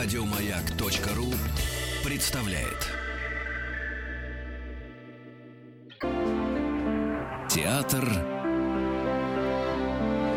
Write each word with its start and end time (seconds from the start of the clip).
Радиомаяк.ру 0.00 1.34
представляет. 2.08 2.86
Театр 7.50 8.04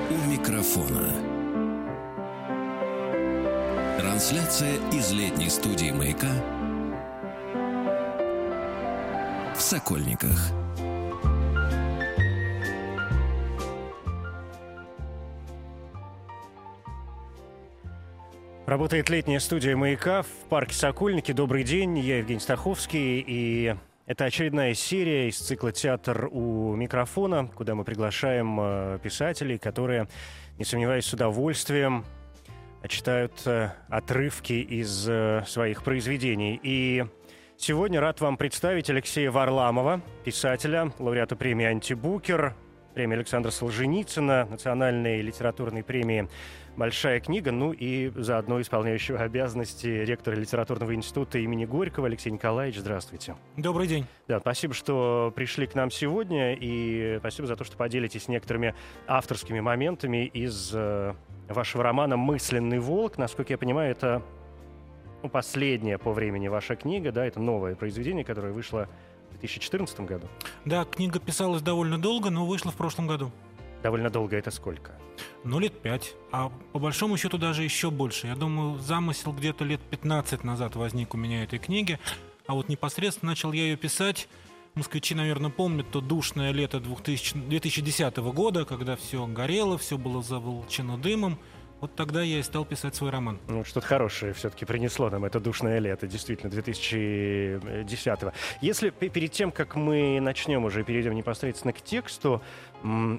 у 0.09 0.29
микрофона. 0.31 1.13
Трансляция 3.99 4.77
из 4.91 5.11
летней 5.11 5.51
студии 5.51 5.91
«Маяка» 5.91 6.31
в 9.55 9.61
Сокольниках. 9.61 10.60
Работает 18.71 19.09
летняя 19.09 19.41
студия 19.41 19.75
«Маяка» 19.75 20.21
в 20.21 20.47
парке 20.47 20.73
«Сокольники». 20.73 21.33
Добрый 21.33 21.65
день, 21.65 21.99
я 21.99 22.19
Евгений 22.19 22.39
Стаховский, 22.39 23.19
и 23.19 23.75
это 24.05 24.23
очередная 24.23 24.75
серия 24.75 25.27
из 25.27 25.39
цикла 25.39 25.73
«Театр 25.73 26.29
у 26.31 26.73
микрофона», 26.77 27.49
куда 27.53 27.75
мы 27.75 27.83
приглашаем 27.83 28.57
э, 28.61 28.99
писателей, 29.03 29.57
которые, 29.57 30.07
не 30.57 30.63
сомневаюсь, 30.63 31.03
с 31.03 31.11
удовольствием 31.11 32.05
читают 32.87 33.33
э, 33.45 33.71
отрывки 33.89 34.53
из 34.53 35.05
э, 35.05 35.43
своих 35.47 35.83
произведений. 35.83 36.57
И 36.63 37.05
сегодня 37.57 37.99
рад 37.99 38.21
вам 38.21 38.37
представить 38.37 38.89
Алексея 38.89 39.31
Варламова, 39.31 40.01
писателя, 40.23 40.93
лауреата 40.97 41.35
премии 41.35 41.65
«Антибукер», 41.65 42.55
премии 42.93 43.15
Александра 43.15 43.51
Солженицына, 43.51 44.47
национальной 44.49 45.21
литературной 45.21 45.83
премии 45.83 46.27
большая 46.77 47.19
книга, 47.19 47.51
ну 47.51 47.73
и 47.73 48.11
заодно 48.15 48.61
исполняющего 48.61 49.19
обязанности 49.19 49.87
ректора 49.87 50.35
литературного 50.35 50.95
института 50.95 51.37
имени 51.37 51.65
Горького 51.65 52.07
Алексей 52.07 52.31
Николаевич. 52.31 52.79
Здравствуйте. 52.79 53.35
Добрый 53.57 53.87
день. 53.87 54.05
Да, 54.27 54.39
спасибо, 54.39 54.73
что 54.73 55.33
пришли 55.35 55.67
к 55.67 55.75
нам 55.75 55.91
сегодня, 55.91 56.53
и 56.53 57.17
спасибо 57.19 57.47
за 57.47 57.55
то, 57.55 57.63
что 57.63 57.77
поделитесь 57.77 58.27
некоторыми 58.27 58.73
авторскими 59.07 59.59
моментами 59.59 60.25
из 60.25 60.71
э, 60.73 61.13
вашего 61.49 61.83
романа 61.83 62.17
«Мысленный 62.17 62.79
волк». 62.79 63.17
Насколько 63.17 63.53
я 63.53 63.57
понимаю, 63.57 63.91
это 63.91 64.21
ну, 65.23 65.29
последняя 65.29 65.97
по 65.97 66.11
времени 66.11 66.47
ваша 66.47 66.75
книга, 66.75 67.11
да, 67.11 67.25
это 67.25 67.39
новое 67.39 67.75
произведение, 67.75 68.23
которое 68.23 68.53
вышло 68.53 68.87
2014 69.41 69.99
году. 70.01 70.27
Да, 70.65 70.85
книга 70.85 71.19
писалась 71.19 71.61
довольно 71.61 71.99
долго, 71.99 72.29
но 72.29 72.45
вышла 72.45 72.71
в 72.71 72.75
прошлом 72.75 73.07
году. 73.07 73.31
Довольно 73.83 74.09
долго 74.09 74.37
это 74.37 74.51
сколько? 74.51 74.91
Ну, 75.43 75.59
лет 75.59 75.81
пять. 75.81 76.13
А 76.31 76.51
по 76.71 76.79
большому 76.79 77.17
счету 77.17 77.37
даже 77.37 77.63
еще 77.63 77.91
больше. 77.91 78.27
Я 78.27 78.35
думаю, 78.35 78.77
замысел 78.79 79.33
где-то 79.33 79.65
лет 79.65 79.81
15 79.81 80.43
назад 80.43 80.75
возник 80.75 81.13
у 81.13 81.17
меня 81.17 81.43
этой 81.43 81.59
книги. 81.59 81.99
А 82.47 82.53
вот 82.53 82.69
непосредственно 82.69 83.31
начал 83.31 83.51
я 83.51 83.63
ее 83.63 83.77
писать 83.77 84.27
Москвичи, 84.73 85.15
наверное, 85.15 85.51
помнят 85.51 85.91
то 85.91 85.99
душное 85.99 86.51
лето 86.51 86.79
2000, 86.79 87.35
2010 87.35 88.17
года, 88.17 88.63
когда 88.63 88.95
все 88.95 89.27
горело, 89.27 89.77
все 89.77 89.97
было 89.97 90.23
заволчено 90.23 90.97
дымом. 90.97 91.37
Вот 91.81 91.95
тогда 91.95 92.21
я 92.21 92.37
и 92.37 92.43
стал 92.43 92.63
писать 92.63 92.93
свой 92.93 93.09
роман. 93.09 93.39
Ну, 93.47 93.65
что-то 93.65 93.87
хорошее 93.87 94.33
все-таки 94.33 94.65
принесло 94.65 95.09
нам 95.09 95.25
это 95.25 95.39
душное 95.39 95.79
лето, 95.79 96.05
действительно, 96.05 96.51
2010-го. 96.51 98.33
Если 98.61 98.91
перед 98.91 99.31
тем, 99.31 99.51
как 99.51 99.75
мы 99.75 100.19
начнем 100.21 100.63
уже, 100.63 100.83
перейдем 100.83 101.15
непосредственно 101.15 101.73
к 101.73 101.81
тексту, 101.81 102.43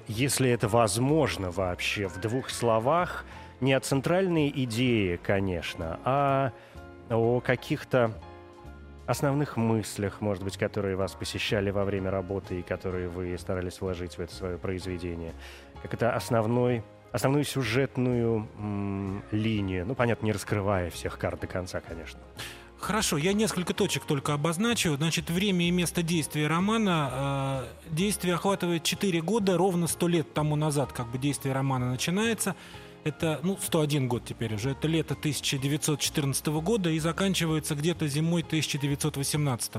если 0.07 0.49
это 0.49 0.69
возможно 0.69 1.51
вообще, 1.51 2.07
в 2.07 2.21
двух 2.21 2.49
словах, 2.49 3.25
не 3.59 3.73
о 3.73 3.81
центральной 3.81 4.49
идее, 4.49 5.17
конечно, 5.17 5.99
а 6.05 6.53
о 7.09 7.41
каких-то 7.41 8.13
основных 9.07 9.57
мыслях, 9.57 10.21
может 10.21 10.41
быть, 10.41 10.57
которые 10.57 10.95
вас 10.95 11.11
посещали 11.11 11.69
во 11.69 11.83
время 11.83 12.11
работы 12.11 12.61
и 12.61 12.61
которые 12.61 13.09
вы 13.09 13.37
старались 13.37 13.81
вложить 13.81 14.17
в 14.17 14.21
это 14.21 14.33
свое 14.33 14.57
произведение. 14.57 15.33
Как 15.81 15.93
это 15.93 16.15
основной 16.15 16.81
основную 17.13 17.45
сюжетную 17.45 18.47
м, 18.57 19.23
линию. 19.31 19.85
Ну, 19.85 19.95
понятно, 19.95 20.25
не 20.25 20.33
раскрывая 20.33 20.89
всех 20.89 21.17
карт 21.17 21.39
до 21.39 21.47
конца, 21.47 21.79
конечно. 21.79 22.19
Хорошо, 22.79 23.17
я 23.17 23.31
несколько 23.31 23.73
точек 23.73 24.03
только 24.03 24.33
обозначу. 24.33 24.95
Значит, 24.97 25.29
время 25.29 25.67
и 25.67 25.71
место 25.71 26.01
действия 26.01 26.47
романа. 26.47 27.63
Э, 27.87 27.91
действие 27.91 28.33
охватывает 28.33 28.83
4 28.83 29.21
года, 29.21 29.57
ровно 29.57 29.87
100 29.87 30.07
лет 30.09 30.33
тому 30.33 30.55
назад, 30.57 30.91
как 30.91 31.07
бы 31.09 31.17
действие 31.17 31.53
романа 31.53 31.89
начинается. 31.91 32.55
Это, 33.03 33.39
ну, 33.43 33.57
101 33.61 34.07
год 34.07 34.25
теперь 34.25 34.55
уже. 34.55 34.71
Это 34.71 34.87
лето 34.87 35.13
1914 35.13 36.61
года 36.61 36.89
и 36.89 36.99
заканчивается 36.99 37.75
где-то 37.75 38.07
зимой 38.07 38.41
1918. 38.41 39.71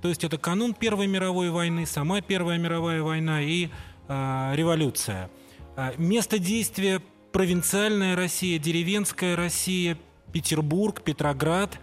То 0.00 0.08
есть 0.08 0.24
это 0.24 0.38
канун 0.38 0.72
Первой 0.72 1.06
мировой 1.06 1.50
войны, 1.50 1.86
сама 1.86 2.22
Первая 2.22 2.58
мировая 2.58 3.02
война 3.02 3.42
и 3.42 3.68
э, 4.08 4.52
революция. 4.54 5.28
А, 5.74 5.94
место 5.96 6.38
действия– 6.38 7.00
провинциальная 7.32 8.14
Россия, 8.14 8.58
деревенская 8.58 9.36
Россия, 9.36 9.96
Петербург, 10.32 11.00
Петроград 11.02 11.78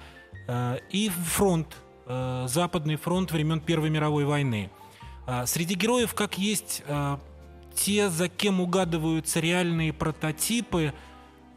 а, 0.47 0.77
и 0.91 1.09
фронт, 1.09 1.75
а, 2.05 2.45
Западный 2.47 2.97
фронт 2.97 3.31
времен 3.31 3.59
Первой 3.59 3.89
мировой 3.89 4.25
войны. 4.25 4.69
Среди 5.45 5.75
героев 5.75 6.15
как 6.15 6.39
есть 6.39 6.81
те, 7.75 8.09
за 8.09 8.29
кем 8.29 8.61
угадываются 8.61 9.39
реальные 9.39 9.93
прототипы, 9.93 10.91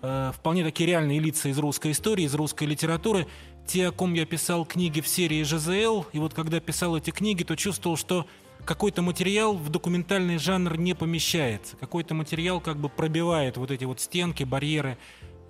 вполне 0.02 0.62
такие 0.62 0.86
реальные 0.86 1.20
лица 1.20 1.48
из 1.48 1.58
русской 1.58 1.92
истории, 1.92 2.26
из 2.26 2.34
русской 2.34 2.64
литературы, 2.64 3.26
те, 3.66 3.88
о 3.88 3.90
ком 3.90 4.12
я 4.12 4.26
писал 4.26 4.66
книги 4.66 5.00
в 5.00 5.08
серии 5.08 5.42
ЖЗЛ, 5.42 6.04
и 6.12 6.18
вот 6.18 6.34
когда 6.34 6.60
писал 6.60 6.98
эти 6.98 7.12
книги, 7.12 7.44
то 7.44 7.56
чувствовал, 7.56 7.96
что 7.96 8.26
какой-то 8.64 9.02
материал 9.02 9.56
в 9.56 9.68
документальный 9.68 10.38
жанр 10.38 10.76
не 10.76 10.94
помещается. 10.94 11.76
Какой-то 11.76 12.14
материал 12.14 12.60
как 12.60 12.76
бы 12.76 12.88
пробивает 12.88 13.56
вот 13.56 13.70
эти 13.70 13.84
вот 13.84 14.00
стенки, 14.00 14.44
барьеры 14.44 14.98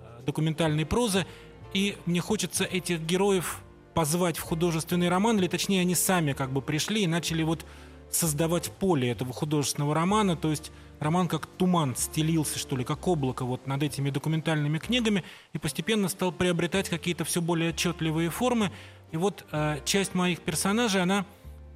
э, 0.01 0.23
документальной 0.25 0.85
прозы. 0.85 1.25
И 1.73 1.97
мне 2.05 2.21
хочется 2.21 2.63
этих 2.63 3.01
героев 3.01 3.61
позвать 3.93 4.37
в 4.37 4.41
художественный 4.41 5.09
роман, 5.09 5.37
или 5.37 5.47
точнее 5.47 5.81
они 5.81 5.95
сами 5.95 6.33
как 6.33 6.51
бы 6.51 6.61
пришли 6.61 7.03
и 7.03 7.07
начали 7.07 7.43
вот 7.43 7.65
создавать 8.09 8.71
поле 8.71 9.09
этого 9.09 9.33
художественного 9.33 9.95
романа, 9.95 10.35
то 10.35 10.51
есть 10.51 10.71
роман 10.99 11.27
как 11.27 11.45
туман 11.45 11.95
стелился, 11.95 12.59
что 12.59 12.75
ли, 12.75 12.83
как 12.83 13.07
облако 13.07 13.43
вот 13.45 13.67
над 13.67 13.83
этими 13.83 14.09
документальными 14.09 14.77
книгами 14.77 15.23
и 15.51 15.57
постепенно 15.57 16.07
стал 16.09 16.31
приобретать 16.31 16.89
какие-то 16.89 17.25
все 17.25 17.41
более 17.41 17.71
отчетливые 17.71 18.29
формы. 18.29 18.71
И 19.11 19.17
вот 19.17 19.45
э, 19.51 19.79
часть 19.85 20.15
моих 20.15 20.39
персонажей, 20.41 21.01
она 21.01 21.25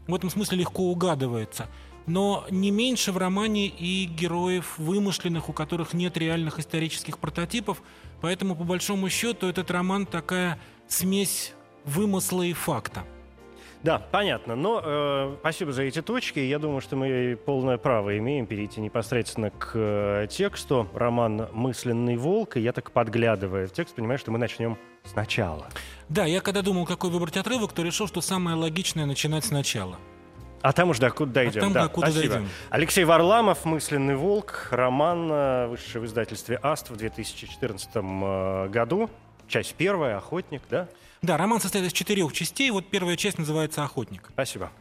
в 0.08 0.16
этом 0.16 0.30
смысле 0.30 0.60
легко 0.60 0.84
угадывается. 0.84 1.68
Но 2.06 2.46
не 2.50 2.72
меньше 2.72 3.12
в 3.12 3.18
романе 3.18 3.68
и 3.68 4.06
героев 4.06 4.78
вымышленных, 4.78 5.50
у 5.50 5.54
которых 5.54 5.94
нет 5.94 6.18
реальных 6.18 6.58
исторических 6.60 7.20
прототипов. 7.20 7.82
Поэтому, 8.22 8.56
по 8.56 8.64
большому 8.64 9.10
счету, 9.10 9.48
этот 9.48 9.70
роман 9.72 10.06
такая 10.06 10.60
смесь 10.88 11.54
вымысла 11.84 12.44
и 12.44 12.54
факта. 12.54 13.06
Да, 13.84 14.00
понятно. 14.00 14.56
Но 14.56 14.82
э, 14.84 15.36
спасибо 15.40 15.72
за 15.72 15.84
эти 15.84 16.02
точки. 16.02 16.40
Я 16.40 16.60
думаю, 16.60 16.82
что 16.82 16.96
мы 16.96 17.38
полное 17.46 17.78
право 17.78 18.18
имеем 18.18 18.46
перейти 18.46 18.82
непосредственно 18.82 19.52
к 19.52 19.72
э, 19.76 20.28
тексту. 20.30 20.88
Роман 20.94 21.48
«Мысленный 21.54 22.18
волк». 22.18 22.58
И 22.58 22.62
я 22.62 22.74
так 22.74 22.92
подглядывая 22.92 23.68
в 23.68 23.72
текст, 23.72 23.96
понимаю, 23.96 24.18
что 24.18 24.32
мы 24.32 24.40
начнем 24.40 24.78
сначала. 25.04 25.68
Да, 26.10 26.26
я 26.26 26.42
когда 26.42 26.62
думал, 26.62 26.86
какой 26.86 27.10
выбрать 27.10 27.38
отрывок, 27.38 27.74
то 27.74 27.84
решил, 27.84 28.08
что 28.08 28.22
самое 28.22 28.58
логичное 28.58 29.06
начинать 29.06 29.46
сначала. 29.46 29.98
А 30.62 30.74
там 30.74 30.90
уж 30.90 31.00
докуда 31.00 31.32
дойдем. 31.32 31.60
А 31.60 31.64
там 31.64 31.74
да, 31.74 31.84
докуда 31.84 32.12
спасибо. 32.12 32.34
дойдем. 32.34 32.50
Алексей 32.70 33.04
Варламов, 33.04 33.64
«Мысленный 33.66 34.16
волк», 34.16 34.70
роман, 34.72 35.30
э, 35.32 35.68
вышедший 35.68 36.02
в 36.02 36.06
издательстве 36.06 36.60
«Аст» 36.62 36.90
в 36.90 36.96
2014 36.96 37.90
э, 37.94 38.68
году. 38.70 39.10
Часть 39.48 39.76
первая, 39.76 40.18
«Охотник», 40.18 40.62
да? 40.70 40.88
Да, 41.22 41.38
роман 41.38 41.60
состоит 41.60 41.86
из 41.86 41.94
четырех 41.94 42.32
частей. 42.34 42.70
Вот 42.70 42.90
первая 42.90 43.16
часть 43.18 43.38
называется 43.38 43.84
«Охотник». 43.84 44.30
Спасибо. 44.32 44.72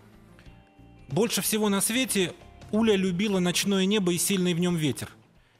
Больше 1.08 1.40
всего 1.40 1.68
на 1.68 1.80
свете 1.80 2.34
Уля 2.72 2.96
любила 2.96 3.38
ночное 3.38 3.86
небо 3.86 4.12
и 4.12 4.18
сильный 4.18 4.52
в 4.52 4.58
нем 4.58 4.76
ветер. 4.76 5.08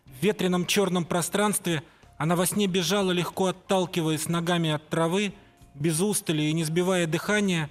В 0.05 0.23
ветреном 0.23 0.67
черном 0.67 1.05
пространстве 1.05 1.83
она 2.19 2.37
во 2.37 2.47
сне 2.47 2.67
бежала, 2.67 3.13
легко 3.13 3.47
отталкиваясь 3.47 4.29
ногами 4.29 4.71
от 4.71 4.89
травы, 4.89 5.33
без 5.75 6.01
устали 6.01 6.43
и 6.43 6.53
не 6.53 6.65
сбивая 6.65 7.07
дыхания, 7.07 7.71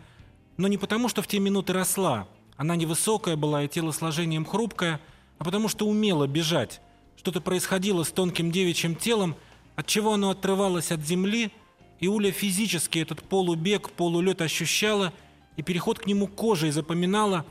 но 0.57 0.67
не 0.67 0.77
потому, 0.77 1.09
что 1.09 1.21
в 1.21 1.27
те 1.27 1.39
минуты 1.39 1.73
росла. 1.73 2.27
Она 2.55 2.75
невысокая 2.75 3.35
была 3.35 3.63
и 3.63 3.67
телосложением 3.67 4.45
хрупкое, 4.45 5.01
а 5.37 5.43
потому 5.43 5.67
что 5.67 5.87
умела 5.87 6.27
бежать. 6.27 6.79
Что-то 7.17 7.41
происходило 7.41 8.03
с 8.03 8.11
тонким 8.11 8.51
девичьим 8.51 8.95
телом, 8.95 9.35
от 9.75 9.85
чего 9.87 10.13
оно 10.13 10.31
отрывалось 10.31 10.91
от 10.91 11.01
земли– 11.01 11.51
и 11.99 12.07
Уля 12.07 12.31
физически 12.31 12.99
этот 12.99 13.23
полубег, 13.23 13.89
полулет 13.91 14.41
ощущала 14.41 15.13
и 15.57 15.61
переход 15.61 15.99
к 15.99 16.05
нему 16.05 16.27
кожей 16.27 16.71
запоминала, 16.71 17.45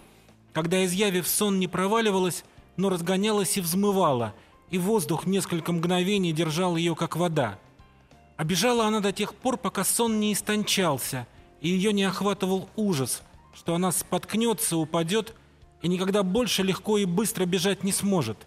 когда, 0.53 0.85
изъявив 0.85 1.27
сон, 1.27 1.59
не 1.59 1.69
проваливалась, 1.69 2.45
но 2.77 2.91
разгонялась 2.91 3.57
и 3.57 3.61
взмывала, 3.61 4.35
и 4.71 4.79
воздух 4.79 5.27
несколько 5.27 5.73
мгновений 5.73 6.33
держал 6.33 6.77
ее, 6.77 6.95
как 6.95 7.17
вода. 7.17 7.59
Обежала 8.37 8.87
она 8.87 9.01
до 9.01 9.13
тех 9.13 9.35
пор, 9.35 9.57
пока 9.57 9.85
сон 9.85 10.21
не 10.21 10.33
истончался, 10.33 11.27
и 11.61 11.69
ее 11.69 11.93
не 11.93 12.05
охватывал 12.05 12.69
ужас, 12.77 13.23
что 13.55 13.75
она 13.75 13.93
споткнется, 13.93 14.77
упадет 14.77 15.35
и 15.83 15.89
никогда 15.89 16.23
больше 16.23 16.63
легко 16.63 16.99
и 16.99 17.05
быстро 17.05 17.45
бежать 17.45 17.85
не 17.85 17.93
сможет. 17.93 18.39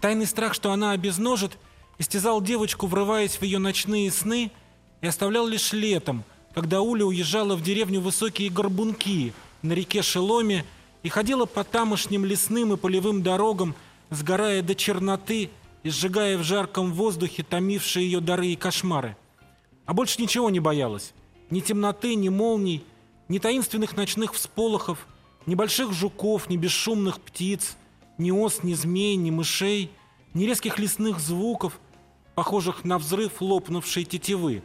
Тайный 0.00 0.26
страх, 0.26 0.54
что 0.54 0.72
она 0.72 0.92
обезножит, 0.92 1.58
истязал 1.98 2.40
девочку, 2.40 2.86
врываясь 2.86 3.36
в 3.36 3.42
ее 3.42 3.58
ночные 3.58 4.10
сны, 4.10 4.50
и 5.02 5.06
оставлял 5.06 5.46
лишь 5.46 5.72
летом, 5.72 6.24
когда 6.54 6.80
Уля 6.80 7.04
уезжала 7.04 7.56
в 7.56 7.62
деревню 7.62 8.00
Высокие 8.00 8.48
Горбунки 8.48 9.34
на 9.60 9.72
реке 9.72 10.00
Шеломе 10.00 10.64
и 11.02 11.08
ходила 11.08 11.44
по 11.44 11.64
тамошним 11.64 12.24
лесным 12.24 12.72
и 12.72 12.76
полевым 12.76 13.22
дорогам, 13.22 13.74
сгорая 14.10 14.62
до 14.62 14.74
черноты 14.74 15.50
и 15.82 15.90
сжигая 15.90 16.38
в 16.38 16.44
жарком 16.44 16.92
воздухе 16.92 17.42
томившие 17.42 18.06
ее 18.06 18.20
дары 18.20 18.48
и 18.48 18.56
кошмары. 18.56 19.16
А 19.84 19.92
больше 19.92 20.22
ничего 20.22 20.48
не 20.48 20.60
боялась. 20.60 21.12
Ни 21.50 21.60
темноты, 21.60 22.14
ни 22.14 22.28
молний, 22.28 22.84
ни 23.28 23.38
таинственных 23.38 23.96
ночных 23.96 24.34
всполохов, 24.34 25.06
ни 25.46 25.56
больших 25.56 25.92
жуков, 25.92 26.48
ни 26.48 26.56
бесшумных 26.56 27.20
птиц, 27.20 27.76
ни 28.18 28.30
ос, 28.30 28.62
ни 28.62 28.74
змей, 28.74 29.16
ни 29.16 29.30
мышей, 29.30 29.90
ни 30.34 30.44
резких 30.44 30.78
лесных 30.78 31.18
звуков, 31.18 31.80
похожих 32.36 32.84
на 32.84 32.98
взрыв 32.98 33.42
лопнувшей 33.42 34.04
тетивы. 34.04 34.62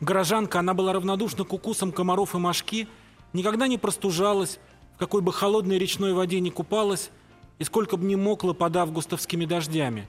Горожанка, 0.00 0.60
она 0.60 0.74
была 0.74 0.92
равнодушна 0.92 1.44
к 1.44 1.52
укусам 1.52 1.92
комаров 1.92 2.34
и 2.34 2.38
мошки, 2.38 2.88
никогда 3.32 3.66
не 3.66 3.78
простужалась, 3.78 4.58
в 4.94 4.98
какой 4.98 5.22
бы 5.22 5.32
холодной 5.32 5.78
речной 5.78 6.12
воде 6.12 6.40
не 6.40 6.50
купалась 6.50 7.10
и 7.58 7.64
сколько 7.64 7.96
бы 7.96 8.04
ни 8.04 8.14
мокла 8.14 8.52
под 8.52 8.76
августовскими 8.76 9.44
дождями. 9.44 10.08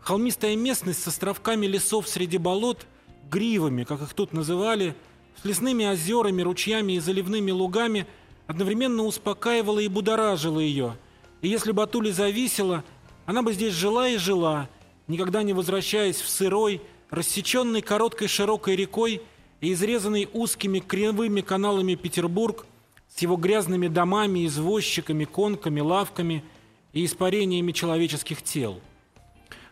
Холмистая 0.00 0.54
местность 0.56 1.02
с 1.02 1.08
островками 1.08 1.66
лесов 1.66 2.08
среди 2.08 2.36
болот, 2.36 2.86
гривами, 3.30 3.84
как 3.84 4.02
их 4.02 4.12
тут 4.12 4.32
называли, 4.32 4.94
с 5.40 5.44
лесными 5.44 5.86
озерами, 5.86 6.42
ручьями 6.42 6.94
и 6.94 6.98
заливными 6.98 7.50
лугами 7.50 8.06
одновременно 8.46 9.04
успокаивала 9.04 9.78
и 9.78 9.88
будоражила 9.88 10.60
ее. 10.60 10.96
И 11.40 11.48
если 11.48 11.72
бы 11.72 11.82
от 11.82 11.94
Ули 11.96 12.10
зависело, 12.10 12.84
она 13.26 13.42
бы 13.42 13.52
здесь 13.52 13.72
жила 13.72 14.08
и 14.08 14.18
жила, 14.18 14.68
никогда 15.08 15.42
не 15.42 15.52
возвращаясь 15.52 16.20
в 16.20 16.28
сырой, 16.28 16.82
рассеченный 17.10 17.82
короткой 17.82 18.28
широкой 18.28 18.76
рекой 18.76 19.22
и 19.60 19.72
изрезанный 19.72 20.28
узкими 20.32 20.80
кривыми 20.80 21.40
каналами 21.40 21.94
Петербург 21.94 22.66
с 23.14 23.22
его 23.22 23.36
грязными 23.36 23.88
домами, 23.88 24.46
извозчиками, 24.46 25.24
конками, 25.24 25.80
лавками 25.80 26.44
и 26.92 27.04
испарениями 27.04 27.72
человеческих 27.72 28.42
тел. 28.42 28.80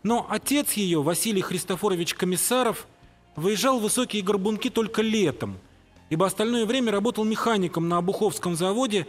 Но 0.03 0.27
отец 0.29 0.73
ее, 0.73 1.03
Василий 1.03 1.43
Христофорович 1.43 2.15
Комиссаров, 2.15 2.87
выезжал 3.37 3.79
в 3.79 3.83
высокие 3.83 4.23
горбунки 4.23 4.69
только 4.69 5.03
летом, 5.03 5.59
ибо 6.11 6.27
остальное 6.27 6.67
время 6.67 6.93
работал 6.93 7.25
механиком 7.25 7.89
на 7.89 7.99
Обуховском 7.99 8.55
заводе 8.55 9.07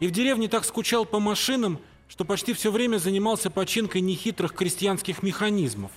и 0.00 0.06
в 0.06 0.10
деревне 0.10 0.48
так 0.48 0.64
скучал 0.64 1.04
по 1.04 1.20
машинам, 1.20 1.78
что 2.08 2.24
почти 2.24 2.52
все 2.52 2.70
время 2.70 2.98
занимался 2.98 3.50
починкой 3.50 4.00
нехитрых 4.00 4.52
крестьянских 4.52 5.22
механизмов. 5.22 5.92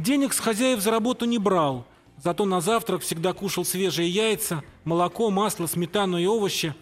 Денег 0.00 0.32
с 0.32 0.40
хозяев 0.40 0.80
за 0.80 0.90
работу 0.92 1.26
не 1.26 1.36
брал, 1.36 1.84
зато 2.16 2.46
на 2.46 2.62
завтрак 2.62 3.02
всегда 3.02 3.34
кушал 3.34 3.66
свежие 3.66 4.08
яйца, 4.08 4.64
молоко, 4.84 5.28
масло, 5.28 5.66
сметану 5.66 6.16
и 6.16 6.24
овощи, 6.24 6.74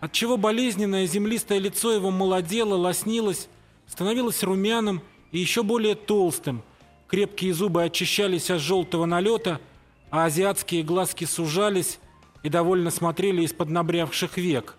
отчего 0.00 0.36
болезненное 0.36 1.06
землистое 1.06 1.60
лицо 1.60 1.92
его 1.92 2.10
молодело, 2.10 2.74
лоснилось, 2.74 3.48
становилось 3.86 4.42
румяным 4.42 5.00
и 5.32 5.38
еще 5.38 5.62
более 5.62 5.94
толстым, 5.94 6.62
крепкие 7.06 7.54
зубы 7.54 7.84
очищались 7.84 8.50
от 8.50 8.60
желтого 8.60 9.06
налета, 9.06 9.60
а 10.10 10.26
азиатские 10.26 10.82
глазки 10.82 11.24
сужались 11.24 11.98
и 12.42 12.50
довольно 12.50 12.90
смотрели 12.90 13.40
из-под 13.44 13.70
набрявших 13.70 14.36
век. 14.36 14.76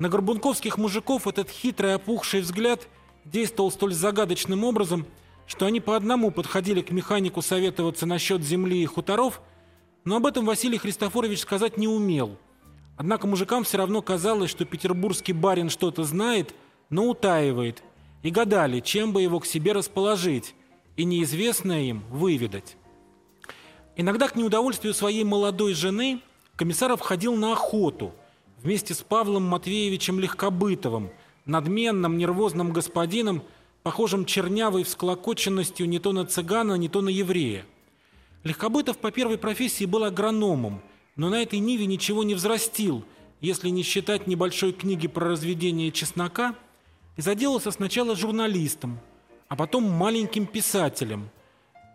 На 0.00 0.08
горбунковских 0.08 0.76
мужиков 0.76 1.28
этот 1.28 1.50
хитрый 1.50 1.94
опухший 1.94 2.40
взгляд 2.40 2.88
действовал 3.24 3.70
столь 3.70 3.94
загадочным 3.94 4.64
образом– 4.64 5.06
что 5.46 5.66
они 5.66 5.80
по 5.80 5.96
одному 5.96 6.30
подходили 6.30 6.82
к 6.82 6.90
механику 6.90 7.42
советоваться 7.42 8.06
насчет 8.06 8.42
земли 8.42 8.82
и 8.82 8.86
хуторов, 8.86 9.40
но 10.04 10.16
об 10.16 10.26
этом 10.26 10.44
Василий 10.46 10.78
Христофорович 10.78 11.40
сказать 11.40 11.76
не 11.76 11.88
умел. 11.88 12.36
Однако 12.96 13.26
мужикам 13.26 13.64
все 13.64 13.78
равно 13.78 14.02
казалось, 14.02 14.50
что 14.50 14.64
петербургский 14.64 15.32
барин 15.32 15.70
что-то 15.70 16.04
знает, 16.04 16.54
но 16.90 17.08
утаивает, 17.08 17.82
и 18.22 18.30
гадали, 18.30 18.80
чем 18.80 19.12
бы 19.12 19.22
его 19.22 19.40
к 19.40 19.46
себе 19.46 19.72
расположить, 19.72 20.54
и 20.96 21.04
неизвестное 21.04 21.82
им 21.82 22.04
выведать. 22.10 22.76
Иногда 23.96 24.28
к 24.28 24.36
неудовольствию 24.36 24.94
своей 24.94 25.24
молодой 25.24 25.74
жены 25.74 26.20
Комиссаров 26.56 27.00
ходил 27.00 27.34
на 27.34 27.52
охоту 27.52 28.12
вместе 28.62 28.94
с 28.94 28.98
Павлом 28.98 29.44
Матвеевичем 29.44 30.20
Легкобытовым, 30.20 31.10
надменным 31.44 32.16
нервозным 32.16 32.72
господином, 32.72 33.42
похожим 33.82 34.24
чернявой 34.24 34.84
всклокоченностью 34.84 35.88
не 35.88 35.98
то 35.98 36.12
на 36.12 36.24
цыгана, 36.24 36.74
не 36.74 36.88
то 36.88 37.00
на 37.00 37.08
еврея. 37.08 37.64
Легкобытов 38.44 38.98
по 38.98 39.10
первой 39.10 39.38
профессии 39.38 39.84
был 39.84 40.04
агрономом, 40.04 40.82
но 41.16 41.28
на 41.30 41.42
этой 41.42 41.58
ниве 41.58 41.86
ничего 41.86 42.22
не 42.22 42.34
взрастил, 42.34 43.04
если 43.40 43.68
не 43.68 43.82
считать 43.82 44.26
небольшой 44.26 44.72
книги 44.72 45.08
про 45.08 45.28
разведение 45.28 45.90
чеснока, 45.92 46.54
и 47.16 47.22
заделался 47.22 47.70
сначала 47.70 48.16
журналистом, 48.16 48.98
а 49.48 49.56
потом 49.56 49.84
маленьким 49.84 50.46
писателем. 50.46 51.28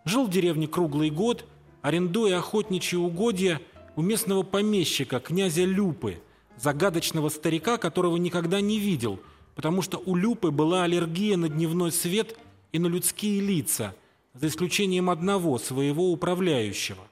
Жил 0.05 0.25
в 0.25 0.29
деревне 0.29 0.67
круглый 0.67 1.09
год, 1.09 1.45
арендуя 1.81 2.37
охотничьи 2.37 2.97
угодья 2.97 3.61
у 3.95 4.01
местного 4.01 4.43
помещика, 4.43 5.19
князя 5.19 5.63
Люпы, 5.63 6.21
загадочного 6.57 7.29
старика, 7.29 7.77
которого 7.77 8.17
никогда 8.17 8.61
не 8.61 8.77
видел– 8.77 9.19
потому 9.57 9.81
что 9.81 9.97
у 10.05 10.15
Люпы 10.15 10.51
была 10.51 10.83
аллергия 10.83 11.35
на 11.35 11.49
дневной 11.49 11.91
свет 11.91 12.37
и 12.71 12.77
на 12.77 12.85
людские 12.85 13.41
лица, 13.41 13.95
за 14.35 14.49
исключением 14.49 15.09
одного, 15.09 15.57
своего 15.57 16.11
управляющего. 16.11 17.03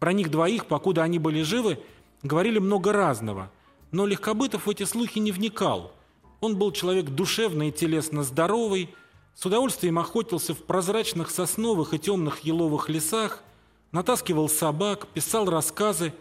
Про 0.00 0.12
них 0.12 0.32
двоих, 0.32 0.66
покуда 0.66 1.04
они 1.04 1.20
были 1.20 1.42
живы, 1.42 1.78
говорили 2.24 2.58
много 2.58 2.92
разного, 2.92 3.52
но 3.92 4.04
Легкобытов 4.04 4.66
в 4.66 4.70
эти 4.70 4.82
слухи 4.82 5.20
не 5.20 5.30
вникал. 5.30 5.92
Он 6.40 6.56
был 6.56 6.72
человек 6.72 7.06
душевный 7.06 7.68
и 7.68 7.72
телесно 7.72 8.24
здоровый, 8.24 8.92
с 9.36 9.46
удовольствием 9.46 10.00
охотился 10.00 10.54
в 10.54 10.64
прозрачных 10.64 11.30
сосновых 11.30 11.94
и 11.94 12.00
темных 12.00 12.40
еловых 12.40 12.88
лесах, 12.88 13.44
натаскивал 13.92 14.48
собак, 14.48 15.06
писал 15.14 15.48
рассказы 15.48 16.12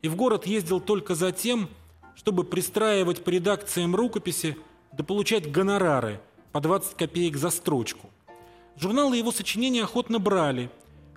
и 0.00 0.08
в 0.08 0.16
город 0.16 0.46
ездил 0.46 0.80
только 0.80 1.14
за 1.14 1.30
тем, 1.30 1.68
чтобы 2.14 2.42
пристраивать 2.42 3.22
по 3.22 3.28
редакциям 3.28 3.94
рукописи 3.94 4.56
да 4.96 5.04
получать 5.04 5.50
гонорары 5.50 6.20
по 6.52 6.60
20 6.60 6.94
копеек 6.96 7.36
за 7.36 7.50
строчку. 7.50 8.10
Журналы 8.76 9.16
его 9.16 9.32
сочинения 9.32 9.82
охотно 9.82 10.18
брали. 10.18 10.70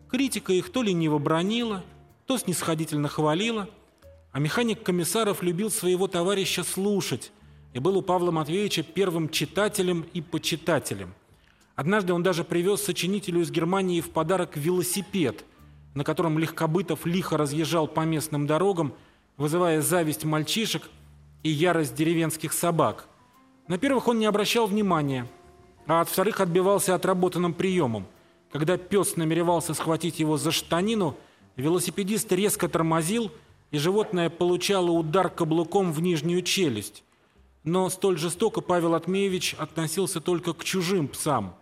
Критика 0.10 0.54
их 0.54 0.72
то 0.72 0.82
лениво 0.82 1.20
бронила, 1.20 1.84
то 2.26 2.38
снисходительно 2.38 3.08
хвалила, 3.08 3.70
а 4.32 4.40
механик 4.40 4.84
Комиссаров 4.84 5.42
любил 5.44 5.70
своего 5.70 6.08
товарища 6.08 6.64
слушать 6.64 7.32
и 7.74 7.80
был 7.80 7.98
у 7.98 8.02
Павла 8.02 8.32
Матвеевича 8.32 8.84
первым 8.84 9.30
читателем 9.30 10.06
и 10.14 10.22
почитателем. 10.22 11.14
Однажды 11.76 12.14
он 12.14 12.24
даже 12.24 12.44
привез 12.44 12.82
сочинителю 12.82 13.42
из 13.42 13.52
Германии 13.52 14.02
в 14.02 14.10
подарок 14.10 14.58
велосипед, 14.58 15.46
на 15.94 16.04
котором 16.04 16.40
Легкобытов 16.40 17.06
лихо 17.06 17.38
разъезжал 17.38 17.88
по 17.88 18.02
местным 18.02 18.48
дорогам, 18.48 18.94
вызывая 19.36 19.82
зависть 19.82 20.26
мальчишек 20.26 20.90
и 21.44 21.50
ярость 21.50 21.94
деревенских 21.94 22.54
собак– 22.54 23.08
на 23.68 23.78
первых 23.78 24.08
он 24.08 24.20
не 24.20 24.26
обращал 24.26 24.68
внимания, 24.68 25.28
а 25.88 26.02
от 26.02 26.10
вторых 26.10 26.40
отбивался 26.40 26.96
отработанным 26.96 27.54
приемом. 27.54 28.06
Когда 28.52 28.78
пес 28.78 29.18
намеревался 29.18 29.74
схватить 29.74 30.20
его 30.20 30.38
за 30.38 30.52
штанину, 30.52 31.16
велосипедист 31.58 32.32
резко 32.32 32.70
тормозил, 32.70 33.32
и 33.72 33.78
животное 33.78 34.30
получало 34.30 34.92
удар 34.92 35.30
каблуком 35.30 35.92
в 35.92 36.02
нижнюю 36.02 36.42
челюсть. 36.42 37.04
Но 37.66 37.90
столь 37.90 38.18
жестоко 38.18 38.62
Павел 38.62 38.96
Атмеевич 38.96 39.56
относился 39.60 40.22
только 40.22 40.54
к 40.54 40.64
чужим 40.64 41.10
псам. 41.10 41.54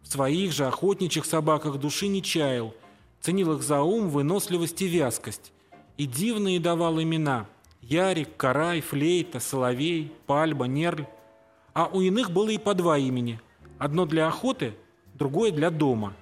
В 0.00 0.08
своих 0.08 0.52
же 0.52 0.66
охотничьих 0.66 1.26
собаках 1.26 1.76
души 1.76 2.08
не 2.08 2.22
чаял, 2.22 2.74
ценил 3.20 3.52
их 3.52 3.62
за 3.62 3.82
ум, 3.82 4.08
выносливость 4.08 4.80
и 4.80 4.86
вязкость. 4.86 5.52
И 5.98 6.06
дивные 6.06 6.58
давал 6.58 7.00
имена– 7.02 7.46
Ярик, 7.82 8.36
Карай, 8.36 8.80
Флейта, 8.80 9.40
Соловей, 9.40 10.12
Пальба, 10.26 10.64
Нерль– 10.64 11.04
а 11.74 11.86
у 11.86 12.00
иных 12.00 12.30
было 12.30 12.50
и 12.50 12.58
по 12.58 12.74
два 12.74 12.98
имени. 12.98 13.40
Одно 13.78 14.06
для 14.06 14.28
охоты, 14.28 14.74
другое 15.14 15.50
для 15.50 15.70
дома. 15.70 16.14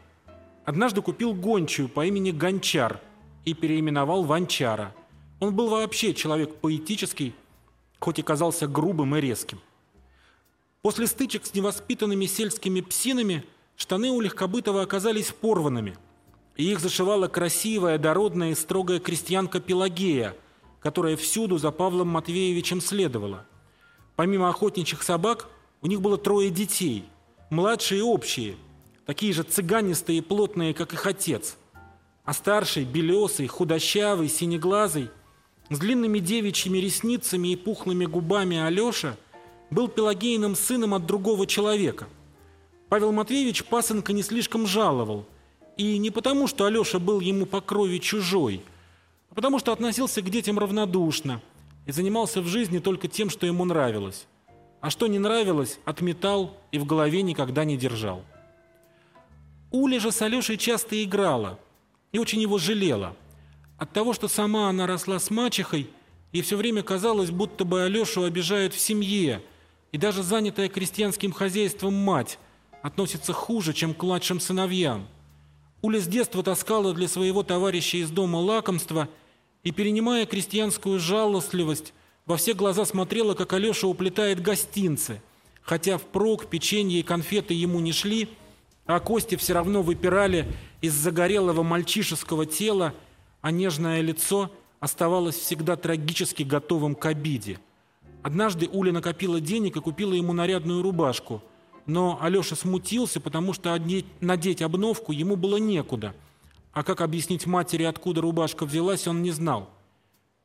Однажды 0.65 1.03
купил 1.03 1.35
гончую 1.35 1.89
по 1.89 2.07
имени 2.07 2.31
Гончар 2.31 3.01
и 3.45 3.55
переименовал 3.55 4.23
в 4.23 4.33
Анчара. 4.33 4.95
Он 5.41 5.55
был 5.55 5.69
вообще 5.69 6.15
человек 6.15 6.57
поэтический, 6.57 7.35
хоть 7.99 8.19
и 8.19 8.23
казался 8.23 8.69
грубым 8.69 9.17
и 9.17 9.21
резким. 9.21 9.61
После 10.83 11.07
стычек 11.07 11.45
с 11.45 11.55
невоспитанными 11.55 12.27
сельскими 12.27 12.81
псинами 12.81 13.45
штаны 13.77 14.11
у 14.11 14.21
Легкобытова 14.21 14.83
оказались 14.83 15.33
порванными, 15.33 15.97
и 16.57 16.71
их 16.71 16.81
зашивала 16.81 17.29
красивая, 17.29 17.99
дородная 17.99 18.53
и 18.53 18.55
строгая 18.55 18.99
крестьянка 18.99 19.61
Пелагея, 19.61 20.37
которая 20.81 21.17
всюду 21.17 21.59
за 21.59 21.71
Павлом 21.71 22.09
Матвеевичем 22.09 22.81
следовала. 22.81 23.47
Помимо 24.21 24.51
охотничьих 24.51 25.03
собак, 25.03 25.49
у 25.81 25.87
них 25.87 26.03
было 26.03 26.19
трое 26.19 26.51
детей, 26.51 27.07
младшие 27.49 28.01
и 28.01 28.03
общие, 28.03 28.57
такие 29.07 29.33
же 29.33 29.45
цыганистые 29.45 30.19
и 30.19 30.21
плотные, 30.21 30.75
как 30.75 30.93
их 30.93 31.07
отец. 31.07 31.57
А 32.27 32.35
старший, 32.35 32.85
белесый, 32.85 33.47
худощавый, 33.47 34.29
синеглазый, 34.29 35.09
с 35.71 35.79
длинными 35.79 36.19
девичьими 36.19 36.77
ресницами 36.77 37.49
и 37.49 37.57
пухлыми 37.57 38.05
губами 38.05 38.59
Алеша 38.59 39.17
был 39.71 39.89
Пелагейным 39.89 40.55
сыном 40.55 40.93
от 40.93 41.07
другого 41.07 41.47
человека. 41.47 42.07
Павел 42.91 43.13
Матвеевич 43.13 43.65
пасынка 43.65 44.13
не 44.13 44.23
слишком 44.23 44.67
жаловал, 44.67 45.25
и 45.79 45.97
не 45.97 46.11
потому, 46.11 46.47
что 46.47 46.67
Алеша 46.67 46.99
был 46.99 47.21
ему 47.21 47.47
по 47.47 47.63
крови 47.63 47.97
чужой, 47.97 48.63
а 49.31 49.35
потому 49.35 49.59
что 49.59 49.73
относился 49.73 50.21
к 50.21 50.29
детям 50.29 50.59
равнодушно 50.59 51.41
и 51.87 51.93
занимался 51.93 52.41
в 52.41 52.47
жизни 52.47 52.79
только 52.79 53.09
тем, 53.09 53.31
что 53.31 53.47
ему 53.47 53.65
нравилось. 53.65 54.27
А 54.81 54.91
что 54.91 55.07
не 55.07 55.19
нравилось, 55.19 55.79
отметал 55.85 56.57
и 56.73 56.79
в 56.79 56.87
голове 56.87 57.23
никогда 57.23 57.65
не 57.65 57.77
держал. 57.77 58.25
Уля 59.71 60.01
же 60.01 60.11
с 60.11 60.21
Алешей 60.23 60.57
часто 60.57 61.03
играла 61.03 61.59
и 62.13 62.19
очень 62.19 62.41
его 62.41 62.59
жалела. 62.59 63.17
От 63.79 63.93
того, 63.93 64.13
что 64.13 64.29
сама 64.29 64.69
она 64.69 64.87
росла 64.87 65.19
с 65.19 65.31
мачехой, 65.31 65.91
ей 66.33 66.43
все 66.43 66.57
время 66.57 66.83
казалось, 66.83 67.31
будто 67.31 67.65
бы 67.65 67.83
Алешу 67.83 68.25
обижают 68.25 68.75
в 68.75 68.81
семье, 68.81 69.43
и 69.93 69.99
даже 69.99 70.23
занятая 70.23 70.69
крестьянским 70.69 71.33
хозяйством 71.33 71.95
мать 71.95 72.39
относится 72.83 73.33
хуже, 73.33 73.73
чем 73.73 73.95
к 73.95 74.03
младшим 74.03 74.41
сыновьям. 74.41 75.07
Уля 75.83 76.01
с 76.01 76.07
детства 76.07 76.43
таскала 76.43 76.93
для 76.93 77.09
своего 77.09 77.43
товарища 77.43 77.99
из 77.99 78.11
дома 78.11 78.37
лакомства 78.37 79.09
и, 79.63 79.73
перенимая 79.73 80.27
крестьянскую 80.27 80.99
жалостливость, 80.99 81.93
во 82.27 82.37
все 82.37 82.55
глаза 82.55 82.85
смотрела, 82.85 83.35
как 83.35 83.53
Алеша 83.53 83.87
уплетает 83.87 84.41
гостинцы, 84.41 85.21
хотя 85.63 85.99
впрок 85.99 86.47
печенье 86.47 87.01
и 87.01 87.05
конфеты 87.05 87.55
ему 87.55 87.81
не 87.81 87.93
шли, 87.93 88.29
а 88.87 89.01
кости 89.01 89.37
все 89.37 89.55
равно 89.55 89.83
выпирали 89.83 90.47
из 90.81 90.95
загорелого 90.95 91.63
мальчишеского 91.63 92.47
тела, 92.47 92.95
а 93.41 93.51
нежное 93.51 94.01
лицо 94.01 94.51
оставалось 94.81 95.37
всегда 95.37 95.77
трагически 95.77 96.43
готовым 96.43 96.95
к 96.95 97.07
обиде. 97.07 97.59
Однажды 98.23 98.69
Уля 98.69 98.93
накопила 98.93 99.41
денег 99.41 99.77
и 99.77 99.81
купила 99.81 100.13
ему 100.13 100.33
нарядную 100.33 100.83
рубашку, 100.83 101.43
но 101.87 102.19
Алеша 102.21 102.57
смутился, 102.57 103.21
потому 103.21 103.53
что 103.53 103.79
надеть 104.21 104.63
обновку 104.63 105.13
ему 105.13 105.37
было 105.37 105.57
некуда, 105.57 106.15
а 106.73 106.83
как 106.83 107.01
объяснить 107.01 107.47
матери, 107.47 107.85
откуда 107.85 108.21
рубашка 108.21 108.65
взялась, 108.65 109.07
он 109.07 109.23
не 109.23 109.31
знал. 109.31 109.71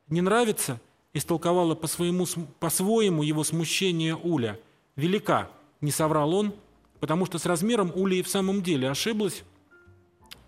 «Не 0.08 0.20
нравится?» 0.20 0.80
истолковала 1.16 1.74
по-своему, 1.74 2.26
по-своему 2.60 3.22
его 3.22 3.42
смущение 3.42 4.14
Уля. 4.14 4.60
«Велика»,— 4.96 5.50
не 5.80 5.90
соврал 5.90 6.34
он, 6.34 6.54
потому 7.00 7.26
что 7.26 7.38
с 7.38 7.46
размером 7.46 7.92
Уля 7.94 8.18
и 8.18 8.22
в 8.22 8.28
самом 8.28 8.62
деле 8.62 8.90
ошиблась 8.90 9.42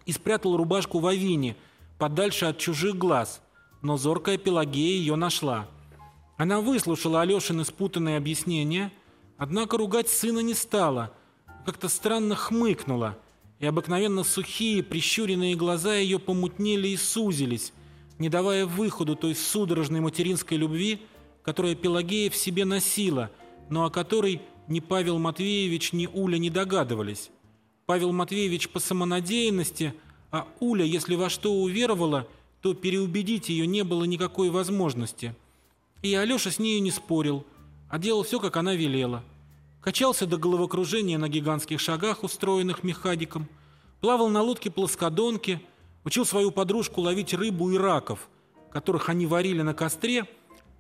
и 0.05 0.13
спрятал 0.13 0.57
рубашку 0.57 0.99
в 0.99 1.07
авине, 1.07 1.57
подальше 1.99 2.47
от 2.47 2.59
чужих 2.59 2.97
глаз, 2.97 3.41
но 3.83 3.97
зоркая 3.97 4.39
Пелагея 4.39 4.99
ее 4.99 5.17
нашла. 5.17 5.67
Она 6.37 6.61
выслушала 6.61 7.23
Алешины 7.23 7.65
спутанные 7.65 8.17
объяснения, 8.17 8.93
однако 9.37 9.77
ругать 9.77 10.09
сына 10.09 10.41
не 10.41 10.55
стала, 10.55 11.13
как-то 11.65 11.89
странно 11.89 12.35
хмыкнула, 12.35 13.19
и 13.61 13.67
обыкновенно 13.67 14.23
сухие, 14.23 14.83
прищуренные 14.83 15.57
глаза 15.57 15.97
ее 15.97 16.19
помутнели 16.19 16.89
и 16.89 16.97
сузились, 16.97 17.73
не 18.19 18.29
давая 18.29 18.67
выходу 18.67 19.17
той 19.17 19.35
судорожной 19.35 20.01
материнской 20.01 20.57
любви, 20.57 21.01
которая 21.43 21.75
Пелагея 21.75 22.31
в 22.31 22.37
себе 22.37 22.65
носила, 22.65 23.31
но 23.71 23.85
о 23.85 23.91
которой 23.91 24.41
ни 24.69 24.81
Павел 24.81 25.19
Матвеевич, 25.19 25.93
ни 25.93 26.07
Уля 26.07 26.39
не 26.39 26.51
догадывались. 26.51 27.31
Павел 27.87 28.13
Матвеевич 28.13 28.69
по 28.69 28.81
самонадеянности, 28.81 29.95
а 30.31 30.47
Уля, 30.61 30.85
если 30.85 31.15
во 31.15 31.31
что 31.31 31.55
уверовала, 31.55 32.29
то 32.61 32.75
переубедить 32.75 33.49
ее 33.49 33.67
не 33.67 33.83
было 33.83 34.05
никакой 34.05 34.51
возможности. 34.51 35.35
И 36.03 36.15
Алеша 36.15 36.51
с 36.51 36.59
нею 36.59 36.83
не 36.83 36.91
спорил, 36.91 37.47
а 37.89 37.99
делал 37.99 38.25
все, 38.25 38.41
как 38.41 38.57
она 38.57 38.75
велела. 38.75 39.25
Качался 39.81 40.27
до 40.27 40.37
головокружения 40.37 41.19
на 41.19 41.29
гигантских 41.29 41.81
шагах, 41.81 42.25
устроенных 42.25 42.85
механиком, 42.85 43.49
плавал 44.01 44.29
на 44.29 44.43
лодке-плоскодонке– 44.43 45.61
Учил 46.09 46.25
свою 46.25 46.51
подружку 46.51 47.03
ловить 47.03 47.35
рыбу 47.35 47.71
и 47.71 47.77
раков, 47.77 48.31
которых 48.71 49.11
они 49.11 49.27
варили 49.27 49.61
на 49.61 49.75
костре, 49.75 50.25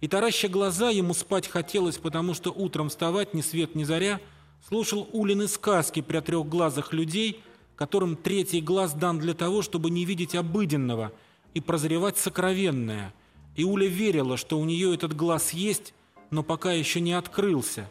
и, 0.01 0.09
тараща 0.09 0.49
глаза, 0.49 0.89
ему 0.89 1.13
спать 1.13 1.47
хотелось, 1.49 1.99
потому 1.99 2.33
что 2.33 2.51
утром 2.51 2.89
вставать 2.89 3.35
ни 3.35 3.43
свет 3.43 3.75
ни 3.75 3.85
заря, 3.85 4.21
слушал 4.67 5.07
Улины 5.13 5.47
сказки 5.47 6.01
при 6.01 6.21
трех 6.21 6.49
глазах 6.49 6.95
людей, 6.95 7.43
которым 7.77 8.17
третий 8.17 8.63
глаз 8.63 8.95
дан 8.95 9.19
для 9.19 9.35
того, 9.35 9.61
чтобы 9.61 9.91
не 9.91 10.07
видеть 10.07 10.35
обыденного 10.35 11.13
и 11.53 11.61
прозревать 11.61 12.17
сокровенное. 12.17 13.13
И 13.55 13.65
Уля 13.65 13.87
верила, 13.87 14.39
что 14.39 14.59
у 14.59 14.65
нее 14.65 14.95
этот 14.95 15.15
глаз 15.15 15.53
есть, 15.53 15.93
но 16.31 16.43
пока 16.43 16.73
еще 16.73 17.03
не 17.03 17.13
открылся. 17.13 17.91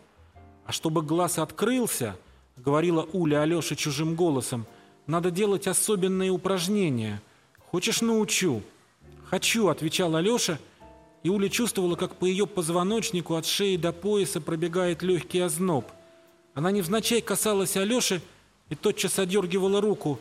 А 0.67 0.71
чтобы 0.71 1.01
глаз 1.01 1.39
открылся, 1.39 2.15
говорила 2.55 3.01
Уля 3.13 3.41
Алёше 3.41 3.75
чужим 3.75 4.13
голосом, 4.13 4.67
надо 5.07 5.31
делать 5.31 5.67
особенные 5.67 6.29
упражнения– 6.29 7.21
Хочешь, 7.71 8.01
научу?» 8.01 8.63
«Хочу»,— 9.25 9.67
отвечал 9.69 10.15
Алеша, 10.15 10.57
и 11.23 11.29
Уля 11.29 11.49
чувствовала, 11.49 11.95
как 11.95 12.15
по 12.15 12.25
ее 12.25 12.47
позвоночнику 12.47 13.35
от 13.35 13.45
шеи 13.45 13.75
до 13.75 13.91
пояса 13.91 14.39
пробегает 14.39 15.03
легкий 15.03 15.39
озноб. 15.39 15.85
Она 16.53 16.71
невзначай 16.71 17.21
касалась 17.21 17.75
Алеши 17.75 18.21
и 18.69 18.75
тотчас 18.75 19.19
одергивала 19.19 19.81
руку. 19.81 20.19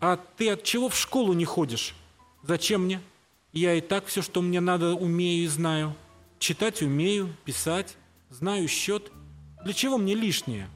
«А 0.00 0.18
ты 0.36 0.50
от 0.50 0.62
чего 0.62 0.88
в 0.88 0.96
школу 0.96 1.32
не 1.34 1.44
ходишь?» 1.44 1.94
«Зачем 2.42 2.84
мне? 2.84 3.00
Я 3.52 3.74
и 3.74 3.80
так 3.80 4.06
все, 4.06 4.22
что 4.22 4.40
мне 4.40 4.60
надо, 4.60 4.94
умею 4.94 5.44
и 5.44 5.48
знаю. 5.48 5.94
Читать 6.38 6.80
умею, 6.80 7.34
писать, 7.44 7.96
знаю 8.30 8.68
счет. 8.68 9.10
Для 9.66 9.74
чего 9.74 9.98
мне 9.98 10.14
лишнее?» 10.14 10.70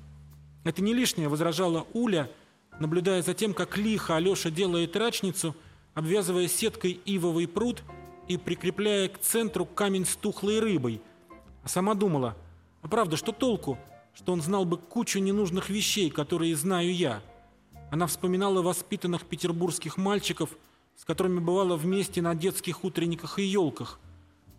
«Это 0.65 0.83
не 0.83 0.93
лишнее»,— 0.93 1.29
возражала 1.31 1.87
Уля, 1.95 2.31
наблюдая 2.79 3.23
за 3.23 3.33
тем, 3.33 3.55
как 3.55 3.79
лихо 3.79 4.17
Алеша 4.17 4.51
делает 4.51 4.95
рачницу— 4.95 5.57
обвязывая 5.95 6.49
сеткой 6.49 7.01
ивовый 7.05 7.49
пруд 7.49 7.83
и 8.29 8.37
прикрепляя 8.37 9.09
к 9.09 9.19
центру 9.19 9.67
камень 9.67 10.07
с 10.07 10.17
тухлой 10.17 10.61
рыбой. 10.61 11.01
А 11.63 11.69
сама 11.69 11.95
думала, 11.95 12.37
а 12.83 12.89
правда, 12.89 13.17
что 13.17 13.33
толку, 13.33 13.79
что 14.15 14.33
он 14.33 14.41
знал 14.41 14.65
бы 14.65 14.79
кучу 14.79 15.19
ненужных 15.19 15.69
вещей, 15.69 16.11
которые 16.11 16.57
знаю 16.57 16.95
я. 16.95 17.23
Она 17.91 18.07
вспоминала 18.07 18.63
воспитанных 18.63 19.25
петербургских 19.25 19.97
мальчиков, 19.97 20.51
с 20.97 21.05
которыми 21.05 21.41
бывала 21.41 21.77
вместе 21.77 22.23
на 22.23 22.35
детских 22.35 22.85
утренниках 22.85 23.39
и 23.39 23.43
елках. 23.43 23.99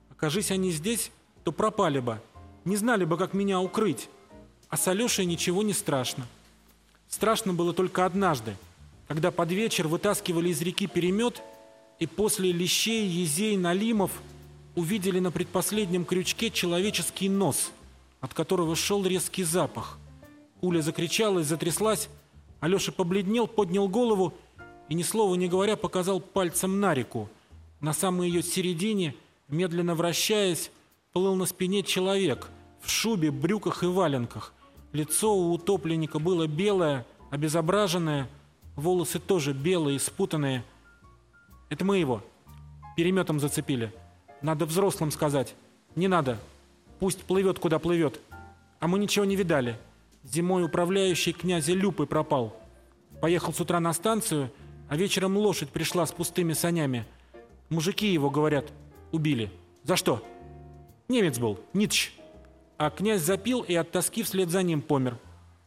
Окажись 0.10 0.52
они 0.52 0.72
здесь, 0.72 1.12
то 1.44 1.52
пропали 1.52 2.00
бы, 2.00 2.22
не 2.66 2.76
знали 2.76 3.06
бы, 3.06 3.18
как 3.18 3.34
меня 3.34 3.60
укрыть. 3.62 4.10
А 4.72 4.78
с 4.78 4.88
Алешей 4.88 5.26
ничего 5.26 5.62
не 5.62 5.74
страшно. 5.74 6.26
Страшно 7.08 7.54
было 7.54 7.74
только 7.74 8.08
однажды– 8.08 8.58
когда 9.12 9.30
под 9.30 9.52
вечер 9.52 9.90
вытаскивали 9.90 10.48
из 10.48 10.62
реки 10.62 10.88
перемет, 10.88 11.42
и 12.00 12.08
после 12.08 12.54
лещей, 12.54 13.06
езей, 13.06 13.58
налимов 13.58 14.10
увидели 14.74 15.20
на 15.20 15.32
предпоследнем 15.32 16.06
крючке 16.06 16.50
человеческий 16.50 17.28
нос, 17.28 17.72
от 18.22 18.34
которого 18.34 18.74
шел 18.74 19.06
резкий 19.06 19.44
запах. 19.44 20.00
Уля 20.62 20.82
закричала 20.82 21.40
и 21.40 21.44
затряслась, 21.44 22.08
Алеша 22.62 22.94
побледнел, 22.94 23.48
поднял 23.48 23.90
голову 23.90 24.34
и, 24.88 24.94
ни 24.94 25.04
слова 25.04 25.36
не 25.36 25.50
говоря, 25.50 25.76
показал 25.76 26.22
пальцем 26.22 26.80
на 26.80 26.94
реку. 26.94 27.28
На 27.82 27.92
самой 27.92 28.30
ее 28.30 28.42
середине, 28.42 29.14
медленно 29.50 29.94
вращаясь, 29.94 30.72
плыл 31.12 31.36
на 31.36 31.46
спине 31.46 31.84
человек 31.84 32.48
в 32.80 32.90
шубе, 32.90 33.30
брюках 33.30 33.84
и 33.84 33.88
валенках. 33.88 34.54
Лицо 34.94 35.34
у 35.34 35.54
утопленника 35.54 36.20
было 36.20 36.48
белое, 36.48 37.06
обезображенное, 37.30 38.28
Волосы 38.76 39.20
тоже 39.20 39.54
белые, 39.54 40.00
спутанные. 40.00 40.64
Это 41.70 41.84
мы 41.84 41.98
его. 41.98 42.24
Переметом 42.96 43.40
зацепили. 43.40 43.94
Надо 44.42 44.66
взрослым 44.66 45.12
сказать. 45.12 45.56
Не 45.96 46.08
надо. 46.08 46.40
Пусть 47.00 47.24
плывет, 47.24 47.60
куда 47.60 47.80
плывет. 47.80 48.20
А 48.80 48.88
мы 48.88 48.98
ничего 48.98 49.26
не 49.26 49.36
видали. 49.36 49.78
Зимой 50.24 50.64
управляющий 50.64 51.34
князя 51.34 51.74
Люпы 51.74 52.06
пропал. 52.06 52.56
Поехал 53.20 53.54
с 53.54 53.60
утра 53.60 53.80
на 53.80 53.94
станцию, 53.94 54.52
а 54.88 54.96
вечером 54.96 55.38
лошадь 55.38 55.70
пришла 55.70 56.06
с 56.06 56.12
пустыми 56.12 56.54
санями. 56.54 57.06
Мужики 57.70 58.08
его, 58.08 58.30
говорят, 58.30 58.72
убили. 59.12 59.52
За 59.84 59.96
что? 59.96 60.24
Немец 61.08 61.38
был, 61.38 61.60
Ницш. 61.74 62.14
А 62.82 62.90
князь 62.90 63.22
запил 63.22 63.62
и 63.62 63.76
от 63.76 63.92
тоски 63.92 64.24
вслед 64.24 64.50
за 64.50 64.64
ним 64.64 64.82
помер. 64.82 65.20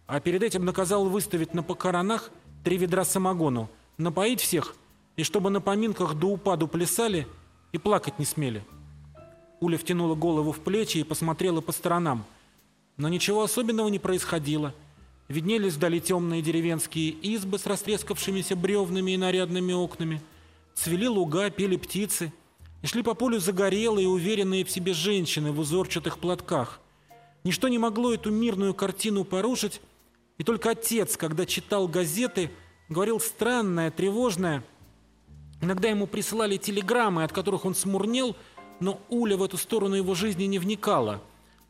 А 0.09 0.19
перед 0.19 0.43
этим 0.43 0.65
наказал 0.65 1.09
выставить 1.09 1.55
на 1.55 1.63
похоронах– 1.63 2.33
три 2.65 2.77
ведра 2.77 3.05
самогону, 3.05 3.71
напоить 3.99 4.41
всех 4.41 4.75
и 5.15 5.23
чтобы 5.23 5.51
на 5.51 5.61
поминках 5.61 6.15
до 6.15 6.27
упаду 6.27 6.67
плясали 6.67 7.29
и 7.71 7.79
плакать 7.79 8.19
не 8.19 8.25
смели. 8.25 8.65
Уля 9.61 9.79
втянула 9.79 10.17
голову 10.17 10.51
в 10.51 10.59
плечи 10.59 10.99
и 10.99 11.05
посмотрела 11.05 11.61
по 11.61 11.71
сторонам. 11.71 12.25
Но 12.97 13.09
ничего 13.09 13.45
особенного 13.45 13.87
не 13.87 14.01
происходило. 14.01 14.75
Виднелись 15.29 15.75
вдали 15.75 16.01
темные 16.01 16.43
деревенские 16.43 17.11
избы 17.11 17.61
с 17.61 17.67
растрескавшимися 17.67 18.57
бревнами 18.57 19.13
и 19.13 19.17
нарядными 19.17 19.73
окнами. 19.73 20.21
Цвели 20.75 21.07
луга, 21.07 21.49
пели 21.51 21.77
птицы. 21.77 22.33
И 22.83 22.89
шли 22.89 23.05
по 23.05 23.15
полю 23.15 23.39
загорелые, 23.39 24.09
уверенные 24.09 24.65
в 24.65 24.71
себе 24.73 24.95
женщины 24.95 25.53
в 25.53 25.61
узорчатых 25.61 26.19
платках. 26.19 26.81
Ничто 27.45 27.69
не 27.69 27.79
могло 27.79 28.15
эту 28.15 28.31
мирную 28.31 28.75
картину 28.75 29.25
порушить, 29.25 29.81
и 30.39 30.45
только 30.45 30.71
отец, 30.71 31.17
когда 31.17 31.47
читал 31.47 31.87
газеты, 31.87 32.51
говорил 32.89 33.21
странное, 33.21 33.91
тревожное. 33.91 34.65
Иногда 35.61 35.89
ему 35.89 36.07
присылали 36.07 36.57
телеграммы, 36.57 37.25
от 37.25 37.33
которых 37.33 37.65
он 37.65 37.75
смурнел– 37.75 38.37
но 38.81 39.01
Уля 39.09 39.37
в 39.37 39.43
эту 39.43 39.57
сторону 39.57 39.95
его 39.95 40.15
жизни 40.15 40.45
не 40.45 40.59
вникала. 40.59 41.23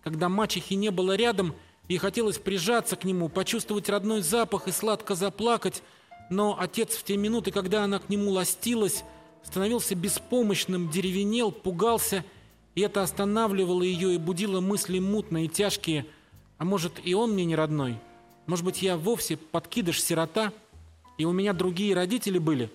Когда 0.02 0.28
мачехи 0.28 0.74
не 0.74 0.90
было 0.90 1.16
рядом, 1.16 1.54
ей 1.88 1.98
хотелось 1.98 2.38
прижаться 2.38 2.96
к 2.96 3.04
нему, 3.04 3.28
почувствовать 3.28 3.88
родной 3.88 4.22
запах 4.22 4.68
и 4.68 4.72
сладко 4.72 5.14
заплакать, 5.14 5.82
но 6.30 6.56
отец 6.58 6.96
в 6.96 7.04
те 7.04 7.16
минуты, 7.16 7.50
когда 7.50 7.84
она 7.84 7.98
к 7.98 8.08
нему 8.08 8.30
ластилась, 8.30 9.04
становился 9.42 9.94
беспомощным, 9.94 10.90
деревенел, 10.90 11.52
пугался, 11.52 12.24
и 12.74 12.80
это 12.80 13.02
останавливало 13.02 13.82
ее 13.82 14.14
и 14.14 14.18
будило 14.18 14.60
мысли 14.60 14.98
мутные, 14.98 15.48
тяжкие. 15.48 16.06
А 16.58 16.64
может, 16.64 17.00
и 17.04 17.14
он 17.14 17.32
мне 17.32 17.44
не 17.44 17.56
родной? 17.56 17.98
Может 18.46 18.64
быть, 18.64 18.82
я 18.82 18.96
вовсе 18.96 19.36
подкидыш-сирота, 19.36 20.52
и 21.18 21.24
у 21.24 21.32
меня 21.32 21.52
другие 21.52 21.94
родители 21.94 22.38
были?» 22.38 22.70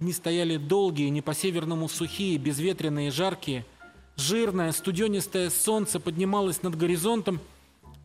Дни 0.00 0.14
стояли 0.14 0.56
долгие, 0.56 1.08
не 1.10 1.20
по-северному 1.20 1.86
сухие, 1.86 2.38
безветренные 2.38 3.10
жаркие. 3.10 3.66
Жирное, 4.16 4.72
студенистое 4.72 5.50
солнце 5.50 6.00
поднималось 6.00 6.62
над 6.62 6.74
горизонтом 6.74 7.38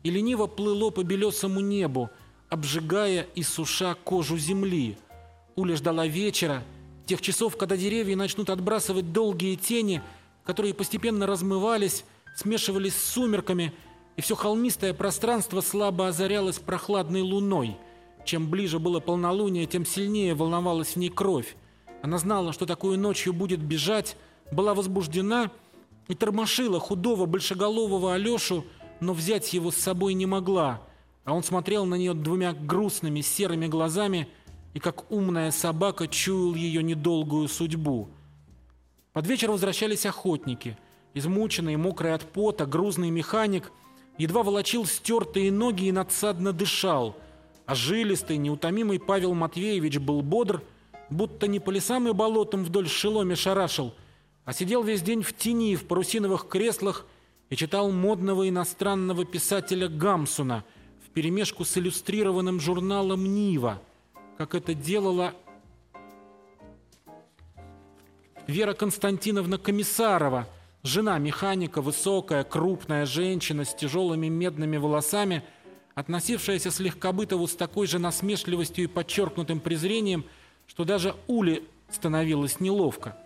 и 0.02 0.10
лениво 0.10 0.46
плыло 0.46 0.90
по 0.90 1.02
белесому 1.02 1.60
небу, 1.60 2.10
обжигая 2.50 3.26
и 3.34 3.42
суша 3.42 3.96
кожу 4.04 4.36
земли. 4.36 4.98
Уля 5.54 5.74
ждала 5.74 6.06
вечера, 6.06 6.62
тех 7.06 7.22
часов, 7.22 7.56
когда 7.56 7.78
деревья 7.78 8.14
начнут 8.14 8.50
отбрасывать 8.50 9.12
долгие 9.14 9.54
тени, 9.56 10.02
которые 10.46 10.72
постепенно 10.72 11.26
размывались, 11.26 12.04
смешивались 12.36 12.94
с 12.94 13.12
сумерками, 13.12 13.72
и 14.16 14.22
все 14.22 14.36
холмистое 14.36 14.94
пространство 14.94 15.60
слабо 15.60 16.08
озарялось 16.08 16.58
прохладной 16.58 17.20
луной. 17.20 17.76
Чем 18.24 18.48
ближе 18.48 18.78
было 18.78 19.00
полнолуние, 19.00 19.66
тем 19.66 19.84
сильнее 19.84 20.34
волновалась 20.34 20.94
в 20.94 20.96
ней 20.96 21.10
кровь. 21.10 21.56
Она 22.02 22.18
знала, 22.18 22.52
что 22.52 22.64
такую 22.64 22.98
ночью 22.98 23.32
будет 23.32 23.60
бежать, 23.60 24.16
была 24.52 24.74
возбуждена 24.74 25.50
и 26.08 26.14
тормошила 26.14 26.78
худого, 26.78 27.26
большеголового 27.26 28.14
Алешу, 28.14 28.64
но 29.00 29.12
взять 29.12 29.52
его 29.52 29.70
с 29.70 29.76
собой 29.76 30.14
не 30.14 30.26
могла, 30.26 30.80
а 31.24 31.34
он 31.34 31.42
смотрел 31.42 31.84
на 31.84 31.96
нее 31.96 32.14
двумя 32.14 32.52
грустными 32.52 33.20
серыми 33.20 33.66
глазами 33.66 34.28
и 34.74 34.78
как 34.78 35.10
умная 35.10 35.50
собака 35.50 36.06
чуял 36.06 36.54
ее 36.54 36.82
недолгую 36.82 37.48
судьбу. 37.48 38.08
Под 39.16 39.26
вечер 39.26 39.50
возвращались 39.50 40.04
охотники. 40.04 40.76
Измученный, 41.14 41.76
мокрый 41.76 42.12
от 42.12 42.22
пота, 42.30 42.66
грузный 42.66 43.08
механик 43.08 43.72
едва 44.18 44.42
волочил 44.42 44.84
стертые 44.84 45.50
ноги 45.50 45.86
и 45.86 45.92
надсадно 45.92 46.52
дышал, 46.52 47.16
а 47.64 47.74
жилистый, 47.74 48.36
неутомимый 48.36 49.00
Павел 49.00 49.32
Матвеевич 49.32 49.96
был 49.96 50.20
бодр– 50.20 50.62
будто 51.10 51.46
не 51.46 51.60
по 51.60 51.70
лесам 51.70 52.08
и 52.08 52.12
болотам 52.12 52.64
вдоль 52.64 52.88
шеломи 52.88 53.34
шарашил, 53.34 53.94
а 54.44 54.52
сидел 54.52 54.82
весь 54.82 55.02
день 55.02 55.22
в 55.22 55.32
тени 55.34 55.76
в 55.76 55.86
парусиновых 55.86 56.48
креслах 56.48 57.06
и 57.50 57.56
читал 57.56 57.90
модного 57.90 58.48
иностранного 58.48 59.24
писателя 59.24 59.88
Гамсуна 59.88 60.64
вперемешку 61.04 61.64
с 61.64 61.78
иллюстрированным 61.78 62.60
журналом 62.60 63.24
«Нива», 63.24 63.80
как 64.36 64.54
это 64.54 64.74
делала 64.74 65.34
Вера 68.46 68.74
Константиновна 68.74 69.58
Комиссарова, 69.58 70.48
жена 70.82 71.18
механика, 71.18 71.82
высокая, 71.82 72.44
крупная 72.44 73.06
женщина 73.06 73.64
с 73.64 73.74
тяжелыми 73.74 74.28
медными 74.28 74.76
волосами, 74.76 75.42
относившаяся 75.94 76.70
слегка 76.70 77.12
бытову 77.12 77.46
с 77.46 77.56
такой 77.56 77.86
же 77.86 77.98
насмешливостью 77.98 78.84
и 78.84 78.88
подчеркнутым 78.88 79.60
презрением– 79.60 80.24
что 80.66 80.84
даже 80.84 81.14
Уле 81.26 81.62
становилось 81.90 82.60
неловко. 82.60 83.16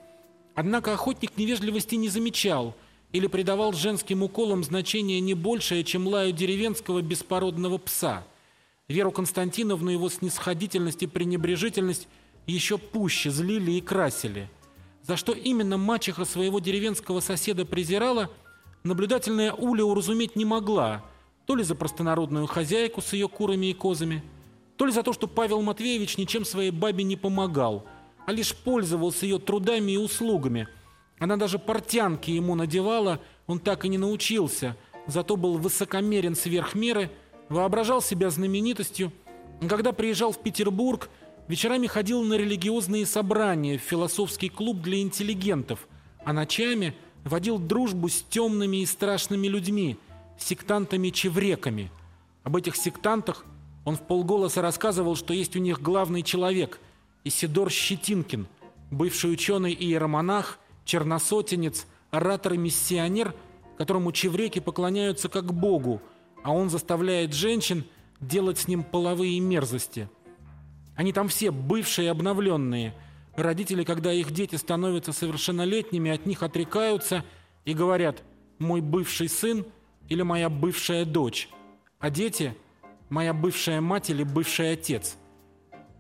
Однако 0.55 0.93
охотник 0.93 1.37
невежливости 1.37 1.95
не 1.95 2.09
замечал 2.09 2.75
или 3.13 3.27
придавал 3.27 3.73
женским 3.73 4.23
уколам 4.23 4.63
значение 4.63 5.21
не 5.21 5.35
большее, 5.35 5.85
чем 5.85 6.07
лаю 6.07 6.33
деревенского 6.33 7.03
беспородного 7.03 7.79
пса. 7.79 8.27
Веру 8.89 9.11
Константиновну 9.13 9.91
его 9.91 10.09
снисходительность 10.09 11.03
и 11.03 11.07
пренебрежительность 11.07 12.09
еще 12.47 12.79
пуще 12.79 13.31
злили 13.31 13.73
и 13.73 13.81
красили. 13.81 14.49
За 15.03 15.17
что 15.17 15.33
именно 15.33 15.77
мачеха 15.77 16.25
своего 16.25 16.61
деревенского 16.61 17.21
соседа 17.21 17.65
презирала, 17.65 18.31
наблюдательная 18.85 19.53
Уля 19.53 19.85
уразуметь 19.85 20.37
не 20.37 20.45
могла, 20.45 21.05
то 21.47 21.57
ли 21.57 21.65
за 21.65 21.75
простонародную 21.75 22.47
хозяйку 22.47 23.01
с 23.01 23.13
ее 23.13 23.29
курами 23.29 23.67
и 23.67 23.75
козами– 23.75 24.23
то 24.81 24.87
ли 24.87 24.93
за 24.93 25.03
то, 25.03 25.13
что 25.13 25.27
Павел 25.27 25.61
Матвеевич 25.61 26.17
ничем 26.17 26.47
своей 26.47 26.71
бабе 26.71 27.05
не 27.05 27.15
помогал, 27.15 27.85
а 28.27 28.33
лишь 28.33 28.57
пользовался 28.57 29.27
ее 29.27 29.39
трудами 29.39 29.93
и 29.93 29.99
услугами. 29.99 30.69
Она 31.19 31.37
даже 31.37 31.59
портянки 31.59 32.31
ему 32.31 32.55
надевала, 32.55 33.21
он 33.47 33.59
так 33.59 33.85
и 33.85 33.91
не 33.91 33.99
научился, 33.99 34.79
зато 35.07 35.37
был 35.37 35.59
высокомерен 35.59 36.35
сверх 36.35 36.75
меры, 36.75 37.11
воображал 37.51 38.01
себя 38.01 38.31
знаменитостью. 38.31 39.13
Когда 39.69 39.93
приезжал 39.93 40.33
в 40.33 40.39
Петербург, 40.39 41.11
вечерами 41.51 41.87
ходил 41.87 42.23
на 42.23 42.35
религиозные 42.35 43.05
собрания 43.05 43.77
в 43.77 43.83
философский 43.83 44.49
клуб 44.49 44.81
для 44.81 45.01
интеллигентов, 45.01 45.87
а 46.25 46.33
ночами 46.33 46.95
водил 47.25 47.59
дружбу 47.59 48.09
с 48.09 48.23
темными 48.23 48.79
и 48.79 48.87
страшными 48.87 49.47
людьми, 49.47 49.99
сектантами-чевреками. 50.39 51.91
Об 52.45 52.57
этих 52.57 52.77
сектантах– 52.77 53.45
он 53.85 53.97
в 53.97 54.03
полголоса 54.03 54.63
рассказывал, 54.63 55.17
что 55.17 55.33
есть 55.33 55.57
у 55.57 55.59
них 55.59 55.81
главный 55.81 56.23
человек– 56.23 56.81
Исидор 57.25 57.71
Щетинкин, 57.71 58.47
бывший 58.91 59.33
ученый 59.33 59.73
и 59.73 59.85
иеромонах, 59.85 60.59
черносотенец, 60.87 61.87
оратор 62.11 62.55
и 62.55 62.57
миссионер, 62.57 63.35
которому 63.77 64.11
чевреки 64.13 64.59
поклоняются 64.61 65.29
как 65.29 65.53
богу, 65.53 66.01
а 66.43 66.53
он 66.53 66.71
заставляет 66.71 67.35
женщин 67.35 67.85
делать 68.21 68.59
с 68.59 68.69
ним 68.69 68.83
половые 68.83 69.39
мерзости. 69.41 70.09
Они 71.01 71.15
там 71.15 71.29
все 71.29 71.51
бывшие 71.51 72.09
и 72.09 72.11
обновленные. 72.11 72.93
Родители, 73.35 73.85
когда 73.85 74.13
их 74.13 74.33
дети 74.33 74.57
становятся 74.57 75.15
совершеннолетними, 75.15 76.11
от 76.11 76.27
них 76.27 76.43
отрекаются 76.43 77.25
и 77.65 77.73
говорят 77.73 78.23
«мой 78.59 78.83
бывший 78.83 79.31
сын» 79.31 79.65
или 80.11 80.21
«моя 80.21 80.51
бывшая 80.51 81.07
дочь». 81.07 81.49
А 82.01 82.11
дети– 82.11 82.55
моя 83.09 83.33
бывшая 83.33 83.81
мать 83.81 84.11
или 84.11 84.25
бывший 84.25 84.73
отец. 84.73 85.17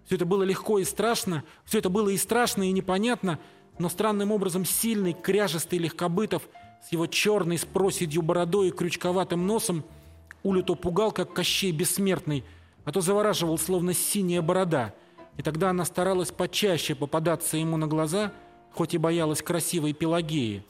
Все 0.05 0.17
это 0.17 0.27
было 0.27 0.43
легко 0.43 0.79
и 0.79 0.85
страшно, 0.85 1.45
все 1.65 1.79
это 1.79 1.89
было 1.89 2.11
и 2.11 2.19
страшно, 2.19 2.69
и 2.69 2.71
непонятно, 2.71 3.39
но 3.79 3.89
странным 3.89 4.31
образом 4.31 4.67
сильный, 4.67 5.15
кряжестый 5.15 5.79
Легкобытов 5.79 6.47
с 6.87 6.93
его 6.93 7.07
черной 7.07 7.57
с 7.57 7.65
проседью 7.65 8.21
бородой 8.21 8.69
и 8.69 8.71
крючковатым 8.71 9.47
носом 9.47 9.83
Улю 10.43 10.63
пугал, 10.63 11.11
как 11.11 11.33
Кощей 11.33 11.73
Бессмертный, 11.73 12.45
а 12.85 12.93
то 12.93 13.01
завораживал, 13.01 13.59
словно 13.59 13.95
синяя 13.95 14.43
борода. 14.43 14.95
И 15.37 15.43
тогда 15.43 15.71
она 15.71 15.85
старалась 15.85 16.31
почаще 16.31 16.95
попадаться 16.95 17.57
ему 17.57 17.77
на 17.77 17.87
глаза, 17.87 18.33
хоть 18.73 18.95
и 18.95 18.99
боялась 18.99 19.43
красивой 19.43 19.93
Пелагеи. 19.93 20.65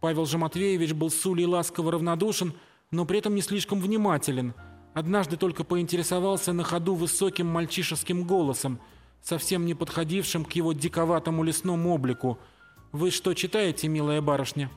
Павел 0.00 0.26
же 0.26 0.38
Матвеевич 0.38 0.92
был 0.92 1.10
с 1.10 1.24
ласково 1.24 1.92
равнодушен, 1.92 2.52
но 2.90 3.04
при 3.04 3.18
этом 3.18 3.34
не 3.34 3.42
слишком 3.42 3.80
внимателен– 3.80 4.54
Однажды 4.96 5.36
только 5.36 5.62
поинтересовался 5.62 6.54
на 6.54 6.64
ходу 6.64 6.94
высоким 6.94 7.46
мальчишеским 7.46 8.24
голосом, 8.24 8.80
совсем 9.22 9.66
не 9.66 9.74
подходившим 9.74 10.46
к 10.46 10.52
его 10.52 10.72
диковатому 10.72 11.42
лесному 11.42 11.92
облику. 11.92 12.38
«Вы 12.92 13.10
что 13.10 13.34
читаете, 13.34 13.88
милая 13.88 14.22
барышня?» 14.22 14.70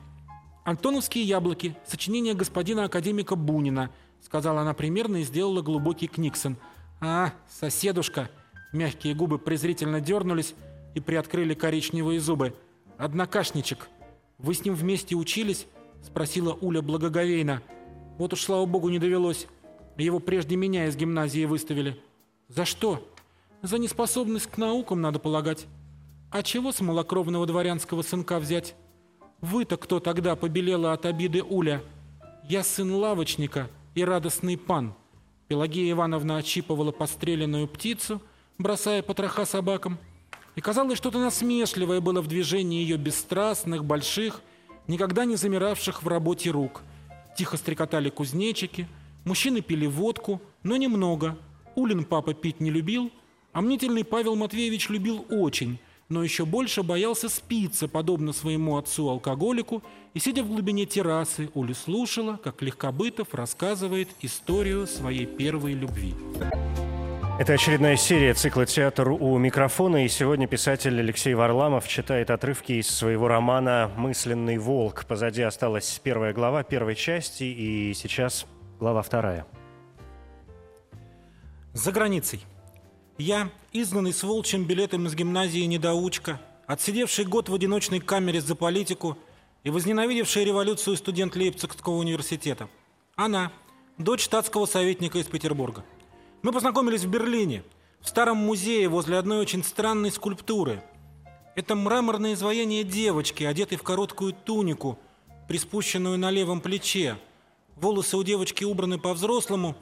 «Антоновские 0.66 1.24
яблоки. 1.24 1.74
Сочинение 1.86 2.34
господина 2.34 2.84
академика 2.84 3.34
Бунина», 3.34 3.88
сказала 4.22 4.62
она 4.62 4.74
примерно 4.74 5.18
и 5.18 5.24
сделала 5.24 5.62
глубокий 5.62 6.06
книксон. 6.06 6.56
«А, 7.00 7.32
соседушка!» 7.48 8.30
Мягкие 8.72 9.14
губы 9.14 9.38
презрительно 9.38 10.00
дернулись 10.00 10.54
и 10.94 11.00
приоткрыли 11.00 11.54
коричневые 11.54 12.20
зубы. 12.20 12.54
«Однокашничек. 12.98 13.88
Вы 14.38 14.54
с 14.54 14.64
ним 14.64 14.74
вместе 14.74 15.16
учились?» 15.16 15.66
Спросила 16.02 16.54
Уля 16.54 16.82
благоговейно. 16.82 17.62
«Вот 18.18 18.32
уж, 18.32 18.42
слава 18.42 18.64
богу, 18.66 18.88
не 18.88 18.98
довелось». 18.98 19.46
Его 19.96 20.18
прежде 20.18 20.56
меня 20.56 20.86
из 20.86 20.96
гимназии 20.96 21.44
выставили. 21.44 22.00
За 22.48 22.64
что? 22.64 23.06
За 23.62 23.78
неспособность 23.78 24.46
к 24.46 24.56
наукам, 24.56 25.00
надо 25.00 25.18
полагать. 25.18 25.66
А 26.30 26.42
чего 26.42 26.72
с 26.72 26.80
малокровного 26.80 27.46
дворянского 27.46 28.02
сынка 28.02 28.38
взять? 28.38 28.74
Вы-то 29.40 29.76
кто 29.76 30.00
тогда 30.00 30.36
побелела 30.36 30.92
от 30.92 31.04
обиды 31.04 31.42
Уля? 31.42 31.82
Я 32.48 32.62
сын 32.62 32.92
лавочника 32.94 33.68
и 33.94 34.04
радостный 34.04 34.56
пан. 34.56 34.94
Пелагея 35.48 35.92
Ивановна 35.92 36.36
отщипывала 36.36 36.92
постреленную 36.92 37.66
птицу, 37.66 38.22
бросая 38.58 39.02
потроха 39.02 39.44
собакам. 39.44 39.98
И 40.56 40.60
казалось, 40.60 40.98
что-то 40.98 41.18
насмешливое 41.18 42.00
было 42.00 42.20
в 42.20 42.26
движении 42.26 42.82
ее 42.82 42.96
бесстрастных, 42.96 43.84
больших, 43.84 44.42
никогда 44.86 45.24
не 45.24 45.36
замиравших 45.36 46.02
в 46.02 46.08
работе 46.08 46.50
рук. 46.50 46.82
Тихо 47.36 47.56
стрекотали 47.56 48.10
кузнечики, 48.10 48.86
мужчины 49.24 49.60
пили 49.60 49.86
водку, 49.86 50.40
но 50.62 50.76
немного. 50.76 51.38
Улин 51.74 52.04
папа 52.04 52.34
пить 52.34 52.60
не 52.60 52.70
любил, 52.70 53.10
а 53.52 53.60
мнительный 53.60 54.04
Павел 54.04 54.36
Матвеевич 54.36 54.88
любил 54.88 55.26
очень– 55.28 55.78
но 56.10 56.22
еще 56.22 56.44
больше 56.44 56.82
боялся 56.82 57.28
спиться, 57.28 57.88
подобно 57.88 58.32
своему 58.32 58.76
отцу-алкоголику, 58.76 59.82
и, 60.12 60.18
сидя 60.18 60.42
в 60.42 60.48
глубине 60.48 60.84
террасы, 60.84 61.48
Уля 61.54 61.72
слушала, 61.72 62.38
как 62.42 62.60
Легкобытов 62.60 63.32
рассказывает 63.32 64.08
историю 64.20 64.86
своей 64.86 65.24
первой 65.24 65.72
любви. 65.72 66.14
Это 67.38 67.54
очередная 67.54 67.96
серия 67.96 68.34
цикла 68.34 68.66
«Театр 68.66 69.08
у 69.12 69.38
микрофона», 69.38 70.04
и 70.04 70.08
сегодня 70.08 70.46
писатель 70.46 70.98
Алексей 71.00 71.32
Варламов 71.32 71.88
читает 71.88 72.28
отрывки 72.30 72.72
из 72.72 72.90
своего 72.90 73.28
романа 73.28 73.90
«Мысленный 73.96 74.58
волк». 74.58 75.06
Позади 75.06 75.40
осталась 75.40 76.00
первая 76.04 76.34
глава 76.34 76.64
первой 76.64 76.96
части, 76.96 77.44
и 77.44 77.94
сейчас 77.94 78.46
глава 78.78 79.00
вторая. 79.00 79.46
За 81.72 81.92
границей. 81.92 82.44
Я, 83.20 83.50
изгнанный 83.74 84.14
с 84.14 84.22
волчьим 84.22 84.64
билетом 84.64 85.06
из 85.06 85.14
гимназии 85.14 85.66
недоучка, 85.66 86.40
отсидевший 86.66 87.26
год 87.26 87.50
в 87.50 87.54
одиночной 87.54 88.00
камере 88.00 88.40
за 88.40 88.54
политику 88.54 89.18
и 89.62 89.68
возненавидевший 89.68 90.42
революцию 90.42 90.96
студент 90.96 91.36
Лейпцигского 91.36 91.96
университета. 91.96 92.70
Она, 93.16 93.52
дочь 93.98 94.22
штатского 94.22 94.64
советника 94.64 95.18
из 95.18 95.26
Петербурга. 95.26 95.84
Мы 96.40 96.50
познакомились 96.50 97.02
в 97.02 97.10
Берлине, 97.10 97.62
в 98.00 98.08
старом 98.08 98.38
музее 98.38 98.88
возле 98.88 99.18
одной 99.18 99.40
очень 99.40 99.64
странной 99.64 100.10
скульптуры. 100.10 100.82
Это 101.56 101.74
мраморное 101.74 102.32
изваяние 102.32 102.84
девочки, 102.84 103.44
одетой 103.44 103.76
в 103.76 103.82
короткую 103.82 104.32
тунику, 104.32 104.98
приспущенную 105.46 106.18
на 106.18 106.30
левом 106.30 106.62
плече. 106.62 107.18
Волосы 107.76 108.16
у 108.16 108.22
девочки 108.22 108.64
убраны 108.64 108.98
по-взрослому. 108.98 109.76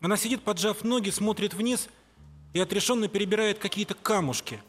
Она 0.00 0.16
сидит, 0.16 0.40
поджав 0.40 0.84
ноги, 0.84 1.10
смотрит 1.10 1.52
вниз– 1.52 1.90
и 2.58 2.60
отрешенно 2.60 3.06
перебирает 3.06 3.60
какие-то 3.60 3.94
камушки. 3.94 4.60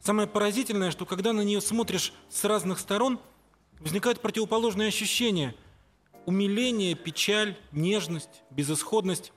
Самое 0.00 0.28
поразительное, 0.28 0.90
что 0.90 1.06
когда 1.06 1.32
на 1.32 1.40
нее 1.40 1.62
смотришь 1.62 2.12
с 2.28 2.44
разных 2.44 2.78
сторон, 2.78 3.18
возникает 3.80 4.20
противоположное 4.20 4.88
ощущение– 4.88 5.54
умиление, 6.26 6.94
печаль, 6.94 7.56
нежность, 7.72 8.42
безысходность. 8.50 9.32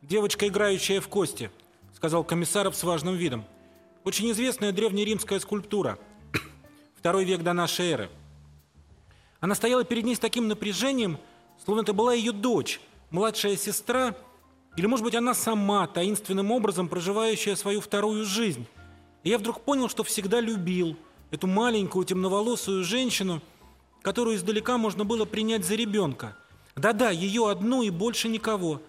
«Девочка, 0.00 0.46
играющая 0.46 1.00
в 1.00 1.08
кости»,– 1.08 1.50
сказал 1.96 2.22
Комиссаров 2.22 2.76
с 2.76 2.84
важным 2.84 3.16
видом. 3.16 3.44
«Очень 4.04 4.30
известная 4.30 4.70
древнеримская 4.70 5.40
скульптура. 5.40 5.98
Второй 6.96 7.24
век 7.24 7.42
до 7.42 7.52
нашей 7.52 7.90
эры. 7.90 8.10
Она 9.40 9.56
стояла 9.56 9.82
перед 9.82 10.04
ней 10.04 10.14
с 10.14 10.20
таким 10.20 10.46
напряжением, 10.46 11.18
словно 11.64 11.80
это 11.80 11.92
была 11.92 12.14
ее 12.14 12.30
дочь, 12.30 12.80
младшая 13.10 13.56
сестра– 13.56 14.14
или, 14.78 14.86
может 14.86 15.04
быть, 15.04 15.16
она 15.16 15.34
сама, 15.34 15.88
таинственным 15.88 16.52
образом 16.52 16.88
проживающая 16.88 17.56
свою 17.56 17.80
вторую 17.80 18.24
жизнь. 18.24 18.64
И 19.24 19.30
я 19.30 19.38
вдруг 19.38 19.62
понял, 19.62 19.88
что 19.88 20.04
всегда 20.04 20.40
любил 20.40 20.96
эту 21.32 21.48
маленькую 21.48 22.04
темноволосую 22.04 22.84
женщину, 22.84 23.42
которую 24.02 24.36
издалека 24.36 24.78
можно 24.78 25.04
было 25.04 25.24
принять 25.24 25.64
за 25.64 25.74
ребенка. 25.74 26.36
Да-да, 26.76 27.10
ее 27.10 27.50
одну 27.50 27.82
и 27.82 27.90
больше 27.90 28.28
никого. 28.28 28.80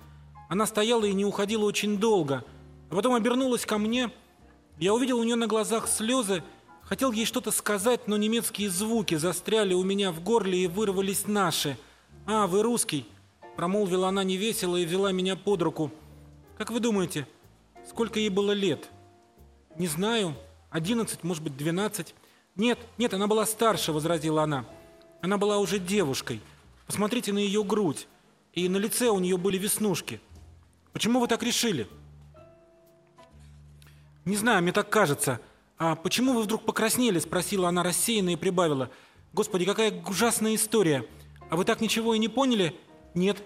Она 0.48 0.68
стояла 0.68 1.06
и 1.06 1.14
не 1.14 1.26
уходила 1.26 1.66
очень 1.66 1.98
долго, 1.98 2.46
а 2.92 2.96
потом 2.96 3.16
обернулась 3.16 3.66
ко 3.66 3.80
мне. 3.80 4.12
Я 4.78 4.94
увидел 4.94 5.18
у 5.18 5.24
нее 5.24 5.36
на 5.36 5.48
глазах 5.48 5.88
слезы, 5.88 6.44
хотел 6.84 7.12
ей 7.12 7.26
что-то 7.26 7.50
сказать, 7.50 8.08
но 8.08 8.16
немецкие 8.16 8.70
звуки 8.70 9.16
застряли 9.16 9.74
у 9.74 9.84
меня 9.84 10.12
в 10.12 10.22
горле 10.22 10.66
и 10.66 10.68
вырвались 10.68 11.26
наши. 11.26 11.80
«А, 12.28 12.46
вы 12.46 12.62
русский?» 12.62 13.08
Промолвила 13.60 14.08
она 14.08 14.24
невесело 14.24 14.78
и 14.78 14.86
взяла 14.86 15.12
меня 15.12 15.36
под 15.36 15.62
руку. 15.62 15.92
«Как 16.58 16.72
вы 16.72 16.80
думаете, 16.80 17.28
сколько 17.86 18.18
ей 18.18 18.30
было 18.30 18.54
лет?» 18.54 18.88
«Не 19.78 19.88
знаю. 19.88 20.34
Одиннадцать, 20.70 21.26
может 21.26 21.44
быть, 21.44 21.58
двенадцать». 21.58 22.16
«Нет, 22.56 22.80
нет, 22.98 23.14
она 23.14 23.28
была 23.28 23.46
старше»,— 23.46 23.92
возразила 23.92 24.44
она. 24.44 24.64
«Она 25.20 25.38
была 25.38 25.58
уже 25.58 25.78
девушкой. 25.78 26.40
Посмотрите 26.88 27.34
на 27.34 27.40
ее 27.40 27.66
грудь. 27.66 28.08
И 28.54 28.70
на 28.70 28.78
лице 28.78 29.10
у 29.10 29.20
нее 29.20 29.36
были 29.36 29.58
веснушки. 29.58 30.22
Почему 30.94 31.20
вы 31.20 31.28
так 31.28 31.44
решили?» 31.44 31.86
«Не 34.24 34.38
знаю, 34.38 34.64
мне 34.64 34.72
так 34.72 34.90
кажется. 34.90 35.42
А 35.78 35.98
почему 35.98 36.32
вы 36.32 36.44
вдруг 36.44 36.64
покраснели?»— 36.64 37.20
спросила 37.20 37.68
она 37.68 37.84
рассеянно 37.84 38.30
и 38.30 38.38
прибавила. 38.38 38.90
«Господи, 39.34 39.66
какая 39.66 40.02
ужасная 40.08 40.56
история! 40.56 41.06
А 41.50 41.58
вы 41.58 41.66
так 41.66 41.82
ничего 41.82 42.14
и 42.14 42.20
не 42.20 42.30
поняли? 42.30 42.80
Нет. 43.14 43.44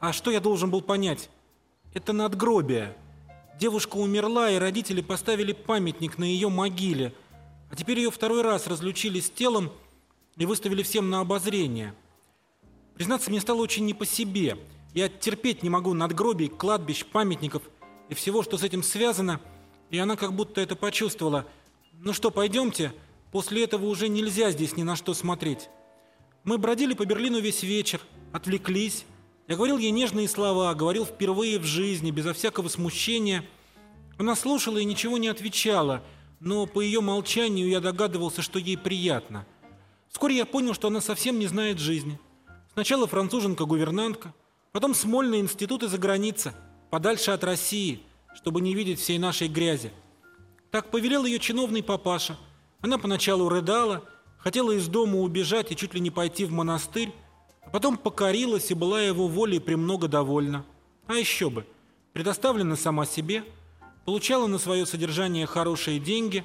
А 0.00 0.12
что 0.12 0.30
я 0.30 0.40
должен 0.40 0.70
был 0.70 0.82
понять? 0.82 1.30
Это 1.92 2.12
надгробие. 2.12 2.96
Девушка 3.58 3.96
умерла, 3.96 4.50
и 4.50 4.58
родители 4.58 5.00
поставили 5.00 5.52
памятник 5.52 6.18
на 6.18 6.24
ее 6.24 6.48
могиле. 6.48 7.14
А 7.70 7.76
теперь 7.76 7.98
ее 7.98 8.10
второй 8.10 8.42
раз 8.42 8.66
разлучили 8.66 9.20
с 9.20 9.30
телом 9.30 9.70
и 10.36 10.46
выставили 10.46 10.82
всем 10.82 11.10
на 11.10 11.20
обозрение. 11.20 11.94
Признаться, 12.94 13.30
мне 13.30 13.40
стало 13.40 13.60
очень 13.62 13.84
не 13.84 13.94
по 13.94 14.06
себе. 14.06 14.58
Я 14.92 15.08
терпеть 15.08 15.62
не 15.62 15.70
могу 15.70 15.94
надгробий, 15.94 16.48
кладбищ, 16.48 17.04
памятников 17.04 17.62
и 18.08 18.14
всего, 18.14 18.42
что 18.42 18.58
с 18.58 18.62
этим 18.62 18.82
связано. 18.82 19.40
И 19.90 19.98
она 19.98 20.16
как 20.16 20.32
будто 20.32 20.60
это 20.60 20.76
почувствовала. 20.76 21.46
Ну 21.92 22.12
что, 22.12 22.30
пойдемте? 22.30 22.92
После 23.32 23.64
этого 23.64 23.86
уже 23.86 24.08
нельзя 24.08 24.50
здесь 24.50 24.76
ни 24.76 24.82
на 24.82 24.94
что 24.96 25.14
смотреть. 25.14 25.68
Мы 26.44 26.58
бродили 26.58 26.94
по 26.94 27.04
Берлину 27.04 27.40
весь 27.40 27.62
вечер, 27.62 28.00
отвлеклись. 28.34 29.06
Я 29.46 29.54
говорил 29.54 29.78
ей 29.78 29.92
нежные 29.92 30.28
слова, 30.28 30.74
говорил 30.74 31.06
впервые 31.06 31.60
в 31.60 31.64
жизни, 31.64 32.10
безо 32.10 32.34
всякого 32.34 32.68
смущения. 32.68 33.44
Она 34.18 34.34
слушала 34.34 34.78
и 34.78 34.84
ничего 34.84 35.18
не 35.18 35.28
отвечала, 35.28 36.02
но 36.40 36.66
по 36.66 36.80
ее 36.80 37.00
молчанию 37.00 37.68
я 37.68 37.80
догадывался, 37.80 38.42
что 38.42 38.58
ей 38.58 38.76
приятно. 38.76 39.46
Вскоре 40.10 40.36
я 40.36 40.46
понял, 40.46 40.74
что 40.74 40.88
она 40.88 41.00
совсем 41.00 41.38
не 41.38 41.46
знает 41.46 41.78
жизни. 41.78 42.18
Сначала 42.72 43.06
француженка-гувернантка, 43.06 44.34
потом 44.72 44.94
Смольный 44.94 45.38
институт 45.38 45.84
и 45.84 45.88
за 45.88 45.98
граница, 45.98 46.54
подальше 46.90 47.30
от 47.30 47.44
России, 47.44 48.02
чтобы 48.34 48.60
не 48.60 48.74
видеть 48.74 48.98
всей 48.98 49.18
нашей 49.18 49.46
грязи. 49.46 49.92
Так 50.72 50.90
повелел 50.90 51.24
ее 51.24 51.38
чиновный 51.38 51.84
папаша. 51.84 52.36
Она 52.80 52.98
поначалу 52.98 53.48
рыдала, 53.48 54.02
хотела 54.38 54.72
из 54.72 54.88
дома 54.88 55.18
убежать 55.20 55.70
и 55.70 55.76
чуть 55.76 55.94
ли 55.94 56.00
не 56.00 56.10
пойти 56.10 56.44
в 56.44 56.50
монастырь, 56.50 57.12
а 57.66 57.70
потом 57.70 57.96
покорилась 57.96 58.70
и 58.70 58.74
была 58.74 59.02
его 59.02 59.28
волей 59.28 59.58
премного 59.58 60.08
довольна. 60.08 60.64
А 61.06 61.14
еще 61.14 61.50
бы, 61.50 61.66
предоставлена 62.12 62.76
сама 62.76 63.06
себе, 63.06 63.44
получала 64.04 64.46
на 64.46 64.58
свое 64.58 64.86
содержание 64.86 65.46
хорошие 65.46 65.98
деньги 65.98 66.44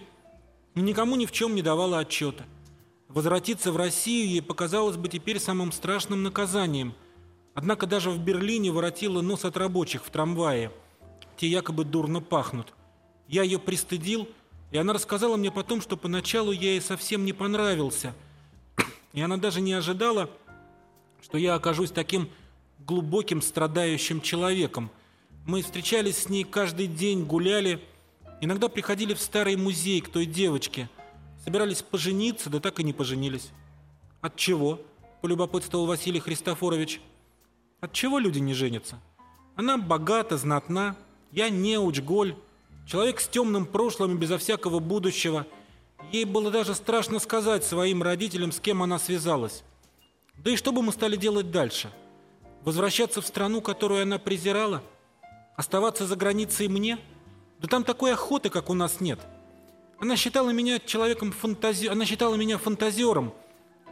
и 0.76 0.82
никому 0.82 1.16
ни 1.16 1.26
в 1.26 1.32
чем 1.32 1.56
не 1.56 1.62
давала 1.62 2.00
отчета. 2.00 2.46
Возвратиться 3.08 3.72
в 3.72 3.78
Россию 3.78 4.28
ей 4.28 4.42
показалось 4.42 4.98
бы 4.98 5.10
теперь 5.10 5.40
самым 5.40 5.72
страшным 5.72 6.22
наказанием. 6.22 6.94
Однако 7.56 7.88
даже 7.88 8.12
в 8.12 8.20
Берлине 8.20 8.72
воротила 8.72 9.22
нос 9.22 9.46
от 9.46 9.58
рабочих 9.58 10.06
в 10.06 10.10
трамвае. 10.12 10.72
Те 11.36 11.48
якобы 11.48 11.86
дурно 11.86 12.22
пахнут. 12.22 12.74
Я 13.28 13.44
ее 13.44 13.60
пристыдил, 13.60 14.28
и 14.72 14.78
она 14.78 14.94
рассказала 14.94 15.38
мне 15.38 15.52
потом, 15.52 15.82
что 15.82 15.98
поначалу 15.98 16.52
я 16.52 16.72
ей 16.72 16.82
совсем 16.82 17.26
не 17.26 17.34
понравился. 17.34 18.14
И 19.14 19.22
она 19.22 19.38
даже 19.38 19.60
не 19.60 19.74
ожидала, 19.74 20.30
что 21.30 21.38
я 21.38 21.54
окажусь 21.54 21.92
таким 21.92 22.28
глубоким 22.80 23.44
страдающим 23.44 24.20
человеком. 24.20 24.90
Мы 25.46 25.62
встречались 25.62 26.24
с 26.24 26.30
ней 26.30 26.44
каждый 26.44 26.88
день, 26.88 27.24
гуляли, 27.24 27.80
иногда 28.42 28.68
приходили 28.68 29.14
в 29.14 29.22
старый 29.22 29.56
музей 29.56 30.02
к 30.02 30.10
той 30.10 30.26
девочке, 30.26 30.90
собирались 31.44 31.84
пожениться, 31.84 32.50
да 32.50 32.60
так 32.60 32.80
и 32.80 32.84
не 32.84 32.94
поженились. 32.94 33.52
От 34.22 34.36
чего? 34.38 34.82
полюбопытствовал 35.22 35.86
Василий 35.86 36.20
Христофорович. 36.20 37.00
От 37.80 37.94
чего 37.94 38.18
люди 38.18 38.40
не 38.40 38.56
женятся? 38.56 39.00
Она 39.56 39.78
богата, 39.78 40.36
знатна, 40.36 40.96
я 41.32 41.50
неуч, 41.50 42.00
голь, 42.00 42.36
человек 42.88 43.20
с 43.20 43.28
темным 43.28 43.68
прошлым 43.68 44.16
и 44.16 44.18
безо 44.18 44.40
всякого 44.40 44.80
будущего. 44.80 45.46
Ей 46.12 46.26
было 46.26 46.50
даже 46.50 46.74
страшно 46.74 47.20
сказать 47.20 47.64
своим 47.64 48.02
родителям, 48.02 48.52
с 48.52 48.60
кем 48.60 48.82
она 48.82 48.98
связалась. 48.98 49.64
Да 50.44 50.52
и 50.52 50.56
что 50.56 50.72
бы 50.72 50.82
мы 50.82 50.92
стали 50.94 51.18
делать 51.18 51.52
дальше? 51.52 51.92
Возвращаться 52.64 53.22
в 53.22 53.28
страну, 53.28 53.62
которую 53.62 54.04
она 54.04 54.20
презирала? 54.20 54.82
Оставаться 55.56 56.06
за 56.06 56.16
границей 56.16 56.70
мне? 56.70 56.98
Да 57.60 57.68
там 57.68 57.84
такой 57.84 58.14
охоты, 58.14 58.50
как 58.50 58.70
у 58.70 58.74
нас, 58.74 59.02
нет. 59.02 59.20
Она 60.00 60.16
считала 60.16 60.52
меня 60.52 60.80
человеком 60.80 61.34
фантази... 61.34 61.88
Она 61.88 62.06
считала 62.06 62.36
меня 62.36 62.58
фантазером, 62.58 63.34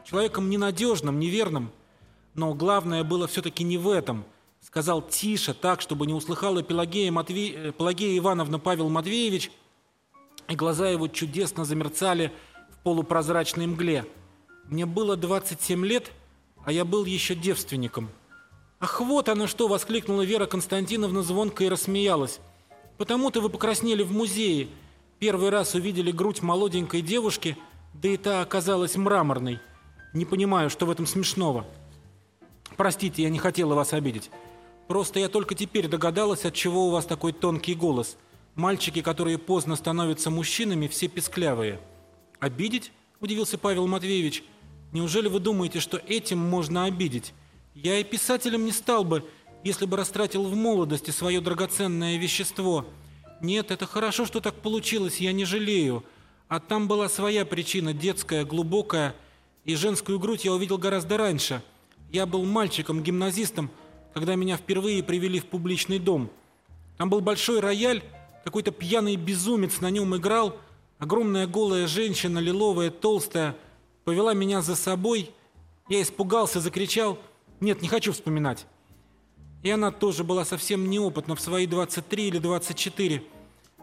человеком 0.05 0.49
ненадежным, 0.49 1.19
неверным. 1.19 1.69
Но 2.33 2.53
главное 2.53 3.03
было 3.03 3.27
все-таки 3.27 3.65
не 3.65 3.77
в 3.77 3.89
этом. 3.89 4.23
Сказал 4.61 5.01
тише, 5.01 5.53
так, 5.53 5.81
чтобы 5.81 6.07
не 6.07 6.13
услыхала 6.13 6.63
Пелагея, 6.63 7.11
Матве... 7.11 7.49
Э, 7.49 7.71
Пелагея 7.73 8.17
Ивановна 8.17 8.57
Павел 8.57 8.87
Матвеевич, 8.89 9.51
и 10.47 10.55
глаза 10.55 10.89
его 10.89 11.09
чудесно 11.09 11.65
замерцали 11.65 12.31
в 12.71 12.77
полупрозрачной 12.83 13.67
мгле. 13.67 14.05
Мне 14.65 14.85
было 14.85 15.17
27 15.17 15.85
лет, 15.85 16.11
а 16.67 16.73
я 16.73 16.83
был 16.83 17.05
еще 17.05 17.33
девственником. 17.33 18.09
«Ах, 18.81 18.99
вот 18.99 19.29
оно 19.29 19.47
что!»— 19.47 19.67
воскликнула 19.69 20.23
Вера 20.23 20.47
Константиновна 20.47 21.23
звонко 21.23 21.63
и 21.63 21.69
рассмеялась. 21.69 22.41
«Потому-то 22.97 23.39
вы 23.39 23.47
покраснели 23.47 24.03
в 24.03 24.11
музее. 24.11 24.67
Первый 25.17 25.49
раз 25.49 25.75
увидели 25.75 26.11
грудь 26.11 26.41
молоденькой 26.41 27.01
девушки, 27.01 27.57
да 27.93 28.09
и 28.09 28.17
та 28.17 28.41
оказалась 28.41 28.97
мраморной. 28.97 29.59
Не 30.13 30.25
понимаю, 30.25 30.69
что 30.69 30.85
в 30.85 30.91
этом 30.91 31.07
смешного. 31.07 31.65
Простите, 32.75 33.23
я 33.23 33.29
не 33.29 33.39
хотела 33.39 33.73
вас 33.73 33.93
обидеть. 33.93 34.29
Просто 34.89 35.21
я 35.21 35.29
только 35.29 35.55
теперь 35.55 35.87
догадалась, 35.87 36.43
от 36.43 36.53
чего 36.53 36.87
у 36.87 36.91
вас 36.91 37.05
такой 37.05 37.31
тонкий 37.31 37.75
голос. 37.75 38.17
Мальчики, 38.55 39.01
которые 39.01 39.37
поздно 39.37 39.77
становятся 39.77 40.29
мужчинами, 40.29 40.89
все 40.89 41.07
песклявые. 41.07 41.79
Обидеть? 42.41 42.91
Удивился 43.21 43.57
Павел 43.57 43.87
Матвеевич. 43.87 44.43
Неужели 44.91 45.27
вы 45.27 45.39
думаете, 45.39 45.79
что 45.79 45.97
этим 45.97 46.39
можно 46.39 46.85
обидеть? 46.85 47.33
Я 47.75 47.99
и 47.99 48.03
писателем 48.03 48.65
не 48.65 48.71
стал 48.71 49.03
бы, 49.03 49.23
если 49.63 49.85
бы 49.85 49.97
растратил 49.97 50.43
в 50.43 50.55
молодости 50.55 51.11
свое 51.11 51.41
драгоценное 51.41 52.17
вещество. 52.17 52.85
Нет, 53.41 53.71
это 53.71 53.85
хорошо, 53.85 54.25
что 54.25 54.39
так 54.39 54.55
получилось, 54.55 55.17
я 55.17 55.31
не 55.31 55.45
жалею. 55.45 56.03
А 56.47 56.59
там 56.59 56.87
была 56.87 57.09
своя 57.09 57.45
причина, 57.45 57.93
детская, 57.93 58.45
глубокая, 58.45 59.15
и 59.65 59.75
женскую 59.75 60.19
грудь 60.19 60.45
я 60.45 60.53
увидел 60.53 60.77
гораздо 60.77 61.17
раньше. 61.17 61.61
Я 62.09 62.25
был 62.25 62.45
мальчиком, 62.45 63.03
гимназистом, 63.03 63.69
когда 64.13 64.35
меня 64.35 64.55
впервые 64.55 65.03
привели 65.03 65.39
в 65.39 65.45
публичный 65.47 65.99
дом. 65.99 66.31
Там 66.97 67.09
был 67.09 67.19
большой 67.19 67.59
рояль, 67.59 68.01
какой-то 68.45 68.71
пьяный 68.71 69.17
безумец 69.17 69.81
на 69.81 69.89
нем 69.89 70.15
играл, 70.15 70.55
огромная 70.99 71.45
голая 71.45 71.85
женщина, 71.85 72.39
лиловая, 72.39 72.89
толстая, 72.89 73.55
повела 74.07 74.33
меня 74.33 74.61
за 74.61 74.75
собой. 74.75 75.29
Я 75.87 76.01
испугался, 76.01 76.61
закричал– 76.61 77.19
нет, 77.59 77.81
не 77.81 77.87
хочу 77.87 78.13
вспоминать. 78.13 78.67
И 79.63 79.69
она 79.69 79.91
тоже 79.91 80.23
была 80.23 80.45
совсем 80.45 80.89
неопытна 80.89 81.35
в 81.35 81.41
свои 81.41 81.65
23 81.65 82.27
или 82.27 82.37
24. 82.37 83.23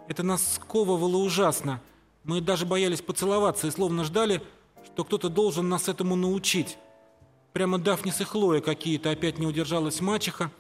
Это 0.08 0.22
нас 0.22 0.54
сковывало 0.54 1.16
ужасно. 1.16 1.82
Мы 2.22 2.40
даже 2.40 2.66
боялись 2.66 3.02
поцеловаться 3.02 3.66
и 3.66 3.70
словно 3.70 4.04
ждали, 4.04 4.42
что 4.87 5.04
кто-то 5.04 5.28
должен 5.28 5.68
нас 5.68 5.88
этому 5.88 6.14
научить. 6.14 6.78
Прямо 7.52 7.78
Дафнис 7.78 8.20
и 8.20 8.24
Хлоя 8.24 8.60
какие-то, 8.60 9.10
опять 9.10 9.38
не 9.38 9.46
удержалась 9.46 10.00
мачеха. 10.00 10.50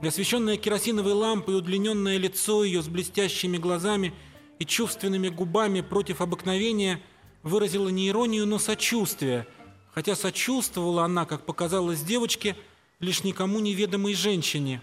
Освещенная 0.00 0.58
керосиновой 0.58 1.14
лампой 1.14 1.56
удлиненное 1.56 2.18
лицо 2.18 2.62
ее 2.62 2.82
с 2.82 2.88
блестящими 2.88 3.56
глазами 3.56 4.14
и 4.58 4.64
чувственными 4.64 5.28
губами 5.28 5.80
против 5.80 6.20
обыкновения 6.20 7.00
выразило 7.48 7.88
не 7.88 8.08
иронию, 8.08 8.46
но 8.46 8.58
сочувствие– 8.58 9.46
хотя 9.98 10.14
сочувствовала 10.14 11.02
она, 11.02 11.24
как 11.24 11.44
показалось 11.44 12.02
девочке, 12.02 12.54
лишь 13.00 13.24
никому 13.24 13.58
неведомой 13.58 14.14
женщине. 14.14 14.80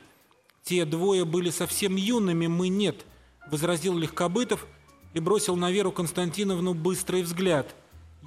«Те 0.61 0.83
двое 0.83 1.23
были 1.23 1.51
совсем 1.51 1.95
юными, 1.95 2.47
мы 2.47 2.67
нет»,— 2.67 3.05
возразил 3.49 3.97
Легкобытов 3.97 4.67
и 5.13 5.21
бросил 5.21 5.55
на 5.55 5.71
Веру 5.71 5.93
Константиновну 5.93 6.73
быстрый 6.73 7.21
взгляд. 7.21 7.73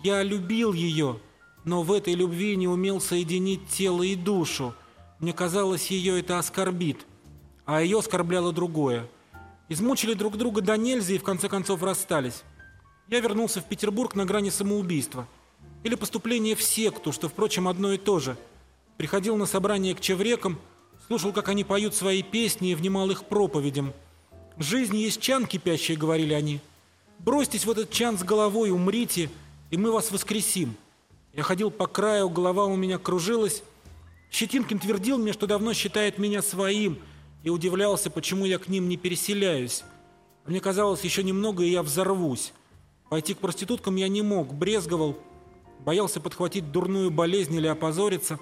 «Я 0.02 0.22
любил 0.22 0.72
ее, 0.72 1.20
но 1.64 1.82
в 1.82 1.92
этой 1.92 2.14
любви 2.14 2.56
не 2.56 2.68
умел 2.68 3.02
соединить 3.02 3.68
тело 3.68 4.02
и 4.02 4.14
душу. 4.14 4.74
Мне 5.18 5.34
казалось, 5.34 5.90
ее 5.90 6.18
это 6.18 6.38
оскорбит, 6.38 7.04
а 7.66 7.82
ее 7.82 7.98
оскорбляло 7.98 8.50
другое. 8.50 9.10
Измучили 9.68 10.14
друг 10.14 10.38
друга 10.38 10.62
до 10.62 10.78
нельзя 10.78 11.12
и 11.12 11.18
в 11.18 11.22
конце 11.22 11.50
концов 11.50 11.82
расстались. 11.82 12.44
Я 13.08 13.20
вернулся 13.20 13.60
в 13.60 13.64
Петербург 13.64 14.14
на 14.14 14.24
грани 14.24 14.50
самоубийства». 14.50 15.26
Или 15.84 15.94
поступление 15.94 16.54
в 16.54 16.62
секту, 16.62 17.12
что, 17.12 17.28
впрочем, 17.28 17.68
одно 17.68 17.92
и 17.92 17.98
то 17.98 18.18
же. 18.18 18.36
Приходил 18.96 19.36
на 19.36 19.46
собрание 19.46 19.94
к 19.94 20.00
чеврекам, 20.00 20.58
слушал, 21.06 21.32
как 21.32 21.48
они 21.48 21.62
поют 21.64 21.94
свои 21.94 22.22
песни 22.22 22.72
и 22.72 22.74
внимал 22.74 23.10
их 23.10 23.24
проповедям. 23.24 23.92
«Жизнь 24.58 24.96
есть 24.96 25.20
чан 25.20 25.46
кипящий»,— 25.46 25.94
говорили 25.96 26.34
они. 26.34 26.60
«Бросьтесь 27.20 27.64
в 27.64 27.70
этот 27.70 27.90
чан 27.90 28.18
с 28.18 28.24
головой, 28.24 28.70
умрите, 28.70 29.30
и 29.70 29.76
мы 29.76 29.92
вас 29.92 30.10
воскресим». 30.10 30.74
Я 31.32 31.44
ходил 31.44 31.70
по 31.70 31.86
краю, 31.86 32.28
голова 32.28 32.64
у 32.64 32.74
меня 32.74 32.98
кружилась. 32.98 33.62
Щетинкин 34.32 34.80
твердил 34.80 35.18
мне, 35.18 35.32
что 35.32 35.46
давно 35.46 35.72
считает 35.74 36.18
меня 36.18 36.42
своим, 36.42 36.98
и 37.44 37.50
удивлялся, 37.50 38.10
почему 38.10 38.46
я 38.46 38.58
к 38.58 38.68
ним 38.68 38.88
не 38.88 38.96
переселяюсь. 38.96 39.84
Мне 40.46 40.60
казалось, 40.60 41.04
еще 41.04 41.22
немного, 41.22 41.62
и 41.62 41.70
я 41.70 41.84
взорвусь. 41.84 42.52
Пойти 43.08 43.34
к 43.34 43.38
проституткам 43.38 43.96
я 43.96 44.08
не 44.08 44.22
мог, 44.22 44.52
брезговал, 44.52 45.16
боялся 45.80 46.20
подхватить 46.20 46.70
дурную 46.70 47.10
болезнь 47.10 47.54
или 47.54 47.66
опозориться. 47.66 48.38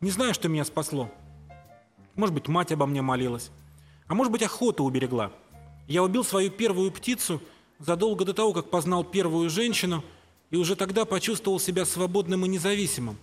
Не 0.00 0.10
знаю, 0.10 0.34
что 0.34 0.48
меня 0.48 0.64
спасло. 0.64 1.10
Может 2.14 2.34
быть, 2.34 2.48
мать 2.48 2.72
обо 2.72 2.86
мне 2.86 3.02
молилась. 3.02 3.50
А 4.08 4.14
может 4.14 4.32
быть, 4.32 4.42
охота 4.42 4.82
уберегла. 4.82 5.30
Я 5.86 6.02
убил 6.02 6.24
свою 6.24 6.50
первую 6.50 6.90
птицу 6.90 7.40
задолго 7.78 8.24
до 8.24 8.34
того, 8.34 8.52
как 8.52 8.70
познал 8.70 9.04
первую 9.04 9.48
женщину, 9.50 10.02
и 10.50 10.56
уже 10.56 10.74
тогда 10.74 11.04
почувствовал 11.04 11.60
себя 11.60 11.84
свободным 11.84 12.44
и 12.44 12.48
независимым. 12.48 13.16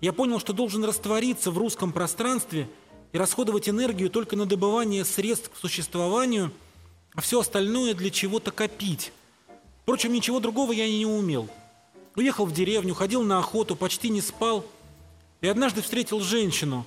Я 0.00 0.12
понял, 0.14 0.38
что 0.38 0.54
должен 0.54 0.84
раствориться 0.84 1.50
в 1.50 1.58
русском 1.58 1.92
пространстве 1.92 2.68
и 3.12 3.18
расходовать 3.18 3.68
энергию 3.68 4.08
только 4.08 4.36
на 4.36 4.46
добывание 4.46 5.04
средств 5.04 5.50
к 5.50 5.56
существованию, 5.56 6.52
а 7.14 7.20
все 7.20 7.40
остальное 7.40 7.92
для 7.92 8.10
чего-то 8.10 8.50
копить. 8.50 9.12
Впрочем, 9.90 10.12
ничего 10.12 10.38
другого 10.38 10.72
я 10.72 10.86
и 10.86 10.98
не 10.98 11.06
умел– 11.06 11.48
Уехал 12.16 12.44
в 12.44 12.52
деревню, 12.52 12.94
ходил 12.94 13.22
на 13.22 13.38
охоту, 13.38 13.76
почти 13.76 14.08
не 14.08 14.20
спал. 14.20 14.64
И 15.40 15.48
однажды 15.48 15.80
встретил 15.80 16.20
женщину, 16.20 16.84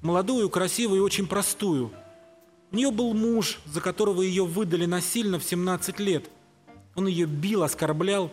молодую, 0.00 0.50
красивую 0.50 1.00
и 1.00 1.04
очень 1.04 1.26
простую. 1.26 1.92
У 2.70 2.76
нее 2.76 2.90
был 2.90 3.14
муж, 3.14 3.60
за 3.66 3.80
которого 3.80 4.22
ее 4.22 4.44
выдали 4.44 4.86
насильно 4.86 5.38
в 5.38 5.44
17 5.44 6.00
лет. 6.00 6.28
Он 6.94 7.06
ее 7.06 7.26
бил, 7.26 7.62
оскорблял. 7.62 8.30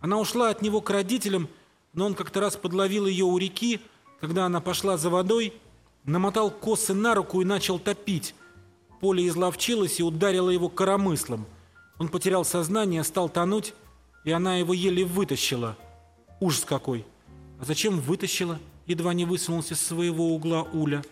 Она 0.00 0.18
ушла 0.18 0.48
от 0.48 0.62
него 0.62 0.80
к 0.80 0.90
родителям, 0.90 1.48
но 1.92 2.06
он 2.06 2.14
как-то 2.14 2.40
раз 2.40 2.56
подловил 2.56 3.06
ее 3.06 3.24
у 3.24 3.38
реки, 3.38 3.80
когда 4.20 4.46
она 4.46 4.60
пошла 4.60 4.96
за 4.96 5.10
водой, 5.10 5.52
намотал 6.04 6.50
косы 6.50 6.92
на 6.92 7.14
руку 7.14 7.40
и 7.40 7.44
начал 7.44 7.78
топить. 7.78 8.34
Поле 9.00 9.28
изловчилось 9.28 10.00
и 10.00 10.02
ударило 10.02 10.50
его 10.50 10.68
коромыслом. 10.68 11.46
Он 11.98 12.08
потерял 12.08 12.44
сознание, 12.44 13.04
стал 13.04 13.28
тонуть, 13.28 13.74
и 14.24 14.30
она 14.30 14.56
его 14.56 14.74
еле 14.74 15.04
вытащила. 15.04 15.76
Ужас 16.40 16.64
какой! 16.64 17.06
А 17.60 17.64
зачем 17.64 18.00
вытащила? 18.00 18.58
Едва 18.86 19.14
не 19.14 19.24
высунулся 19.24 19.74
из 19.74 19.80
своего 19.80 20.34
угла 20.34 20.62
Уля. 20.62 21.02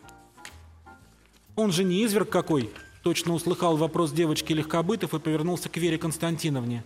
Он 1.57 1.73
же 1.73 1.85
не 1.85 2.05
изверг 2.05 2.29
какой! 2.31 2.71
Точно 3.03 3.35
услыхал 3.35 3.77
вопрос 3.77 4.13
девочки 4.13 4.53
Легкобытов 4.53 5.15
и 5.15 5.19
повернулся 5.19 5.69
к 5.69 5.77
Вере 5.77 5.99
Константиновне. 5.99 6.85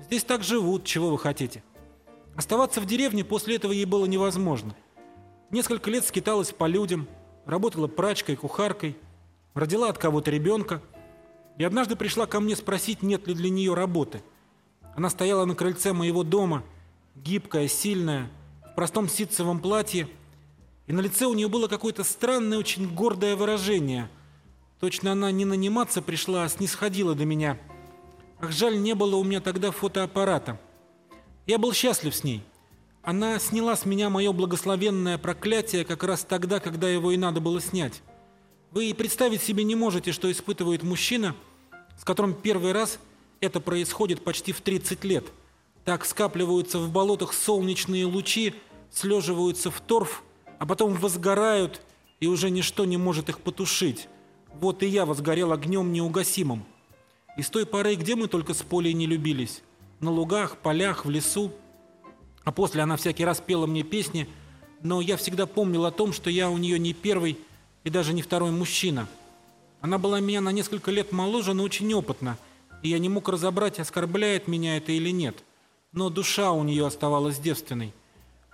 Здесь 0.00 0.24
так 0.24 0.44
живут, 0.44 0.84
чего 0.84 1.10
вы 1.10 1.18
хотите? 1.18 1.62
Оставаться 2.36 2.80
в 2.80 2.86
деревне 2.86 3.24
после 3.24 3.56
этого 3.56 3.72
ей 3.72 3.84
было 3.84 4.06
невозможно. 4.06 4.74
Несколько 5.50 5.90
лет 5.90 6.04
скиталась 6.04 6.52
по 6.52 6.66
людям, 6.66 7.08
работала 7.44 7.88
прачкой, 7.88 8.36
кухаркой, 8.36 8.96
родила 9.54 9.88
от 9.88 9.98
кого-то 9.98 10.30
ребенка 10.30 10.80
и 11.58 11.64
однажды 11.64 11.96
пришла 11.96 12.26
ко 12.26 12.40
мне 12.40 12.56
спросить, 12.56 13.02
нет 13.02 13.26
ли 13.26 13.34
для 13.34 13.50
нее 13.50 13.74
работы– 13.74 14.22
она 14.98 15.10
стояла 15.10 15.44
на 15.44 15.54
крыльце 15.54 15.92
моего 15.92 16.24
дома, 16.24 16.64
гибкая, 17.14 17.68
сильная, 17.68 18.28
в 18.68 18.74
простом 18.74 19.08
ситцевом 19.08 19.60
платье, 19.60 20.08
и 20.88 20.92
на 20.92 20.98
лице 20.98 21.26
у 21.26 21.34
нее 21.34 21.46
было 21.46 21.68
какое-то 21.68 22.02
странное, 22.02 22.58
очень 22.58 22.92
гордое 22.92 23.36
выражение. 23.36 24.10
Точно 24.80 25.12
она 25.12 25.30
не 25.30 25.44
наниматься 25.44 26.02
пришла, 26.02 26.42
а 26.42 26.48
снисходила 26.48 27.14
до 27.14 27.24
меня. 27.24 27.58
Ах, 28.40 28.50
жаль, 28.50 28.82
не 28.82 28.96
было 28.96 29.14
у 29.14 29.22
меня 29.22 29.40
тогда 29.40 29.70
фотоаппарата. 29.70 30.60
Я 31.46 31.58
был 31.58 31.72
счастлив 31.72 32.12
с 32.12 32.24
ней. 32.24 32.42
Она 33.04 33.38
сняла 33.38 33.76
с 33.76 33.84
меня 33.86 34.10
мое 34.10 34.32
благословенное 34.32 35.16
проклятие 35.16 35.84
как 35.84 36.02
раз 36.02 36.24
тогда, 36.24 36.58
когда 36.58 36.88
его 36.88 37.12
и 37.12 37.16
надо 37.16 37.40
было 37.40 37.60
снять. 37.60 38.02
Вы 38.72 38.86
и 38.86 38.94
представить 38.94 39.42
себе 39.42 39.62
не 39.62 39.76
можете, 39.76 40.10
что 40.10 40.28
испытывает 40.28 40.82
мужчина, 40.82 41.36
с 41.98 42.04
которым 42.04 42.32
первый 42.32 42.72
раз 42.72 42.98
это 43.40 43.60
происходит 43.60 44.24
почти 44.24 44.52
в 44.52 44.62
30 44.62 45.04
лет. 45.04 45.26
Так 45.84 46.06
скапливаются 46.06 46.78
в 46.78 46.90
болотах 46.90 47.34
солнечные 47.34 48.06
лучи, 48.06 48.54
слеживаются 48.90 49.70
в 49.70 49.80
торф, 49.80 50.22
а 50.58 50.64
потом 50.64 50.94
возгорают, 50.94 51.82
и 52.20 52.26
уже 52.26 52.48
ничто 52.48 52.86
не 52.86 52.96
может 52.96 53.28
их 53.28 53.40
потушить. 53.40 54.08
Вот 54.54 54.82
и 54.82 54.86
я 54.86 55.04
возгорел 55.04 55.52
огнем 55.52 55.92
неугасимым. 55.92 56.64
И 57.36 57.42
с 57.42 57.50
той 57.50 57.66
поры, 57.66 57.94
где 57.94 58.16
мы 58.16 58.28
только 58.28 58.54
с 58.54 58.62
Полей 58.62 58.94
не 58.94 59.06
любились? 59.06 59.62
на 60.00 60.10
лугах, 60.10 60.58
полях, 60.58 61.04
в 61.04 61.10
лесу. 61.10 61.52
А 62.44 62.52
после 62.52 62.82
она 62.82 62.96
всякий 62.96 63.24
раз 63.24 63.40
пела 63.40 63.66
мне 63.66 63.82
песни, 63.82 64.28
но 64.82 65.00
я 65.00 65.16
всегда 65.16 65.46
помнил 65.46 65.84
о 65.84 65.90
том, 65.90 66.12
что 66.12 66.30
я 66.30 66.50
у 66.50 66.56
нее 66.56 66.78
не 66.78 66.92
первый 66.92 67.38
и 67.84 67.90
даже 67.90 68.12
не 68.12 68.22
второй 68.22 68.50
мужчина. 68.50 69.08
Она 69.80 69.98
была 69.98 70.20
меня 70.20 70.40
на 70.40 70.50
несколько 70.50 70.90
лет 70.90 71.12
моложе, 71.12 71.54
но 71.54 71.62
очень 71.62 71.92
опытна, 71.94 72.36
и 72.82 72.88
я 72.88 72.98
не 72.98 73.08
мог 73.08 73.28
разобрать, 73.28 73.78
оскорбляет 73.78 74.48
меня 74.48 74.76
это 74.76 74.92
или 74.92 75.10
нет. 75.10 75.44
Но 75.92 76.10
душа 76.10 76.52
у 76.52 76.64
нее 76.64 76.86
оставалась 76.86 77.38
девственной. 77.38 77.94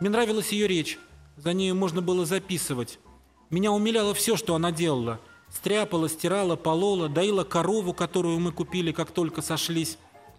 Мне 0.01 0.11
нравилась 0.11 0.53
ее 0.53 0.69
речь, 0.69 0.99
за 1.37 1.53
нею 1.53 1.75
можно 1.75 2.03
было 2.03 2.27
записывать. 2.27 2.99
Меня 3.51 3.73
умиляло 3.73 4.15
все, 4.15 4.37
что 4.37 4.55
она 4.55 4.71
делала. 4.71 5.21
Стряпала, 5.51 6.09
стирала, 6.09 6.57
полола, 6.57 7.09
доила 7.09 7.45
корову, 7.45 7.93
которую 7.93 8.39
мы 8.41 8.53
купили, 8.53 8.93
как 8.93 9.11
только 9.11 9.43
сошлись. 9.43 9.99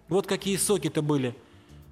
Вот 0.09 0.27
какие 0.27 0.57
соки-то 0.57 1.01
были. 1.01 1.35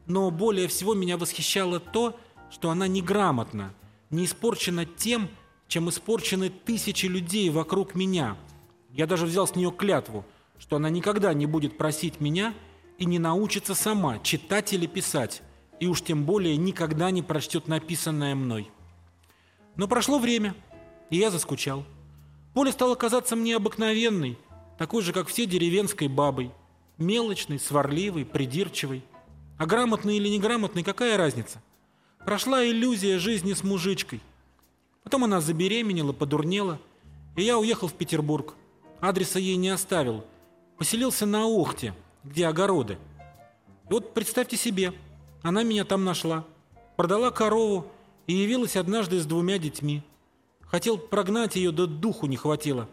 Но 0.06 0.30
более 0.30 0.68
всего 0.68 0.94
меня 0.94 1.18
восхищало 1.18 1.80
то, 1.80 2.18
что 2.52 2.70
она 2.70 2.88
неграмотна, 2.88 3.74
не 4.10 4.26
испорчена 4.26 4.86
тем, 4.86 5.30
чем 5.68 5.90
испорчены 5.90 6.50
тысячи 6.50 7.06
людей 7.06 7.50
вокруг 7.50 7.96
меня. 7.96 8.38
Я 8.94 9.08
даже 9.08 9.26
взял 9.26 9.48
с 9.48 9.56
нее 9.56 9.72
клятву, 9.72 10.24
что 10.60 10.76
она 10.76 10.90
никогда 10.92 11.34
не 11.34 11.48
будет 11.48 11.78
просить 11.80 12.20
меня 12.20 12.54
и 13.00 13.06
не 13.06 13.18
научится 13.18 13.74
сама 13.74 14.20
читать 14.20 14.72
или 14.72 14.86
писать, 14.86 15.42
и 15.80 15.88
уж 15.88 16.04
тем 16.04 16.26
более 16.26 16.56
никогда 16.58 17.10
не 17.10 17.24
прочтет 17.24 17.68
написанное 17.68 18.36
мной. 18.36 18.70
Но 19.76 19.88
прошло 19.88 20.20
время, 20.20 20.54
и 21.10 21.18
я 21.18 21.32
заскучал. 21.32 21.84
Поля 22.54 22.72
стала 22.72 22.94
казаться 22.94 23.36
мне 23.36 23.56
обыкновенной, 23.56 24.38
такой 24.78 25.02
же, 25.02 25.12
как 25.12 25.28
все 25.28 25.48
деревенской 25.48 26.08
бабой. 26.08 26.52
Мелочной, 27.00 27.58
сварливой, 27.58 28.26
придирчивой. 28.26 29.04
А 29.58 29.66
грамотный 29.66 30.18
или 30.18 30.30
неграмотный, 30.30 30.84
какая 30.84 31.18
разница? 31.18 31.64
Прошла 32.24 32.64
иллюзия 32.64 33.18
жизни 33.18 33.54
с 33.54 33.64
мужичкой. 33.64 34.22
Потом 35.04 35.24
она 35.24 35.42
забеременела, 35.42 36.14
подурнела, 36.14 36.80
и 37.36 37.42
я 37.42 37.58
уехал 37.58 37.88
в 37.88 37.94
Петербург. 37.94 38.54
Адреса 39.04 39.38
ей 39.38 39.58
не 39.58 39.68
оставил. 39.68 40.24
Поселился 40.78 41.26
на 41.26 41.46
Охте, 41.46 41.94
где 42.24 42.48
огороды. 42.48 42.98
И 43.90 43.94
вот 43.94 44.14
представьте 44.14 44.56
себе, 44.56 44.94
она 45.42 45.64
меня 45.64 45.84
там 45.84 46.06
нашла. 46.06 46.46
Продала 46.96 47.30
корову 47.30 47.92
и 48.28 48.34
явилась 48.34 48.78
однажды 48.78 49.20
с 49.20 49.26
двумя 49.26 49.58
детьми. 49.58 50.04
Хотел 50.62 50.98
прогнать 50.98 51.58
ее, 51.58 51.74
да 51.74 51.86
духу 51.86 52.28
не 52.28 52.38
хватило. 52.38 52.88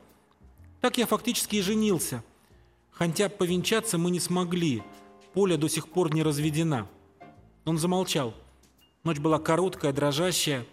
Так 0.81 0.99
я 0.99 1.07
фактически 1.07 1.57
и 1.57 1.62
женился. 1.62 2.25
Хотя 2.90 3.29
повенчаться 3.29 3.96
мы 3.96 4.11
не 4.11 4.18
смогли. 4.18 4.83
Поля 5.33 5.57
до 5.57 5.68
сих 5.68 5.88
пор 5.88 6.12
не 6.12 6.25
разведена. 6.25 6.88
Он 7.64 7.79
замолчал. 7.79 8.35
Ночь 9.05 9.20
была 9.20 9.38
короткая, 9.38 9.92
дрожащая, 9.92 10.66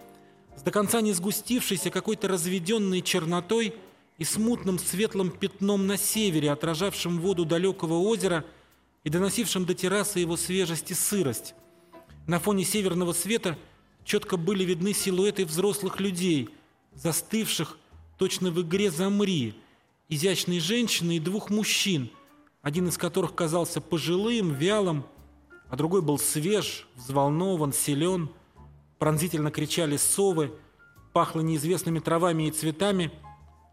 с 0.56 0.64
до 0.64 0.72
конца 0.72 1.00
не 1.02 1.14
сгустившейся 1.14 1.92
какой-то 1.92 2.28
разведенной 2.28 3.04
чернотой 3.04 3.76
и 4.18 4.24
смутным 4.24 4.80
светлым 4.80 5.30
пятном 5.30 5.88
на 5.88 5.98
севере, 5.98 6.52
отражавшим 6.52 7.20
воду 7.20 7.46
далекого 7.46 7.96
озера 7.96 8.46
и 9.04 9.10
доносившим 9.10 9.66
до 9.66 9.74
террасы 9.74 10.20
его 10.20 10.38
свежесть 10.38 10.92
и 10.92 10.94
сырость. 10.94 11.54
На 12.26 12.40
фоне 12.40 12.66
северного 12.66 13.14
света 13.14 13.58
четко 14.04 14.38
были 14.38 14.64
видны 14.64 14.94
силуэты 14.94 15.46
взрослых 15.46 16.00
людей, 16.00 16.50
застывших 16.94 17.78
точно 18.18 18.50
в 18.52 18.62
игре 18.62 18.90
«Замри», 18.90 19.56
изящной 20.10 20.60
женщины 20.60 21.18
и 21.18 21.20
двух 21.20 21.50
мужчин, 21.50 22.10
один 22.62 22.88
из 22.88 22.98
которых 22.98 23.36
казался 23.36 23.82
пожилым, 23.82 24.54
вялым, 24.54 25.06
а 25.70 25.76
другой 25.76 26.02
был 26.02 26.18
свеж, 26.18 26.88
взволнован, 26.96 27.74
силен. 27.74 28.30
Пронзительно 29.00 29.52
кричали 29.52 29.98
совы, 29.98 30.52
пахло 31.14 31.42
неизвестными 31.42 32.00
травами 32.00 32.48
и 32.48 32.52
цветами, 32.52 33.12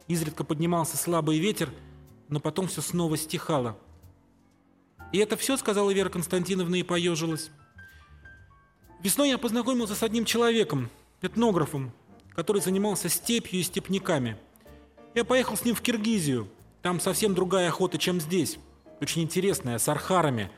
изредка 0.09 0.45
поднимался 0.45 0.97
слабый 0.97 1.39
ветер, 1.39 1.71
но 2.29 2.41
потом 2.41 2.69
все 2.69 2.83
снова 2.83 3.17
стихало. 3.17 3.77
«И 5.13 5.19
это 5.19 5.37
все?»— 5.37 5.57
сказала 5.59 5.91
Вера 5.91 6.09
Константиновна 6.09 6.77
и 6.77 6.83
поежилась. 6.83 7.51
Весной 9.03 9.29
я 9.29 9.39
познакомился 9.39 9.95
с 9.95 10.03
одним 10.03 10.25
человеком, 10.25 10.89
этнографом, 11.21 11.93
который 12.35 12.63
занимался 12.63 13.09
степью 13.09 13.61
и 13.61 13.63
степняками. 13.63 14.39
Я 15.15 15.25
поехал 15.25 15.57
с 15.57 15.65
ним 15.65 15.75
в 15.75 15.83
Киргизию. 15.83 16.49
Там 16.83 17.01
совсем 17.01 17.35
другая 17.35 17.69
охота, 17.69 17.99
чем 17.99 18.21
здесь. 18.21 18.59
Очень 19.01 19.23
интересная, 19.23 19.79
с 19.79 19.89
архарами, 19.89 20.51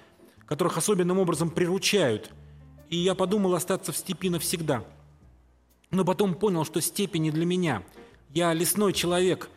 которых 0.47 0.79
особенным 0.79 1.19
образом 1.19 1.51
приручают. 1.51 2.31
И 2.89 2.97
я 2.97 3.15
подумал 3.15 3.55
остаться 3.55 3.93
в 3.93 3.97
степи 3.97 4.31
навсегда. 4.31 4.85
Но 5.91 6.05
потом 6.05 6.35
понял, 6.35 6.65
что 6.65 6.81
степи 6.81 7.19
не 7.19 7.31
для 7.31 7.45
меня. 7.45 7.83
Я 8.31 8.53
лесной 8.53 8.93
человек, 8.93 9.49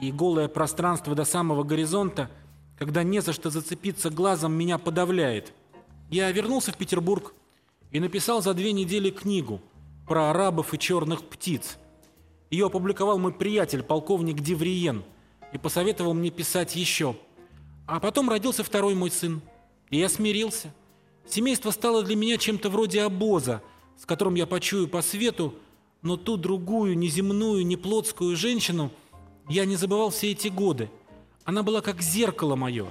и 0.00 0.12
голое 0.12 0.48
пространство 0.48 1.14
до 1.14 1.24
самого 1.24 1.64
горизонта, 1.64 2.30
когда 2.78 3.02
не 3.02 3.20
за 3.20 3.32
что 3.32 3.50
зацепиться 3.50 4.10
глазом, 4.10 4.52
меня 4.52 4.78
подавляет. 4.78 5.52
Я 6.10 6.30
вернулся 6.30 6.72
в 6.72 6.76
Петербург 6.76 7.34
и 7.90 8.00
написал 8.00 8.42
за 8.42 8.54
две 8.54 8.72
недели 8.72 9.10
книгу– 9.10 9.60
про 10.08 10.30
арабов 10.30 10.72
и 10.72 10.78
черных 10.78 11.22
птиц. 11.22 11.76
Ее 12.50 12.66
опубликовал 12.66 13.18
мой 13.18 13.32
приятель, 13.32 13.82
полковник 13.82 14.40
Девриен, 14.40 15.04
и 15.52 15.58
посоветовал 15.58 16.14
мне 16.14 16.30
писать 16.30 16.74
еще. 16.74 17.14
А 17.86 18.00
потом 18.00 18.30
родился 18.30 18.64
второй 18.64 18.94
мой 18.94 19.10
сын, 19.10 19.42
и 19.90 19.98
я 19.98 20.08
смирился. 20.08 20.72
Семейство 21.26 21.70
стало 21.70 22.02
для 22.02 22.16
меня 22.16 22.38
чем-то 22.38 22.70
вроде 22.70 23.02
обоза, 23.02 23.62
с 23.98 24.06
которым 24.06 24.34
я 24.34 24.46
почую 24.46 24.88
по 24.88 25.02
свету, 25.02 25.54
но 26.02 26.16
ту 26.16 26.36
другую, 26.36 26.96
неземную, 26.96 27.66
неплотскую 27.66 28.36
женщину 28.36 28.90
я 29.48 29.64
не 29.64 29.76
забывал 29.76 30.10
все 30.10 30.32
эти 30.32 30.48
годы. 30.48 30.90
Она 31.44 31.62
была 31.62 31.80
как 31.80 32.02
зеркало 32.02 32.56
мое, 32.56 32.86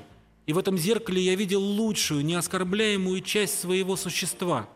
и 0.46 0.54
в 0.54 0.58
этом 0.58 0.78
зеркале 0.78 1.22
я 1.22 1.36
видел 1.36 1.62
лучшую, 1.62 2.26
неоскорбляемую 2.26 3.22
часть 3.22 3.60
своего 3.60 3.96
существа. 3.96 4.68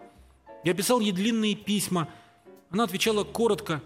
Я 0.63 0.73
писал 0.73 0.99
ей 0.99 1.11
длинные 1.11 1.55
письма– 1.55 2.07
она 2.71 2.85
отвечала 2.85 3.25
коротко, 3.25 3.81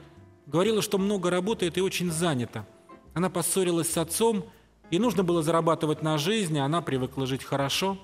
говорила, 0.46 0.82
что 0.82 1.00
много 1.00 1.32
работает 1.32 1.78
и 1.78 1.82
очень 1.82 2.12
занята. 2.12 2.68
Она 3.16 3.32
поссорилась 3.32 3.92
с 3.92 3.98
отцом, 3.98 4.46
и 4.92 5.00
нужно 5.00 5.24
было 5.24 5.42
зарабатывать 5.42 6.04
на 6.04 6.20
жизнь, 6.20 6.58
а 6.60 6.66
она 6.66 6.82
привыкла 6.82 7.26
жить 7.26 7.44
хорошо. 7.44 7.98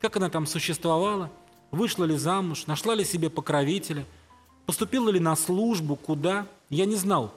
Как 0.00 0.16
она 0.16 0.30
там 0.30 0.46
существовала? 0.46 1.30
Вышла 1.70 2.04
ли 2.04 2.16
замуж? 2.16 2.66
Нашла 2.66 2.94
ли 2.94 3.04
себе 3.04 3.28
покровителя? 3.28 4.06
Поступила 4.68 5.08
ли 5.08 5.18
на 5.18 5.34
службу? 5.34 5.96
Куда? 5.96 6.46
Я 6.68 6.84
не 6.84 6.96
знал. 6.96 7.32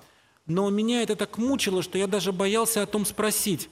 Но 0.47 0.69
меня 0.69 1.01
это 1.01 1.15
так 1.15 1.37
мучило, 1.37 1.81
что 1.81 1.97
я 1.97 2.05
даже 2.05 2.33
боялся 2.33 2.83
о 2.83 2.85
том 2.85 3.05
спросить. 3.05 3.69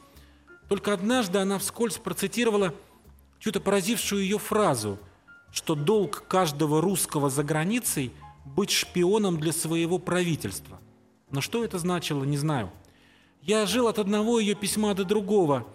Только 0.69 0.93
однажды 0.93 1.39
она 1.39 1.59
вскользь 1.59 1.97
процитировала 1.97 2.73
чью-то 3.39 3.59
поразившую 3.59 4.21
ее 4.23 4.37
фразу, 4.37 4.97
что 5.51 5.75
долг 5.75 6.23
каждого 6.29 6.79
русского 6.79 7.29
за 7.29 7.43
границей– 7.43 8.13
быть 8.45 8.71
шпионом 8.71 9.41
для 9.41 9.51
своего 9.51 9.99
правительства. 9.99 10.79
Но 11.29 11.41
что 11.41 11.65
это 11.65 11.79
значило, 11.79 12.23
не 12.23 12.37
знаю. 12.37 12.71
Я 13.41 13.65
жил 13.65 13.89
от 13.89 13.99
одного 13.99 14.39
ее 14.39 14.55
письма 14.55 14.93
до 14.93 15.03
другого, 15.03 15.67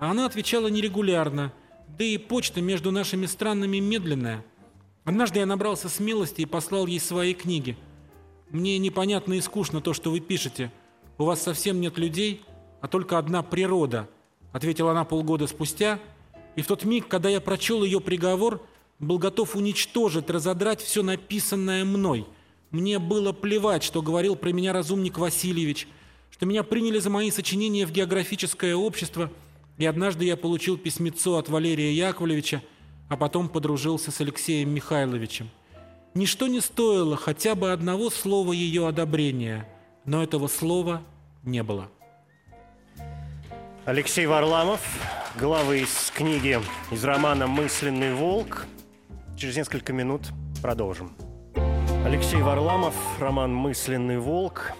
а 0.00 0.10
она 0.10 0.26
отвечала 0.26 0.66
нерегулярно, 0.66 1.52
да 1.86 2.04
и 2.04 2.18
почта 2.18 2.60
между 2.60 2.90
нашими 2.90 3.26
странами 3.26 3.78
медленная. 3.78 4.44
Однажды 5.08 5.38
я 5.38 5.46
набрался 5.46 5.88
смелости 5.88 6.42
и 6.42 6.44
послал 6.44 6.86
ей 6.86 7.00
свои 7.00 7.32
книги. 7.32 7.78
«Мне 8.50 8.76
непонятно 8.76 9.32
и 9.32 9.40
скучно 9.40 9.80
то, 9.80 9.94
что 9.94 10.10
вы 10.10 10.20
пишете. 10.20 10.70
У 11.16 11.24
вас 11.24 11.40
совсем 11.40 11.80
нет 11.80 11.96
людей, 11.96 12.42
а 12.82 12.88
только 12.88 13.16
одна 13.16 13.42
природа», 13.42 14.06
ответила 14.52 14.90
она 14.90 15.04
полгода 15.04 15.46
спустя, 15.46 15.98
и 16.56 16.60
в 16.60 16.66
тот 16.66 16.84
миг, 16.84 17.08
когда 17.08 17.30
я 17.30 17.40
прочел 17.40 17.84
ее 17.84 18.02
приговор, 18.02 18.60
был 18.98 19.16
готов 19.16 19.56
уничтожить, 19.56 20.28
разодрать 20.28 20.82
все 20.82 21.02
написанное 21.02 21.86
мной. 21.86 22.26
Мне 22.70 22.98
было 22.98 23.32
плевать, 23.32 23.84
что 23.84 24.02
говорил 24.02 24.36
про 24.36 24.50
меня 24.50 24.74
разумник 24.74 25.16
Васильевич, 25.16 25.88
что 26.30 26.44
меня 26.44 26.62
приняли 26.64 26.98
за 26.98 27.08
мои 27.08 27.30
сочинения 27.30 27.86
в 27.86 27.92
географическое 27.92 28.76
общество, 28.76 29.32
и 29.78 29.86
однажды 29.86 30.26
я 30.26 30.36
получил 30.36 30.76
письмецо 30.76 31.38
от 31.38 31.48
Валерия 31.48 31.94
Яковлевича, 31.94 32.62
а 33.08 33.16
потом 33.16 33.48
подружился 33.48 34.10
с 34.10 34.20
Алексеем 34.20 34.70
Михайловичем. 34.70 35.50
Ничто 36.14 36.46
не 36.46 36.60
стоило 36.60 37.16
хотя 37.16 37.54
бы 37.54 37.72
одного 37.72 38.10
слова 38.10 38.52
ее 38.52 38.88
одобрения, 38.88 39.68
но 40.04 40.22
этого 40.22 40.48
слова 40.48 41.02
не 41.44 41.62
было. 41.62 41.88
Алексей 43.84 44.26
Варламов, 44.26 44.80
глава 45.38 45.74
из 45.74 46.12
книги 46.14 46.60
из 46.90 47.04
романа 47.04 47.46
«Мысленный 47.46 48.14
волк», 48.14 48.66
Через 49.38 49.54
несколько 49.54 49.92
минут 49.92 50.22
продолжим. 50.60 51.12
Алексей 52.04 52.42
Варламов, 52.42 52.96
роман 53.20 53.54
«Мысленный 53.54 54.18
волк», 54.18 54.72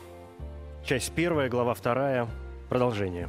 часть 0.84 1.12
первая, 1.12 1.48
глава 1.48 1.74
вторая, 1.74 2.26
продолжение. 2.68 3.28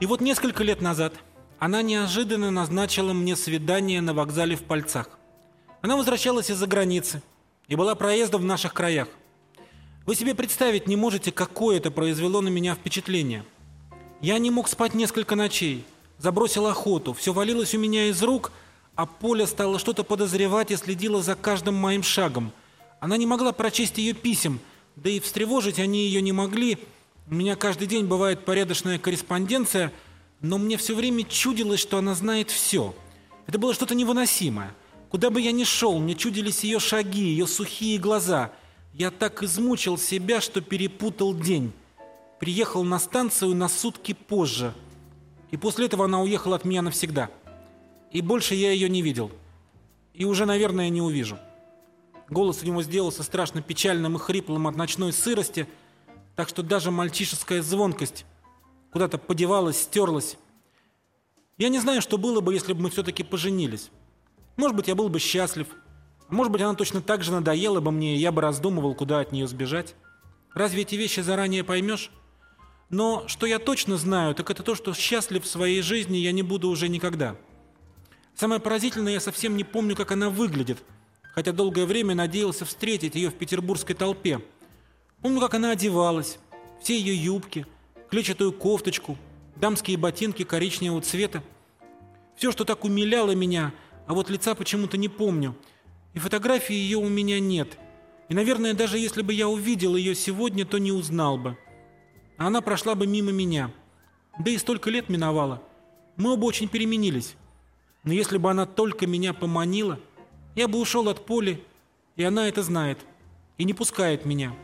И 0.00 0.06
вот 0.06 0.22
несколько 0.22 0.64
лет 0.64 0.80
назад 0.80 1.12
она 1.60 1.82
неожиданно 1.82 2.50
назначила 2.50 3.12
мне 3.12 3.36
свидание 3.36 4.00
на 4.00 4.14
вокзале 4.14 4.56
в 4.56 4.62
Пальцах. 4.62 5.10
Она 5.82 5.96
возвращалась 5.96 6.50
из-за 6.50 6.66
границы 6.66 7.22
и 7.68 7.76
была 7.76 7.94
проездом 7.94 8.40
в 8.40 8.46
наших 8.46 8.72
краях. 8.72 9.08
Вы 10.06 10.14
себе 10.14 10.34
представить 10.34 10.88
не 10.88 10.96
можете, 10.96 11.30
какое 11.30 11.76
это 11.76 11.90
произвело 11.90 12.40
на 12.40 12.48
меня 12.48 12.74
впечатление. 12.74 13.44
Я 14.22 14.38
не 14.38 14.50
мог 14.50 14.68
спать 14.68 14.94
несколько 14.94 15.36
ночей, 15.36 15.84
забросил 16.16 16.66
охоту, 16.66 17.12
все 17.12 17.34
валилось 17.34 17.74
у 17.74 17.78
меня 17.78 18.06
из 18.06 18.22
рук, 18.22 18.52
а 18.94 19.04
Поля 19.04 19.46
стала 19.46 19.78
что-то 19.78 20.02
подозревать 20.02 20.70
и 20.70 20.76
следила 20.76 21.22
за 21.22 21.34
каждым 21.34 21.74
моим 21.74 22.02
шагом. 22.02 22.52
Она 23.00 23.18
не 23.18 23.26
могла 23.26 23.52
прочесть 23.52 23.98
ее 23.98 24.14
писем, 24.14 24.60
да 24.96 25.10
и 25.10 25.20
встревожить 25.20 25.78
они 25.78 26.06
ее 26.06 26.22
не 26.22 26.32
могли. 26.32 26.78
У 27.30 27.34
меня 27.34 27.54
каждый 27.54 27.86
день 27.86 28.06
бывает 28.06 28.46
порядочная 28.46 28.98
корреспонденция, 28.98 29.92
но 30.40 30.58
мне 30.58 30.76
все 30.76 30.94
время 30.94 31.24
чудилось, 31.24 31.80
что 31.80 31.98
она 31.98 32.14
знает 32.14 32.50
все. 32.50 32.94
Это 33.46 33.58
было 33.58 33.74
что-то 33.74 33.94
невыносимое. 33.94 34.74
Куда 35.10 35.30
бы 35.30 35.40
я 35.40 35.52
ни 35.52 35.64
шел, 35.64 35.98
мне 35.98 36.14
чудились 36.14 36.64
ее 36.64 36.78
шаги, 36.78 37.20
ее 37.20 37.46
сухие 37.46 37.98
глаза. 37.98 38.52
Я 38.92 39.10
так 39.10 39.42
измучил 39.42 39.98
себя, 39.98 40.40
что 40.40 40.60
перепутал 40.60 41.34
день. 41.34 41.72
Приехал 42.38 42.84
на 42.84 42.98
станцию 42.98 43.54
на 43.54 43.68
сутки 43.68 44.14
позже. 44.14 44.72
И 45.50 45.56
после 45.56 45.86
этого 45.86 46.04
она 46.04 46.22
уехала 46.22 46.56
от 46.56 46.64
меня 46.64 46.80
навсегда. 46.80 47.28
И 48.12 48.22
больше 48.22 48.54
я 48.54 48.70
ее 48.70 48.88
не 48.88 49.02
видел. 49.02 49.30
И 50.14 50.24
уже, 50.24 50.46
наверное, 50.46 50.88
не 50.88 51.02
увижу. 51.02 51.38
Голос 52.28 52.62
у 52.62 52.66
него 52.66 52.82
сделался 52.82 53.24
страшно 53.24 53.60
печальным 53.60 54.16
и 54.16 54.18
хриплым 54.18 54.68
от 54.68 54.76
ночной 54.76 55.12
сырости, 55.12 55.68
так 56.36 56.48
что 56.48 56.62
даже 56.62 56.90
мальчишеская 56.90 57.60
звонкость 57.62 58.24
куда-то 58.92 59.18
подевалась, 59.18 59.82
стерлась. 59.82 60.36
Я 61.58 61.68
не 61.68 61.78
знаю, 61.78 62.00
что 62.00 62.18
было 62.18 62.40
бы, 62.40 62.54
если 62.54 62.72
бы 62.72 62.82
мы 62.82 62.90
все-таки 62.90 63.22
поженились. 63.22 63.90
Может 64.56 64.76
быть, 64.76 64.88
я 64.88 64.94
был 64.94 65.08
бы 65.08 65.18
счастлив. 65.18 65.68
Может 66.28 66.52
быть, 66.52 66.62
она 66.62 66.74
точно 66.74 67.02
так 67.02 67.22
же 67.22 67.32
надоела 67.32 67.80
бы 67.80 67.90
мне, 67.90 68.16
и 68.16 68.20
я 68.20 68.32
бы 68.32 68.40
раздумывал, 68.40 68.94
куда 68.94 69.20
от 69.20 69.32
нее 69.32 69.46
сбежать. 69.46 69.94
Разве 70.54 70.82
эти 70.82 70.94
вещи 70.94 71.20
заранее 71.20 71.64
поймешь? 71.64 72.10
Но 72.88 73.24
что 73.28 73.46
я 73.46 73.58
точно 73.58 73.96
знаю, 73.96 74.34
так 74.34 74.50
это 74.50 74.62
то, 74.62 74.74
что 74.74 74.94
счастлив 74.94 75.44
в 75.44 75.48
своей 75.48 75.80
жизни 75.80 76.16
я 76.16 76.32
не 76.32 76.42
буду 76.42 76.68
уже 76.68 76.88
никогда. 76.88 77.36
Самое 78.34 78.60
поразительное, 78.60 79.12
я 79.12 79.20
совсем 79.20 79.56
не 79.56 79.64
помню, 79.64 79.94
как 79.94 80.12
она 80.12 80.30
выглядит, 80.30 80.78
хотя 81.34 81.52
долгое 81.52 81.84
время 81.84 82.14
надеялся 82.14 82.64
встретить 82.64 83.14
ее 83.14 83.30
в 83.30 83.34
петербургской 83.34 83.94
толпе. 83.94 84.40
Помню, 85.20 85.40
как 85.40 85.54
она 85.54 85.70
одевалась, 85.70 86.38
все 86.80 86.98
ее 86.98 87.14
юбки, 87.14 87.66
клетчатую 88.10 88.52
кофточку, 88.52 89.16
дамские 89.56 89.96
ботинки 89.96 90.44
коричневого 90.44 91.00
цвета. 91.02 91.42
Все, 92.36 92.52
что 92.52 92.64
так 92.64 92.84
умиляло 92.84 93.32
меня– 93.32 93.72
а 94.10 94.12
вот 94.12 94.28
лица 94.28 94.56
почему-то 94.56 94.96
не 94.96 95.08
помню. 95.08 95.54
И 96.14 96.18
фотографии 96.18 96.74
ее 96.74 96.98
у 96.98 97.08
меня 97.08 97.38
нет. 97.38 97.78
И, 98.28 98.34
наверное, 98.34 98.74
даже 98.74 98.98
если 98.98 99.22
бы 99.22 99.32
я 99.32 99.48
увидел 99.48 99.94
ее 99.94 100.16
сегодня, 100.16 100.66
то 100.66 100.78
не 100.78 100.90
узнал 100.90 101.38
бы. 101.38 101.56
А 102.36 102.48
она 102.48 102.60
прошла 102.60 102.96
бы 102.96 103.06
мимо 103.06 103.30
меня. 103.30 103.70
Да 104.36 104.50
и 104.50 104.58
столько 104.58 104.90
лет 104.90 105.10
миновало. 105.10 105.62
Мы 106.16 106.32
оба 106.32 106.46
очень 106.46 106.66
переменились. 106.66 107.36
Но 108.02 108.12
если 108.12 108.36
бы 108.36 108.50
она 108.50 108.66
только 108.66 109.06
меня 109.06 109.32
поманила, 109.32 110.00
я 110.56 110.66
бы 110.66 110.80
ушел 110.80 111.08
от 111.08 111.24
поля, 111.24 111.60
и 112.16 112.24
она 112.24 112.48
это 112.48 112.64
знает, 112.64 112.98
и 113.58 113.64
не 113.64 113.74
пускает 113.74 114.24
меня. 114.24 114.56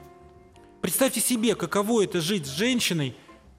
Представьте 0.82 1.20
себе, 1.20 1.54
каково 1.54 2.02
это 2.02 2.20
жить 2.20 2.46
с 2.46 2.50
женщиной, 2.50 3.14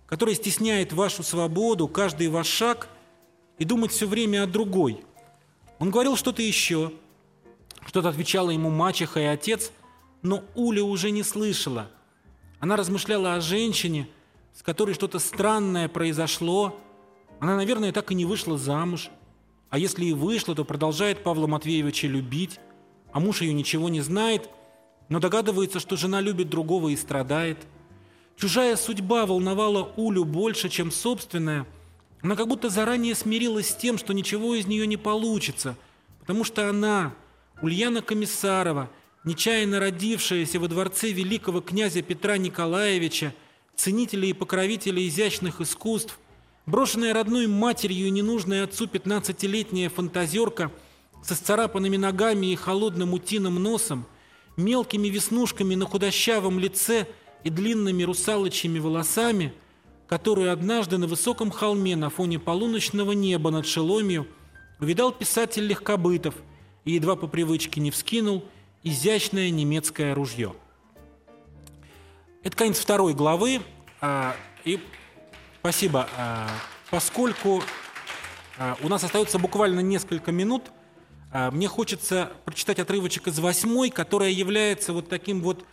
которая 0.07 0.35
стесняет 0.35 0.91
вашу 0.91 1.21
свободу, 1.21 1.87
каждый 1.87 2.29
ваш 2.29 2.47
шаг, 2.47 2.89
и 3.59 3.65
думать 3.65 3.91
все 3.91 4.07
время 4.07 4.43
о 4.43 4.47
другой– 4.47 5.03
он 5.79 5.91
говорил 5.91 6.15
что-то 6.15 6.41
еще, 6.41 6.91
что-то 7.85 8.09
отвечала 8.09 8.49
ему 8.49 8.69
мачеха 8.69 9.19
и 9.19 9.25
отец, 9.25 9.71
но 10.23 10.43
Уля 10.55 10.83
уже 10.83 11.11
не 11.11 11.23
слышала. 11.23 11.91
Она 12.59 12.75
размышляла 12.75 13.35
о 13.35 13.41
женщине, 13.41 14.07
с 14.53 14.63
которой 14.63 14.95
что-то 14.95 15.19
странное 15.19 15.87
произошло. 15.87 16.79
Она, 17.39 17.55
наверное, 17.55 17.91
так 17.91 18.11
и 18.11 18.15
не 18.15 18.25
вышла 18.25 18.57
замуж. 18.57 19.11
А 19.69 19.77
если 19.77 20.05
и 20.05 20.13
вышла, 20.13 20.55
то 20.55 20.65
продолжает 20.65 21.23
Павла 21.23 21.45
Матвеевича 21.45 22.07
любить, 22.07 22.59
а 23.11 23.19
муж 23.19 23.41
ее 23.41 23.53
ничего 23.53 23.89
не 23.89 24.01
знает, 24.01 24.49
но 25.09 25.19
догадывается, 25.19 25.79
что 25.79 25.95
жена 25.95 26.21
любит 26.21 26.49
другого 26.49 26.89
и 26.89 26.95
страдает. 26.95 27.59
Чужая 28.37 28.75
судьба 28.75 29.25
волновала 29.25 29.91
Улю 29.97 30.23
больше, 30.23 30.69
чем 30.69 30.91
собственная– 30.91 31.65
она 32.21 32.35
как 32.35 32.47
будто 32.47 32.69
заранее 32.69 33.15
смирилась 33.15 33.69
с 33.69 33.75
тем, 33.75 33.97
что 33.97 34.13
ничего 34.13 34.55
из 34.55 34.65
нее 34.65 34.87
не 34.87 34.97
получится, 34.97 35.75
потому 36.19 36.43
что 36.43 36.69
она, 36.69 37.13
Ульяна 37.61 38.01
Комиссарова, 38.01 38.89
нечаянно 39.23 39.79
родившаяся 39.79 40.59
во 40.59 40.67
дворце 40.67 41.11
великого 41.11 41.61
князя 41.61 42.01
Петра 42.01 42.37
Николаевича, 42.37 43.33
ценителя 43.75 44.27
и 44.27 44.33
покровителя 44.33 45.05
изящных 45.07 45.61
искусств, 45.61 46.17
брошенная 46.65 47.13
родной 47.13 47.45
матерью 47.47 48.07
и 48.07 48.11
ненужная 48.11 48.63
отцу 48.63 48.87
пятнадцатилетняя 48.87 49.89
фантазерка 49.89 50.71
со 51.23 51.35
сцарапанными 51.35 51.97
ногами 51.97 52.47
и 52.47 52.55
холодным 52.55 53.13
утиным 53.13 53.61
носом, 53.61 54.05
мелкими 54.55 55.07
веснушками 55.07 55.75
на 55.75 55.85
худощавом 55.85 56.57
лице 56.57 57.07
и 57.43 57.49
длинными 57.49 58.03
русалочьими 58.03 58.79
волосами– 58.79 59.53
которую 60.07 60.51
однажды 60.51 60.97
на 60.97 61.05
высоком 61.05 61.51
холме 61.51 61.95
на 61.95 62.09
фоне 62.09 62.39
полуночного 62.39 63.11
неба 63.11 63.51
над 63.51 63.67
Шеломью 63.67 64.27
увидал 64.79 65.11
писатель 65.11 65.67
Легкобытов 65.67 66.35
и 66.85 66.93
едва 66.93 67.15
по 67.15 67.27
привычке 67.27 67.81
не 67.81 67.91
вскинул 67.91 68.45
изящное 68.83 69.49
немецкое 69.49 70.15
ружье. 70.15 70.55
Это 72.43 72.55
конец 72.55 72.79
второй 72.79 73.13
главы. 73.13 73.61
А, 73.99 74.35
и 74.63 74.79
спасибо. 75.59 76.07
А, 76.17 76.47
поскольку 76.89 77.61
а, 78.57 78.77
у 78.81 78.87
нас 78.87 79.03
остается 79.03 79.37
буквально 79.39 79.81
несколько 79.81 80.31
минут, 80.31 80.63
мне 81.51 81.67
хочется 81.67 82.31
прочитать 82.45 82.79
отрывочек 82.79 83.27
из 83.27 83.37
восьмой, 83.39 83.89
которая 83.89 84.29
является 84.29 84.93
вот 84.93 85.09
таким 85.09 85.41
вот 85.41 85.65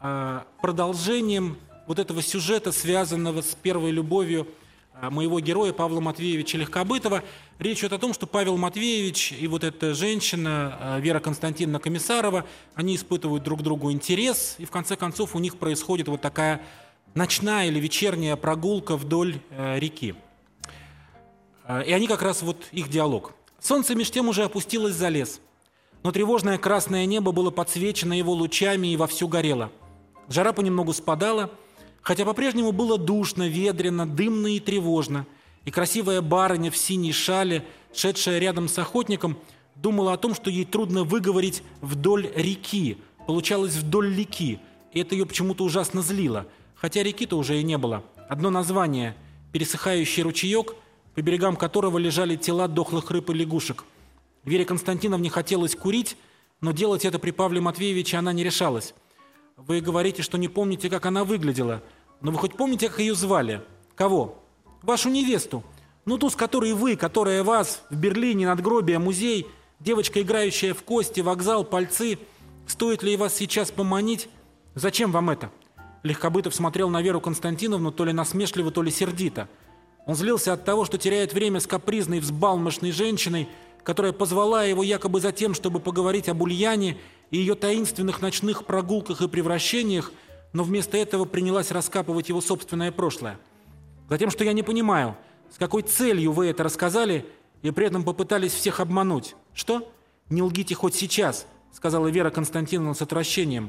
продолжением 0.00 1.56
вот 1.86 1.98
этого 1.98 2.22
сюжета, 2.22 2.72
связанного 2.72 3.42
с 3.42 3.54
первой 3.54 3.90
любовью 3.90 4.46
а, 5.00 5.10
моего 5.10 5.40
героя 5.40 5.72
Павла 5.72 6.00
Матвеевича 6.00 6.58
Легкобытова. 6.58 7.22
Речь 7.58 7.78
идет 7.78 7.94
о 7.94 7.98
том, 7.98 8.12
что 8.12 8.26
Павел 8.26 8.56
Матвеевич 8.58 9.32
и 9.32 9.46
вот 9.48 9.64
эта 9.64 9.94
женщина, 9.94 10.76
а, 10.78 10.98
Вера 11.00 11.20
Константиновна 11.20 11.78
Комиссарова, 11.78 12.44
они 12.74 12.96
испытывают 12.96 13.42
друг 13.42 13.62
другу 13.62 13.90
интерес, 13.90 14.56
и 14.58 14.66
в 14.66 14.70
конце 14.70 14.96
концов 14.96 15.34
у 15.34 15.38
них 15.38 15.56
происходит 15.56 16.08
вот 16.08 16.20
такая 16.20 16.60
ночная 17.14 17.68
или 17.68 17.80
вечерняя 17.80 18.36
прогулка 18.36 18.96
вдоль 18.96 19.40
э, 19.50 19.78
реки. 19.78 20.14
А, 21.64 21.80
и 21.80 21.92
они 21.92 22.06
как 22.06 22.22
раз 22.22 22.42
вот 22.42 22.66
их 22.72 22.88
диалог. 22.88 23.32
Солнце 23.58 23.94
меж 23.94 24.10
тем 24.10 24.28
уже 24.28 24.44
опустилось 24.44 24.94
за 24.94 25.08
лес, 25.08 25.40
но 26.02 26.12
тревожное 26.12 26.58
красное 26.58 27.06
небо 27.06 27.32
было 27.32 27.50
подсвечено 27.50 28.12
его 28.12 28.32
лучами 28.32 28.88
и 28.88 28.96
вовсю 28.96 29.28
горело. 29.28 29.72
Жара 30.30 30.54
понемногу 30.54 30.94
спадала– 30.94 31.50
Хотя 32.02 32.24
по-прежнему 32.24 32.72
было 32.72 32.98
душно, 32.98 33.48
ведрено, 33.48 34.06
дымно 34.06 34.48
и 34.48 34.60
тревожно, 34.60 35.26
и 35.64 35.70
красивая 35.70 36.22
барыня 36.22 36.70
в 36.70 36.76
синей 36.76 37.12
шале, 37.12 37.64
шедшая 37.94 38.38
рядом 38.38 38.68
с 38.68 38.78
охотником, 38.78 39.36
думала 39.76 40.14
о 40.14 40.16
том, 40.16 40.34
что 40.34 40.50
ей 40.50 40.64
трудно 40.64 41.04
выговорить 41.04 41.62
«вдоль 41.80 42.30
реки», 42.34 42.98
получалось 43.26 43.74
«вдоль 43.74 44.14
реки», 44.14 44.58
и 44.92 45.00
это 45.00 45.14
ее 45.14 45.26
почему-то 45.26 45.64
ужасно 45.64 46.02
злило, 46.02 46.46
хотя 46.74 47.02
реки-то 47.02 47.36
уже 47.36 47.60
и 47.60 47.62
не 47.62 47.78
было. 47.78 48.02
Одно 48.28 48.50
название– 48.50 49.14
пересыхающий 49.52 50.22
ручеек, 50.22 50.74
по 51.14 51.22
берегам 51.22 51.56
которого 51.56 51.98
лежали 51.98 52.36
тела 52.36 52.66
дохлых 52.66 53.10
рыб 53.10 53.30
и 53.30 53.34
лягушек. 53.34 53.84
Вере 54.44 54.64
Константиновне 54.64 55.28
хотелось 55.28 55.74
курить, 55.74 56.16
но 56.60 56.72
делать 56.72 57.04
это 57.04 57.18
при 57.18 57.30
Павле 57.30 57.60
Матвеевиче 57.60 58.16
она 58.16 58.32
не 58.32 58.42
решалась. 58.42 58.94
Вы 59.66 59.82
говорите, 59.82 60.22
что 60.22 60.38
не 60.38 60.48
помните, 60.48 60.88
как 60.88 61.04
она 61.04 61.22
выглядела. 61.22 61.82
Но 62.22 62.30
вы 62.30 62.38
хоть 62.38 62.54
помните, 62.54 62.88
как 62.88 62.98
ее 62.98 63.14
звали? 63.14 63.60
Кого? 63.94 64.42
Вашу 64.82 65.10
невесту. 65.10 65.62
Ну, 66.06 66.16
ту, 66.16 66.30
с 66.30 66.34
которой 66.36 66.72
вы, 66.72 66.96
которая 66.96 67.44
вас 67.44 67.82
в 67.90 67.96
Берлине, 67.96 68.46
надгробие, 68.46 68.98
музей, 68.98 69.46
девочка, 69.78 70.22
играющая 70.22 70.72
в 70.72 70.82
кости, 70.82 71.20
вокзал, 71.20 71.64
пальцы. 71.64 72.18
Стоит 72.66 73.02
ли 73.02 73.18
вас 73.18 73.34
сейчас 73.34 73.70
поманить? 73.70 74.30
Зачем 74.74 75.12
вам 75.12 75.28
это? 75.28 75.50
Легкобытов 76.04 76.54
смотрел 76.54 76.88
на 76.88 77.02
Веру 77.02 77.20
Константиновну 77.20 77.92
то 77.92 78.06
ли 78.06 78.14
насмешливо, 78.14 78.70
то 78.70 78.82
ли 78.82 78.90
сердито. 78.90 79.46
Он 80.06 80.14
злился 80.14 80.54
от 80.54 80.64
того, 80.64 80.86
что 80.86 80.96
теряет 80.96 81.34
время 81.34 81.60
с 81.60 81.66
капризной, 81.66 82.20
взбалмошной 82.20 82.92
женщиной, 82.92 83.46
которая 83.84 84.12
позвала 84.12 84.64
его 84.64 84.82
якобы 84.82 85.20
за 85.20 85.32
тем, 85.32 85.52
чтобы 85.52 85.80
поговорить 85.80 86.30
об 86.30 86.40
Ульяне 86.40 86.96
и 87.30 87.38
ее 87.38 87.54
таинственных 87.54 88.20
ночных 88.20 88.64
прогулках 88.64 89.22
и 89.22 89.28
превращениях, 89.28 90.12
но 90.52 90.64
вместо 90.64 90.96
этого 90.96 91.24
принялась 91.24 91.70
раскапывать 91.70 92.28
его 92.28 92.40
собственное 92.40 92.92
прошлое. 92.92 93.38
Затем, 94.08 94.30
что 94.30 94.44
я 94.44 94.52
не 94.52 94.62
понимаю, 94.62 95.16
С 95.52 95.58
какой 95.58 95.82
целью 95.82 96.30
вы 96.30 96.46
это 96.46 96.62
рассказали 96.62 97.26
и 97.62 97.72
при 97.72 97.86
этом 97.86 98.04
попытались 98.04 98.52
всех 98.52 98.78
обмануть? 98.78 99.34
Что? 99.52 99.92
Не 100.28 100.42
лгите 100.42 100.76
хоть 100.76 100.94
сейчас, 100.94 101.44
сказала 101.72 102.06
Вера 102.06 102.30
Константиновна 102.30 102.94
с 102.94 103.02
отвращением. 103.02 103.68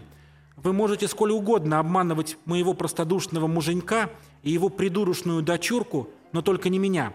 Вы 0.57 0.73
можете 0.73 1.07
сколь 1.07 1.31
угодно 1.31 1.79
обманывать 1.79 2.37
моего 2.45 2.75
простодушного 2.75 3.47
муженька 3.47 4.11
и 4.43 4.51
его 4.51 4.69
придурочную 4.69 5.41
дочурку, 5.41 6.07
но 6.33 6.43
только 6.43 6.69
не 6.69 6.77
меня. 6.77 7.13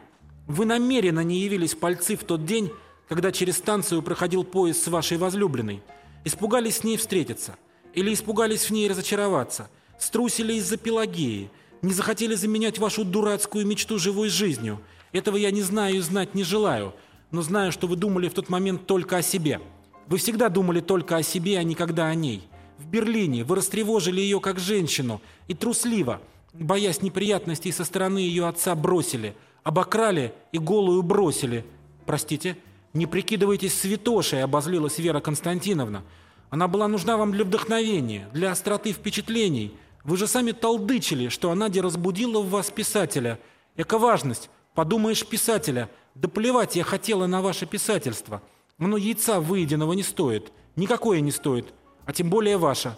Вы 0.48 0.64
намеренно 0.64 1.20
не 1.20 1.38
явились 1.38 1.76
пальцы 1.76 2.16
в 2.16 2.24
тот 2.24 2.44
день, 2.44 2.72
когда 3.08 3.30
через 3.30 3.58
станцию 3.58 4.02
проходил 4.02 4.42
поезд 4.42 4.82
с 4.82 4.88
вашей 4.88 5.16
возлюбленной. 5.16 5.80
Испугались 6.26 6.78
с 6.78 6.82
ней 6.82 6.96
встретиться. 6.96 7.54
Или 7.94 8.12
испугались 8.12 8.64
в 8.64 8.70
ней 8.72 8.90
разочароваться. 8.90 9.70
Струсили 9.96 10.54
из-за 10.54 10.76
Пелагеи. 10.76 11.52
Не 11.82 11.92
захотели 11.92 12.34
заменять 12.34 12.80
вашу 12.80 13.04
дурацкую 13.04 13.64
мечту 13.64 14.00
живой 14.00 14.28
жизнью. 14.28 14.80
Этого 15.12 15.36
я 15.36 15.52
не 15.52 15.62
знаю 15.62 15.94
и 15.94 16.00
знать 16.00 16.34
не 16.34 16.42
желаю. 16.42 16.94
Но 17.30 17.42
знаю, 17.42 17.70
что 17.70 17.86
вы 17.86 17.94
думали 17.94 18.28
в 18.28 18.34
тот 18.34 18.48
момент 18.48 18.88
только 18.88 19.18
о 19.18 19.22
себе. 19.22 19.60
Вы 20.08 20.18
всегда 20.18 20.48
думали 20.48 20.80
только 20.80 21.16
о 21.16 21.22
себе, 21.22 21.60
а 21.60 21.62
никогда 21.62 22.06
о 22.06 22.14
ней. 22.16 22.48
В 22.78 22.88
Берлине 22.88 23.44
вы 23.44 23.54
растревожили 23.54 24.20
ее 24.20 24.40
как 24.40 24.58
женщину 24.58 25.22
и 25.46 25.54
трусливо, 25.54 26.20
боясь 26.52 27.02
неприятностей 27.02 27.70
со 27.70 27.84
стороны 27.84 28.18
ее 28.18 28.48
отца, 28.48 28.74
бросили, 28.74 29.36
обокрали 29.62 30.34
и 30.50 30.58
голую 30.58 31.04
бросили. 31.04 31.64
Простите, 32.04 32.56
не 32.96 33.06
прикидывайтесь 33.06 33.78
святошей, 33.78 34.42
обозлилась 34.42 34.98
Вера 34.98 35.20
Константиновна. 35.20 36.04
Она 36.50 36.68
была 36.68 36.88
нужна 36.88 37.16
вам 37.16 37.32
для 37.32 37.44
вдохновения, 37.44 38.28
для 38.32 38.50
остроты 38.50 38.92
впечатлений. 38.92 39.74
Вы 40.04 40.16
же 40.16 40.26
сами 40.26 40.52
толдычили, 40.52 41.28
что 41.28 41.50
она 41.50 41.68
де 41.68 41.80
разбудила 41.80 42.40
в 42.40 42.50
вас 42.50 42.70
писателя. 42.70 43.38
Эка 43.76 43.98
важность, 43.98 44.50
подумаешь, 44.74 45.26
писателя. 45.26 45.90
Да 46.14 46.28
плевать 46.28 46.76
я 46.76 46.84
хотела 46.84 47.26
на 47.26 47.42
ваше 47.42 47.66
писательство. 47.66 48.42
Оно 48.78 48.96
яйца 48.96 49.40
выеденного 49.40 49.92
не 49.92 50.02
стоит. 50.02 50.52
Никакое 50.76 51.20
не 51.20 51.30
стоит 51.30 51.72
а 52.06 52.12
тем 52.12 52.30
более 52.30 52.56
ваша. 52.56 52.96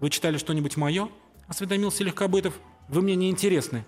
Вы 0.00 0.10
читали 0.10 0.36
что-нибудь 0.36 0.76
мое?»— 0.76 1.08
осведомился 1.48 2.04
Легкобытов. 2.04 2.54
«Вы 2.88 3.00
мне 3.00 3.14
не 3.14 3.30
интересны». 3.30 3.86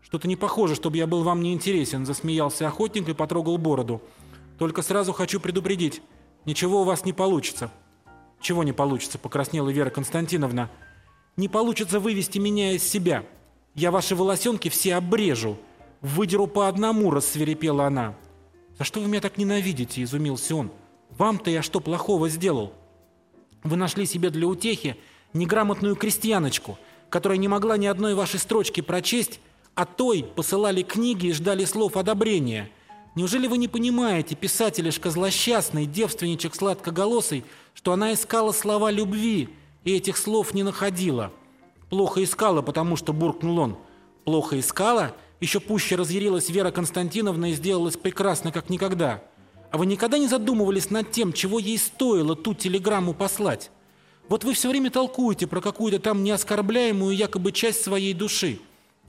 «Что-то 0.00 0.28
не 0.28 0.36
похоже, 0.36 0.76
чтобы 0.76 0.96
я 0.96 1.08
был 1.08 1.24
вам 1.24 1.42
не 1.42 1.52
интересен»,— 1.52 2.06
засмеялся 2.06 2.68
охотник 2.68 3.08
и 3.08 3.14
потрогал 3.14 3.58
бороду. 3.58 4.00
«Только 4.58 4.82
сразу 4.82 5.12
хочу 5.12 5.40
предупредить. 5.40 6.02
Ничего 6.44 6.82
у 6.82 6.84
вас 6.84 7.04
не 7.04 7.12
получится». 7.12 7.70
«Чего 8.40 8.62
не 8.62 8.72
получится?»— 8.72 9.18
покраснела 9.20 9.70
Вера 9.70 9.90
Константиновна. 9.90 10.70
«Не 11.36 11.48
получится 11.48 12.00
вывести 12.00 12.38
меня 12.38 12.72
из 12.72 12.82
себя. 12.82 13.24
Я 13.74 13.90
ваши 13.90 14.14
волосенки 14.14 14.68
все 14.68 14.94
обрежу. 14.94 15.56
Выдеру 16.00 16.46
по 16.46 16.68
одному»,— 16.68 17.10
рассверепела 17.12 17.86
она. 17.86 18.14
«За 18.78 18.84
что 18.84 19.00
вы 19.00 19.08
меня 19.08 19.20
так 19.20 19.38
ненавидите?»— 19.38 20.02
изумился 20.04 20.54
он. 20.54 20.70
«Вам-то 21.16 21.50
я 21.50 21.62
что 21.62 21.80
плохого 21.80 22.28
сделал?» 22.28 22.72
Вы 23.66 23.76
нашли 23.76 24.06
себе 24.06 24.30
для 24.30 24.46
утехи 24.46 24.96
неграмотную 25.32 25.96
крестьяночку, 25.96 26.78
которая 27.10 27.38
не 27.38 27.48
могла 27.48 27.76
ни 27.76 27.86
одной 27.86 28.14
вашей 28.14 28.38
строчки 28.38 28.80
прочесть, 28.80 29.40
а 29.74 29.84
той 29.84 30.22
посылали 30.22 30.82
книги 30.82 31.26
и 31.26 31.32
ждали 31.32 31.64
слов 31.64 31.96
одобрения. 31.96 32.70
Неужели 33.16 33.46
вы 33.46 33.56
не 33.56 33.66
понимаете, 33.66 34.34
писателишка 34.34 35.10
злосчастный, 35.10 35.86
девственничек 35.86 36.54
сладкоголосый, 36.54 37.44
что 37.72 37.92
она 37.92 38.12
искала 38.12 38.52
слова 38.52 38.90
любви 38.90 39.48
и 39.84 39.96
этих 39.96 40.18
слов 40.18 40.52
не 40.52 40.62
находила? 40.62 41.32
Плохо 41.88 42.22
искала, 42.22 42.60
потому 42.60 42.94
что 42.96 43.14
буркнул 43.14 43.58
он. 43.58 43.78
Плохо 44.24 44.60
искала? 44.60 45.16
Еще 45.40 45.60
пуще 45.60 45.96
разъярилась 45.96 46.50
Вера 46.50 46.70
Константиновна 46.70 47.52
и 47.52 47.54
сделалась 47.54 47.96
прекрасно, 47.96 48.52
как 48.52 48.68
никогда. 48.68 49.22
А 49.70 49.78
вы 49.78 49.86
никогда 49.86 50.18
не 50.18 50.28
задумывались 50.28 50.90
над 50.90 51.10
тем, 51.10 51.32
чего 51.32 51.58
ей 51.58 51.78
стоило 51.78 52.36
ту 52.36 52.52
телеграмму 52.52 53.14
послать? 53.14 53.70
Вот 54.28 54.44
вы 54.44 54.52
все 54.52 54.68
время 54.68 54.90
толкуете 54.90 55.46
про 55.46 55.62
какую-то 55.62 56.00
там 56.00 56.22
неоскорбляемую 56.22 57.16
якобы 57.16 57.52
часть 57.52 57.82
своей 57.82 58.12
души. 58.12 58.60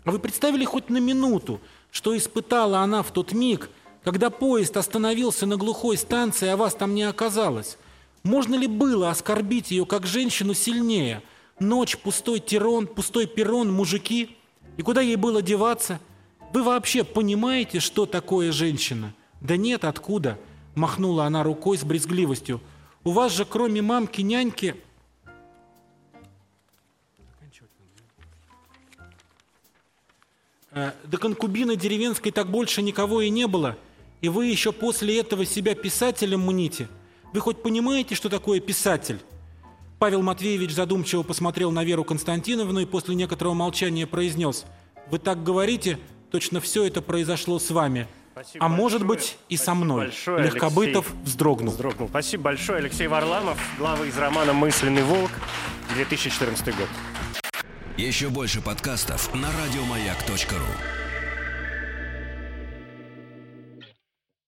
А 0.05 0.11
вы 0.11 0.19
представили 0.19 0.63
хоть 0.63 0.89
на 0.89 0.97
минуту, 0.97 1.59
что 1.91 2.15
испытала 2.15 2.79
она 2.79 3.03
в 3.03 3.11
тот 3.11 3.33
миг, 3.33 3.69
когда 4.03 4.29
поезд 4.29 4.77
остановился 4.77 5.45
на 5.45 5.57
глухой 5.57 5.97
станции, 5.97 6.47
а 6.47 6.57
вас 6.57 6.75
там 6.75 6.95
не 6.95 7.03
оказалось? 7.03 7.77
Можно 8.23 8.55
ли 8.55 8.67
было 8.67 9.09
оскорбить 9.09 9.71
ее 9.71 9.85
как 9.85 10.05
женщину 10.05 10.53
сильнее? 10.53 11.21
Ночь, 11.59 11.97
пустой 11.97 12.39
тирон, 12.39 12.87
пустой 12.87 13.25
перрон, 13.25 13.71
мужики? 13.71 14.37
И 14.77 14.81
куда 14.81 15.01
ей 15.01 15.15
было 15.15 15.41
деваться? 15.41 15.99
Вы 16.53 16.63
вообще 16.63 17.03
понимаете, 17.03 17.79
что 17.79 18.05
такое 18.05 18.51
женщина? 18.51 19.13
Да 19.41 19.57
нет, 19.57 19.83
откуда? 19.83 20.37
Махнула 20.75 21.25
она 21.25 21.43
рукой 21.43 21.77
с 21.77 21.83
брезгливостью. 21.83 22.61
У 23.03 23.11
вас 23.11 23.31
же 23.33 23.45
кроме 23.45 23.81
мамки, 23.81 24.21
няньки... 24.21 24.75
Э, 30.71 30.91
до 31.05 31.17
конкубины 31.17 31.75
деревенской 31.75 32.31
так 32.31 32.49
больше 32.51 32.81
никого 32.81 33.21
и 33.21 33.29
не 33.29 33.47
было. 33.47 33.77
И 34.21 34.29
вы 34.29 34.47
еще 34.47 34.71
после 34.71 35.19
этого 35.19 35.45
себя 35.45 35.75
писателем 35.75 36.41
мните. 36.41 36.87
Вы 37.33 37.39
хоть 37.39 37.61
понимаете, 37.61 38.15
что 38.15 38.29
такое 38.29 38.59
писатель? 38.59 39.19
Павел 39.99 40.21
Матвеевич 40.21 40.73
задумчиво 40.73 41.23
посмотрел 41.23 41.71
на 41.71 41.83
Веру 41.83 42.03
Константиновну 42.03 42.79
и 42.79 42.85
после 42.85 43.15
некоторого 43.15 43.53
молчания 43.53 44.07
произнес. 44.07 44.65
Вы 45.09 45.19
так 45.19 45.43
говорите, 45.43 45.99
точно 46.31 46.61
все 46.61 46.85
это 46.85 47.01
произошло 47.01 47.59
с 47.59 47.69
вами. 47.71 48.07
Спасибо 48.33 48.65
а 48.65 48.69
большое. 48.69 48.83
может 48.83 49.05
быть 49.05 49.37
и 49.49 49.57
со 49.57 49.73
мной. 49.73 50.05
Большое, 50.05 50.43
Легкобытов 50.43 51.07
Алексей. 51.07 51.25
вздрогнул. 51.25 51.73
вздрогнул. 51.73 52.09
Спасибо 52.09 52.43
большое, 52.43 52.79
Алексей 52.79 53.07
Варламов, 53.07 53.57
глава 53.79 54.05
из 54.05 54.15
романа 54.17 54.53
«Мысленный 54.53 55.01
волк», 55.01 55.31
2014 55.95 56.65
год. 56.75 56.89
Еще 57.97 58.29
больше 58.29 58.61
подкастов 58.61 59.33
на 59.33 59.49
радиомаяк.ру 59.51 61.06